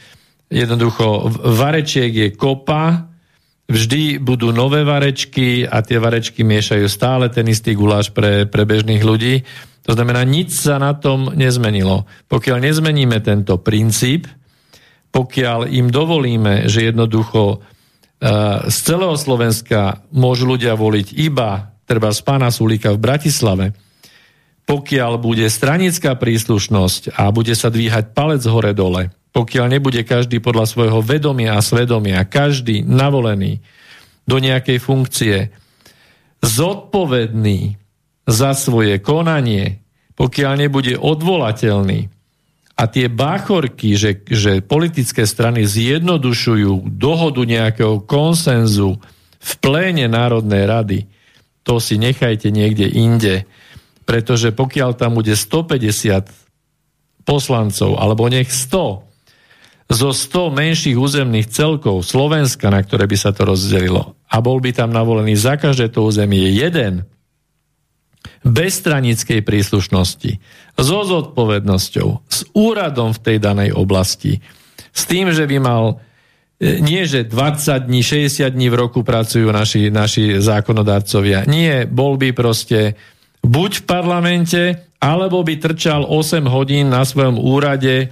[0.52, 3.08] Jednoducho, varečiek je kopa,
[3.66, 9.00] vždy budú nové varečky a tie varečky miešajú stále ten istý guláš pre, pre bežných
[9.00, 9.42] ľudí.
[9.86, 12.10] To znamená, nič sa na tom nezmenilo.
[12.26, 14.26] Pokiaľ nezmeníme tento princíp,
[15.14, 17.60] pokiaľ im dovolíme, že jednoducho uh,
[18.66, 23.66] z celého Slovenska môžu ľudia voliť iba treba z pána Sulíka v Bratislave,
[24.66, 30.98] pokiaľ bude stranická príslušnosť a bude sa dvíhať palec hore-dole, pokiaľ nebude každý podľa svojho
[31.06, 33.62] vedomia a svedomia, každý navolený
[34.26, 35.54] do nejakej funkcie,
[36.42, 37.78] zodpovedný
[38.26, 39.80] za svoje konanie,
[40.18, 42.10] pokiaľ nebude odvolateľný.
[42.76, 49.00] A tie báchorky, že, že politické strany zjednodušujú dohodu nejakého konsenzu
[49.40, 50.98] v pléne Národnej rady,
[51.64, 53.48] to si nechajte niekde inde,
[54.04, 56.28] pretože pokiaľ tam bude 150
[57.24, 59.06] poslancov, alebo nech 100,
[59.86, 64.74] zo 100 menších územných celkov Slovenska, na ktoré by sa to rozdelilo, a bol by
[64.74, 67.06] tam navolený za každé to územie jeden,
[68.42, 70.38] bez stranickej príslušnosti,
[70.76, 74.44] so zodpovednosťou, s úradom v tej danej oblasti,
[74.92, 76.00] s tým, že by mal
[76.60, 81.48] e, nie, že 20 dní, 60 dní v roku pracujú naši, naši zákonodárcovia.
[81.48, 82.96] Nie, bol by proste
[83.44, 84.62] buď v parlamente,
[85.00, 88.10] alebo by trčal 8 hodín na svojom úrade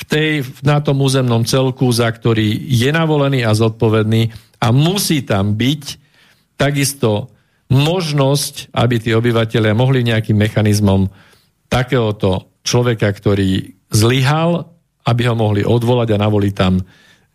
[0.00, 0.32] v tej,
[0.64, 5.82] na tom územnom celku, za ktorý je navolený a zodpovedný a musí tam byť
[6.56, 7.32] takisto
[7.70, 11.06] možnosť, aby tí obyvateľia mohli nejakým mechanizmom
[11.70, 14.66] takéhoto človeka, ktorý zlyhal,
[15.06, 16.82] aby ho mohli odvolať a navoliť tam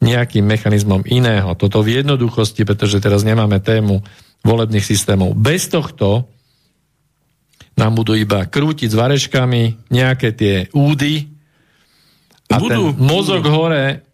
[0.04, 1.56] nejakým mechanizmom iného.
[1.56, 4.04] Toto v jednoduchosti, pretože teraz nemáme tému
[4.44, 5.34] volebných systémov.
[5.34, 6.28] Bez tohto
[7.80, 11.36] nám budú iba krútiť s vareškami nejaké tie údy,
[12.46, 13.56] a budú, ten mozog budú.
[13.58, 14.06] hore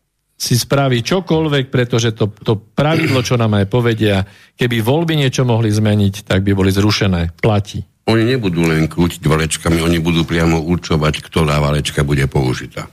[0.41, 4.25] si spraví čokoľvek, pretože to, to pravidlo, čo nám aj povedia,
[4.57, 7.37] keby voľby niečo mohli zmeniť, tak by boli zrušené.
[7.37, 7.85] Platí.
[8.09, 12.89] Oni nebudú len krútiť valečkami, oni budú priamo určovať, ktorá valečka bude použitá.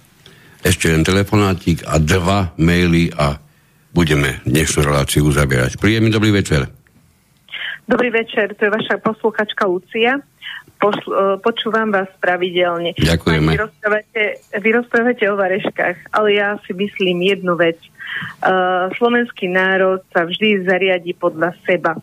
[0.60, 3.40] Ešte jeden telefonátik a dva maily a
[3.96, 5.80] budeme dnešnú reláciu uzavierať.
[5.80, 6.68] Príjemný dobrý večer.
[7.88, 10.20] Dobrý večer, to je vaša poslúchačka Lucia.
[10.78, 12.94] Pošl- e, počúvam vás pravidelne.
[12.94, 13.50] Ďakujeme.
[13.54, 14.22] Vy rozprávate,
[14.62, 17.78] vy rozprávate o vareškách, ale ja si myslím jednu vec.
[18.42, 21.94] Uh, slovenský národ sa vždy zariadi podľa seba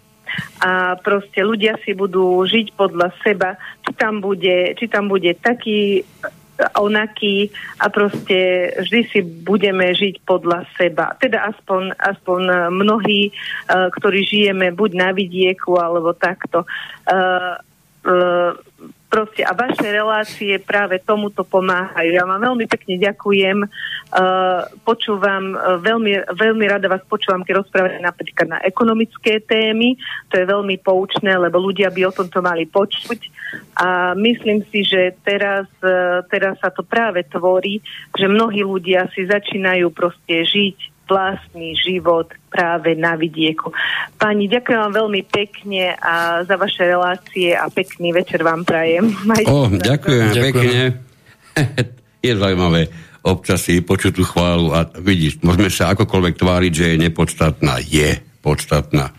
[0.59, 6.03] a proste ľudia si budú žiť podľa seba, či tam bude, či tam bude taký
[6.79, 7.51] onaký
[7.83, 11.11] a proste vždy si budeme žiť podľa seba.
[11.19, 16.63] Teda aspoň, aspoň mnohí, uh, ktorí žijeme buď na vidieku alebo takto.
[18.05, 18.53] Uh,
[19.09, 22.13] proste a vaše relácie práve tomuto pomáhajú.
[22.13, 27.97] Ja vám veľmi pekne ďakujem, uh, počúvam, uh, veľmi, veľmi rada vás počúvam, keď rozprávate
[28.05, 29.97] napríklad na ekonomické témy,
[30.29, 33.19] to je veľmi poučné, lebo ľudia by o tomto mali počuť.
[33.73, 35.65] A myslím si, že teraz,
[36.29, 37.81] teraz sa to práve tvorí,
[38.13, 43.71] že mnohí ľudia si začínajú proste žiť vlastný život práve na vidieku.
[44.17, 49.13] Pani, ďakujem vám veľmi pekne a za vaše relácie a pekný večer vám prajem.
[49.29, 50.81] Majte oh, ďakujem, ďakujem pekne.
[52.25, 52.81] je zaujímavé
[53.25, 57.81] občas si počuť tú chválu a vidíš, môžeme sa akokoľvek tváriť, že je nepodstatná.
[57.81, 59.09] Je podstatná.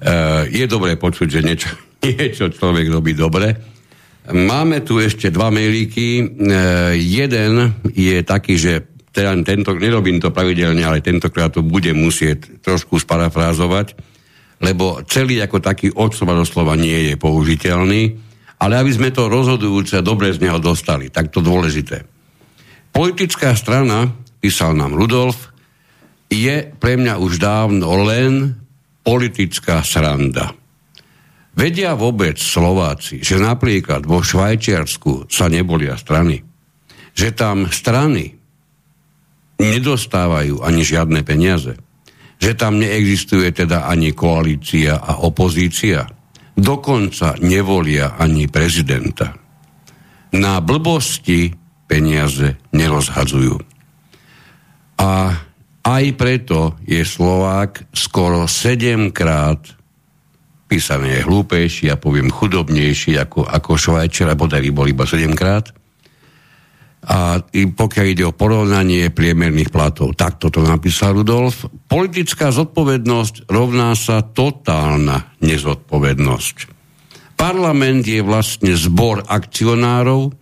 [0.00, 1.68] Uh, je dobré počuť, že niečo,
[2.04, 3.76] niečo človek robí dobre.
[4.26, 6.24] Máme tu ešte dva mailíky.
[6.24, 12.60] Uh, jeden je taký, že teda tento, nerobím to pravidelne, ale tentokrát to budem musieť
[12.60, 13.96] trošku sparafrázovať,
[14.60, 18.20] lebo celý ako taký od slova do slova nie je použiteľný,
[18.60, 22.04] ale aby sme to rozhodujúce dobre z neho dostali, tak to dôležité.
[22.92, 25.52] Politická strana, písal nám Rudolf,
[26.28, 28.52] je pre mňa už dávno len
[29.00, 30.52] politická sranda.
[31.56, 36.44] Vedia vôbec Slováci, že napríklad vo Švajčiarsku sa nebolia strany,
[37.16, 38.35] že tam strany
[39.60, 41.76] nedostávajú ani žiadne peniaze.
[42.36, 46.04] Že tam neexistuje teda ani koalícia a opozícia.
[46.56, 49.36] Dokonca nevolia ani prezidenta.
[50.36, 51.52] Na blbosti
[51.88, 53.56] peniaze nerozhadzujú.
[55.00, 55.12] A
[55.86, 59.76] aj preto je Slovák skoro 7 krát
[60.66, 65.70] písané je hlúpejší, ja poviem chudobnejší ako, ako Švajčer, alebo by bol iba 7 krát
[67.06, 70.16] a pokiaľ ide o porovnanie priemerných platov.
[70.18, 71.68] Takto to napísal Rudolf.
[71.86, 76.56] Politická zodpovednosť rovná sa totálna nezodpovednosť.
[77.36, 80.32] Parlament je vlastne zbor akcionárov,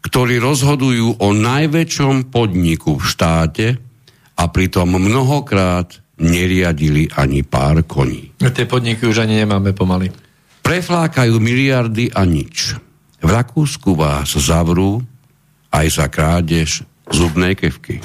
[0.00, 3.66] ktorí rozhodujú o najväčšom podniku v štáte
[4.38, 8.32] a pritom mnohokrát neriadili ani pár koní.
[8.40, 10.08] Tie podniky už ani nemáme pomaly.
[10.64, 12.78] Preflákajú miliardy a nič.
[13.20, 15.02] V Rakúsku vás zavrú,
[15.76, 18.00] aj za krádež zubnej kevky.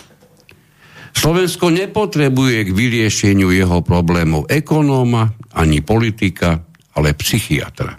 [1.11, 6.63] Slovensko nepotrebuje k vyriešeniu jeho problémov ekonóma ani politika,
[6.95, 7.95] ale psychiatra.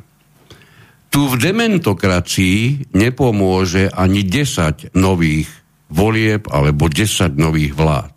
[1.12, 5.48] Tu v dementokracii nepomôže ani 10 nových
[5.92, 8.16] volieb alebo 10 nových vlád.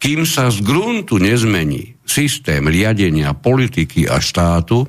[0.00, 4.84] Kým sa z gruntu nezmení systém riadenia politiky a štátu,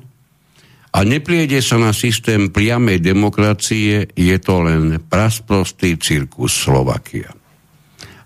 [0.91, 7.31] a nepriede sa na systém priamej demokracie, je to len prasprostý cirkus Slovakia.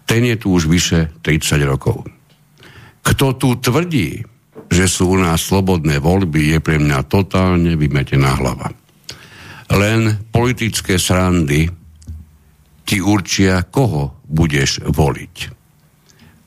[0.05, 2.05] Ten je tu už vyše 30 rokov.
[3.05, 4.25] Kto tu tvrdí,
[4.65, 8.73] že sú u nás slobodné voľby, je pre mňa totálne vymetená hlava.
[9.69, 11.69] Len politické srandy
[12.85, 15.54] ti určia, koho budeš voliť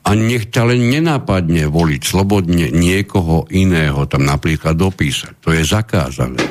[0.09, 5.37] a nech ťa len nenápadne voliť slobodne niekoho iného, tam napríklad dopísať.
[5.45, 6.41] To je zakázané.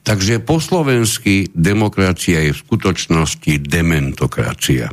[0.00, 4.88] Takže po slovensky demokracia je v skutočnosti dementokracia.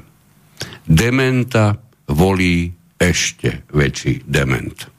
[0.83, 1.79] Dementa
[2.11, 2.67] volí
[2.99, 4.98] ešte väčší dement.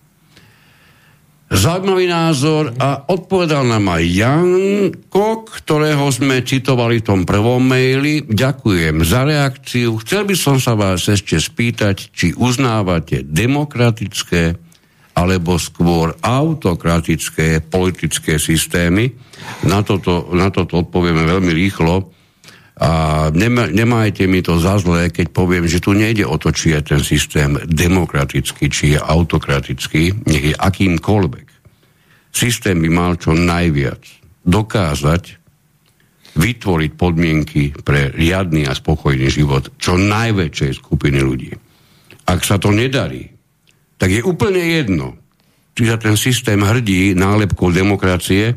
[1.50, 8.22] Zaujímavý názor a odpovedal nám aj Janko, ktorého sme citovali v tom prvom maili.
[8.22, 9.98] Ďakujem za reakciu.
[9.98, 14.54] Chcel by som sa vás ešte spýtať, či uznávate demokratické
[15.18, 19.10] alebo skôr autokratické politické systémy.
[19.66, 22.14] Na toto, na toto odpovieme veľmi rýchlo.
[22.80, 23.28] A
[23.76, 27.00] nemajte mi to za zlé, keď poviem, že tu nejde o to, či je ten
[27.04, 31.46] systém demokratický, či je autokratický, nech je akýmkoľvek.
[32.32, 34.00] Systém by mal čo najviac
[34.48, 35.36] dokázať
[36.40, 41.52] vytvoriť podmienky pre riadny a spokojný život čo najväčšej skupiny ľudí.
[42.32, 43.28] Ak sa to nedarí,
[44.00, 45.20] tak je úplne jedno,
[45.76, 48.56] či sa ten systém hrdí nálepkou demokracie,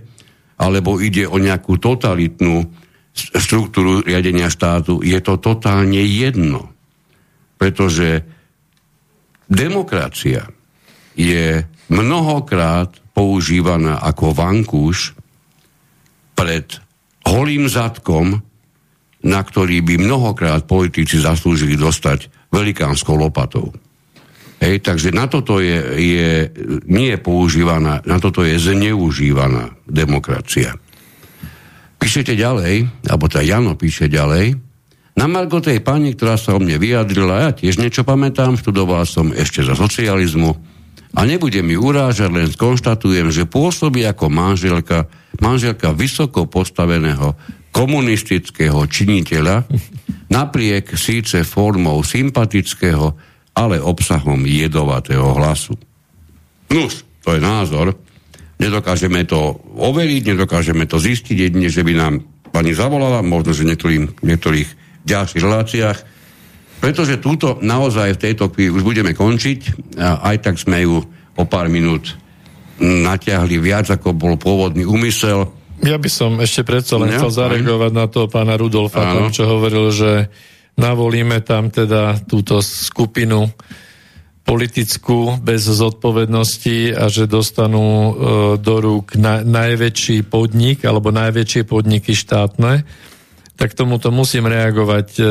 [0.55, 2.82] alebo ide o nejakú totalitnú
[3.13, 6.73] štruktúru riadenia štátu, je to totálne jedno.
[7.61, 8.25] Pretože
[9.45, 10.49] demokracia
[11.13, 11.61] je
[11.93, 15.13] mnohokrát používaná ako vankúš
[16.33, 16.65] pred
[17.23, 18.41] holým zadkom,
[19.23, 23.71] na ktorý by mnohokrát politici zaslúžili dostať velikánskou lopatou.
[24.59, 26.27] Hej, takže na toto je, je,
[26.87, 30.75] nie je používaná, na toto je zneužívaná demokracia.
[32.03, 34.59] Píšete ďalej, alebo tá Jano píše ďalej,
[35.13, 39.29] na Margo tej pani, ktorá sa o mne vyjadrila, ja tiež niečo pamätám, študoval som
[39.31, 40.51] ešte za socializmu
[41.13, 45.05] a nebudem mi urážať, len skonštatujem, že pôsobí ako manželka,
[45.37, 47.37] manželka vysoko postaveného
[47.69, 49.69] komunistického činiteľa,
[50.33, 53.13] napriek síce formou sympatického,
[53.53, 55.77] ale obsahom jedovatého hlasu.
[56.73, 57.93] Nuž, to je názor.
[58.61, 62.13] Nedokážeme to overiť, nedokážeme to zistiť, jedine, že by nám
[62.53, 64.69] pani zavolala, možno, že niektorým, niektorých
[65.03, 65.97] ďalších reláciách,
[66.83, 69.59] pretože túto naozaj v tejto chvíli už budeme končiť.
[69.99, 71.01] A aj tak sme ju
[71.33, 72.13] o pár minút
[72.83, 75.47] natiahli viac, ako bol pôvodný úmysel.
[75.83, 79.91] Ja by som ešte predsa len chcel zareagovať na to pána Rudolfa, tam, čo hovoril,
[79.91, 80.11] že
[80.79, 83.49] navolíme tam teda túto skupinu
[84.43, 88.11] politickú bez zodpovednosti a že dostanú e,
[88.59, 92.83] do rúk na, najväčší podnik alebo najväčšie podniky štátne,
[93.55, 95.07] tak tomuto musím reagovať.
[95.15, 95.23] E,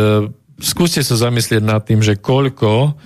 [0.64, 2.97] skúste sa zamyslieť nad tým, že koľko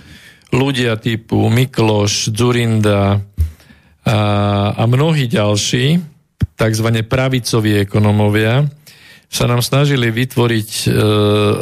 [0.55, 3.19] ľudia typu Mikloš, Zurinda
[4.07, 4.19] a,
[4.71, 5.99] a mnohí ďalší,
[6.55, 8.63] takzvané pravicoví ekonomovia,
[9.27, 10.89] sa nám snažili vytvoriť e,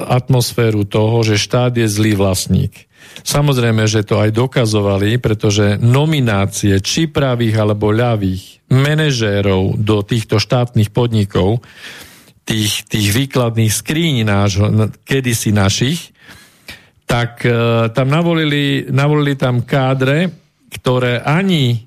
[0.05, 2.85] atmosféru toho, že štát je zlý vlastník.
[3.25, 10.93] Samozrejme, že to aj dokazovali, pretože nominácie či pravých alebo ľavých manažérov do týchto štátnych
[10.93, 11.65] podnikov,
[12.45, 16.13] tých, tých výkladných skríň nášho, kedysi našich,
[17.09, 17.49] tak e,
[17.93, 20.29] tam navolili, navolili tam kádre,
[20.69, 21.85] ktoré ani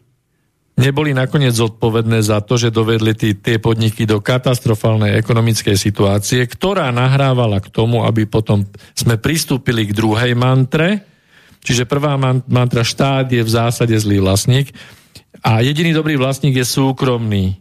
[0.79, 6.89] neboli nakoniec zodpovedné za to, že dovedli tí, tie podniky do katastrofálnej ekonomickej situácie, ktorá
[6.95, 8.63] nahrávala k tomu, aby potom
[8.95, 11.03] sme pristúpili k druhej mantre,
[11.67, 12.15] čiže prvá
[12.47, 14.71] mantra štát je v zásade zlý vlastník
[15.43, 17.59] a jediný dobrý vlastník je súkromný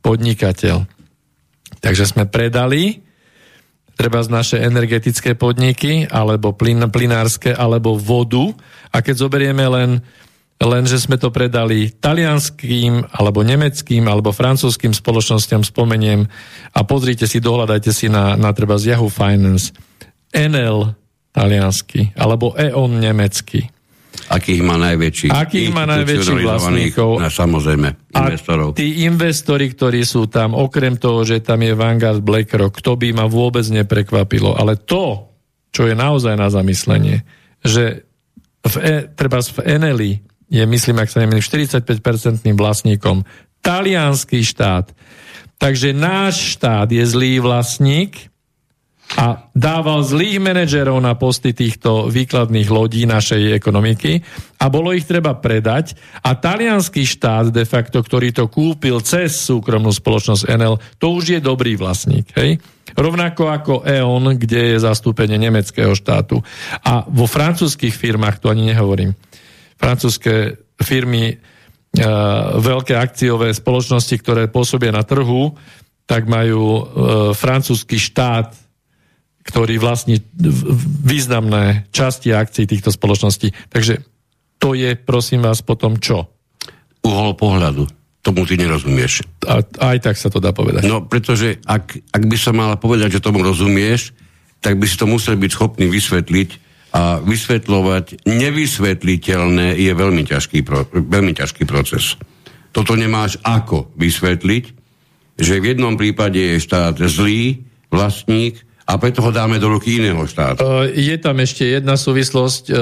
[0.00, 0.86] podnikateľ.
[1.82, 3.02] Takže sme predali
[3.92, 8.50] treba z naše energetické podniky, alebo plyn, plynárske, alebo vodu.
[8.90, 9.90] A keď zoberieme len
[10.68, 16.28] lenže sme to predali talianským, alebo nemeckým, alebo francúzským spoločnosťam, spomeniem,
[16.72, 19.74] a pozrite si, dohľadajte si na, na treba z Yahoo Finance,
[20.30, 20.94] NL
[21.32, 23.72] taliansky, alebo EON nemecký.
[24.28, 25.28] Akých má najväčší?
[25.32, 27.20] Akých má najväčších vlastníkov?
[27.20, 28.68] Na, samozrejme, investorov.
[28.72, 33.12] A tí investori, ktorí sú tam, okrem toho, že tam je Vanguard BlackRock, to by
[33.12, 34.56] ma vôbec neprekvapilo.
[34.56, 35.32] Ale to,
[35.72, 37.24] čo je naozaj na zamyslenie,
[37.64, 38.04] že
[38.62, 40.12] v, e, treba v Eneli
[40.52, 43.24] je, myslím, ak sa nemýlim, 45-percentným vlastníkom
[43.64, 44.92] talianský štát.
[45.56, 48.28] Takže náš štát je zlý vlastník
[49.12, 54.24] a dával zlých manažerov na posty týchto výkladných lodí našej ekonomiky
[54.56, 59.92] a bolo ich treba predať a talianský štát de facto, ktorý to kúpil cez súkromnú
[59.92, 62.32] spoločnosť NL, to už je dobrý vlastník.
[62.32, 62.56] Hej?
[62.96, 66.40] Rovnako ako E.ON, kde je zastúpenie nemeckého štátu.
[66.84, 69.12] A vo francúzských firmách, to ani nehovorím,
[69.82, 71.36] francúzske firmy, e,
[72.62, 75.58] veľké akciové spoločnosti, ktoré pôsobia na trhu,
[76.06, 76.82] tak majú e,
[77.34, 78.54] francúzsky štát,
[79.42, 80.22] ktorý vlastní
[81.02, 83.50] významné časti akcií týchto spoločností.
[83.74, 84.06] Takže
[84.62, 86.30] to je, prosím vás, potom čo?
[87.02, 87.90] Uhol pohľadu.
[88.22, 89.26] Tomu ty nerozumieš.
[89.50, 90.86] A, aj tak sa to dá povedať.
[90.86, 94.14] No, pretože ak, ak by som mal povedať, že tomu rozumieš,
[94.62, 100.84] tak by si to musel byť schopný vysvetliť a vysvetľovať nevysvetliteľné je veľmi ťažký, pro,
[100.92, 102.20] veľmi ťažký proces.
[102.72, 104.64] Toto nemáš ako vysvetliť,
[105.40, 110.20] že v jednom prípade je štát zlý vlastník a preto ho dáme do ruky iného
[110.28, 110.60] štátu.
[110.60, 112.64] E, je tam ešte jedna súvislosť.
[112.68, 112.78] E, e,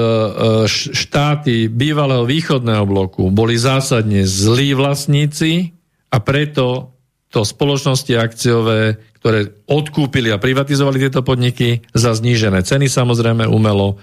[0.91, 5.71] štáty bývalého východného bloku boli zásadne zlí vlastníci
[6.11, 6.91] a preto
[7.31, 14.01] to spoločnosti akciové ktoré odkúpili a privatizovali tieto podniky za znížené ceny, samozrejme umelo,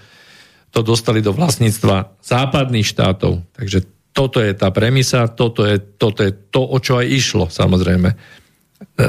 [0.71, 3.43] to dostali do vlastníctva západných štátov.
[3.51, 3.83] Takže
[4.15, 8.15] toto je tá premisa, toto je, toto je to, o čo aj išlo, samozrejme.
[8.15, 8.17] E,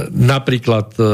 [0.10, 1.10] napríklad, e,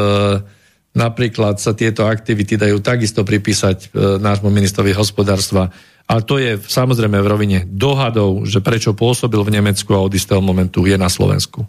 [0.95, 5.75] napríklad sa tieto aktivity dajú takisto pripísať e, nášmu ministrovi hospodárstva,
[6.07, 10.39] ale to je samozrejme v rovine dohadov, že prečo pôsobil v Nemecku a od istého
[10.39, 11.67] momentu je na Slovensku.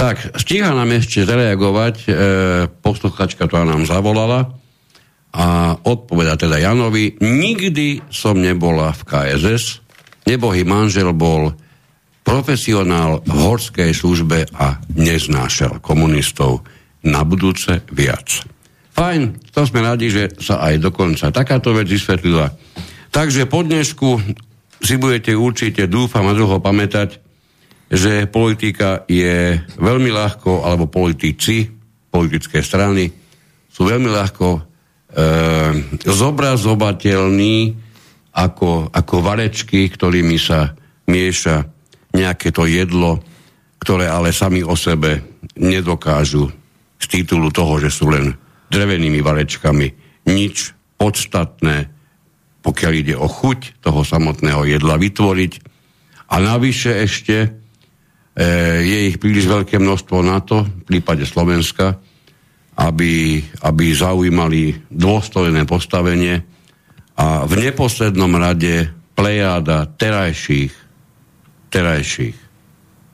[0.00, 2.10] Tak, stíha nám ešte zareagovať, e,
[2.72, 4.48] posluchačka to nám zavolala
[5.28, 9.84] a odpoveda teda Janovi, nikdy som nebola v KSS,
[10.24, 11.52] nebohý manžel bol
[12.24, 16.64] profesionál v horskej službe a neznášal komunistov
[17.04, 18.48] na budúce viac.
[18.96, 22.48] Fajn, to sme radi, že sa aj dokonca takáto vec vysvetlila.
[23.12, 24.08] Takže po dnešku
[24.80, 27.29] si budete určite, dúfam a dlho pamätať,
[27.90, 31.66] že politika je veľmi ľahko, alebo politici,
[32.06, 33.10] politické strany,
[33.66, 34.60] sú veľmi ľahko e,
[36.06, 37.74] zobrazovateľní
[38.30, 40.70] ako, ako varečky, ktorými sa
[41.10, 41.66] mieša
[42.14, 43.18] nejaké to jedlo,
[43.82, 46.46] ktoré ale sami o sebe nedokážu
[47.00, 48.38] z titulu toho, že sú len
[48.70, 49.86] drevenými varečkami.
[50.30, 51.90] Nič podstatné,
[52.62, 55.52] pokiaľ ide o chuť toho samotného jedla vytvoriť.
[56.30, 57.59] A navyše ešte
[58.80, 62.00] je ich príliš veľké množstvo na to, v prípade Slovenska,
[62.80, 66.40] aby, aby zaujímali dôstojné postavenie
[67.20, 70.72] a v neposlednom rade plejáda terajších
[71.70, 72.36] terajších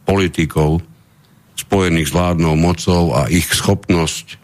[0.08, 0.80] politikov
[1.58, 4.38] spojených s vládnou mocou a ich schopnosť,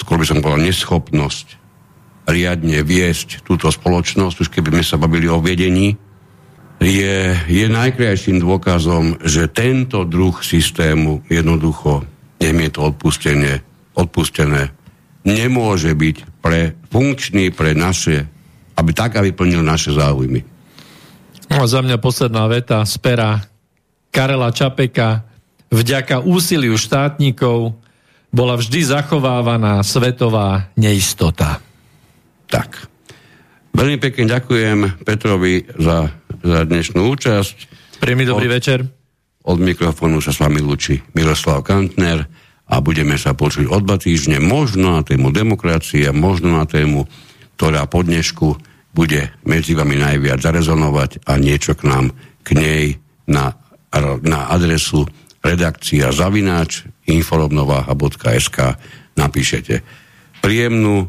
[0.00, 1.46] skôr by som povedal neschopnosť,
[2.26, 5.94] riadne viesť túto spoločnosť, už keby sme sa bavili o vedení,
[6.82, 12.02] je, je najkrajším dôkazom, že tento druh systému jednoducho,
[12.42, 13.62] nech je to odpustené,
[13.94, 14.74] odpustené,
[15.22, 18.26] nemôže byť pre funkčný pre naše,
[18.74, 20.42] aby tak, aby plnil naše záujmy.
[21.52, 23.44] No za mňa posledná veta z pera
[24.12, 25.24] Karela Čapeka.
[25.72, 27.80] Vďaka úsiliu štátnikov
[28.32, 31.60] bola vždy zachovávaná svetová neistota.
[32.48, 32.91] Tak.
[33.72, 36.12] Veľmi pekne ďakujem Petrovi za,
[36.44, 37.56] za dnešnú účasť.
[38.04, 38.78] Príjemný dobrý od, večer.
[39.48, 42.28] Od mikrofónu sa s vami lúči Miroslav Kantner
[42.68, 47.08] a budeme sa počuť o dva týždne, možno na tému demokracie, možno na tému,
[47.56, 48.60] ktorá po dnešku
[48.92, 52.12] bude medzi vami najviac zarezonovať a niečo k nám,
[52.44, 52.84] k nej
[53.24, 53.56] na,
[54.20, 55.08] na adresu
[55.40, 58.58] redakcia zavináč inforovnováha.sk
[59.16, 59.80] napíšete.
[60.44, 61.08] Príjemnú,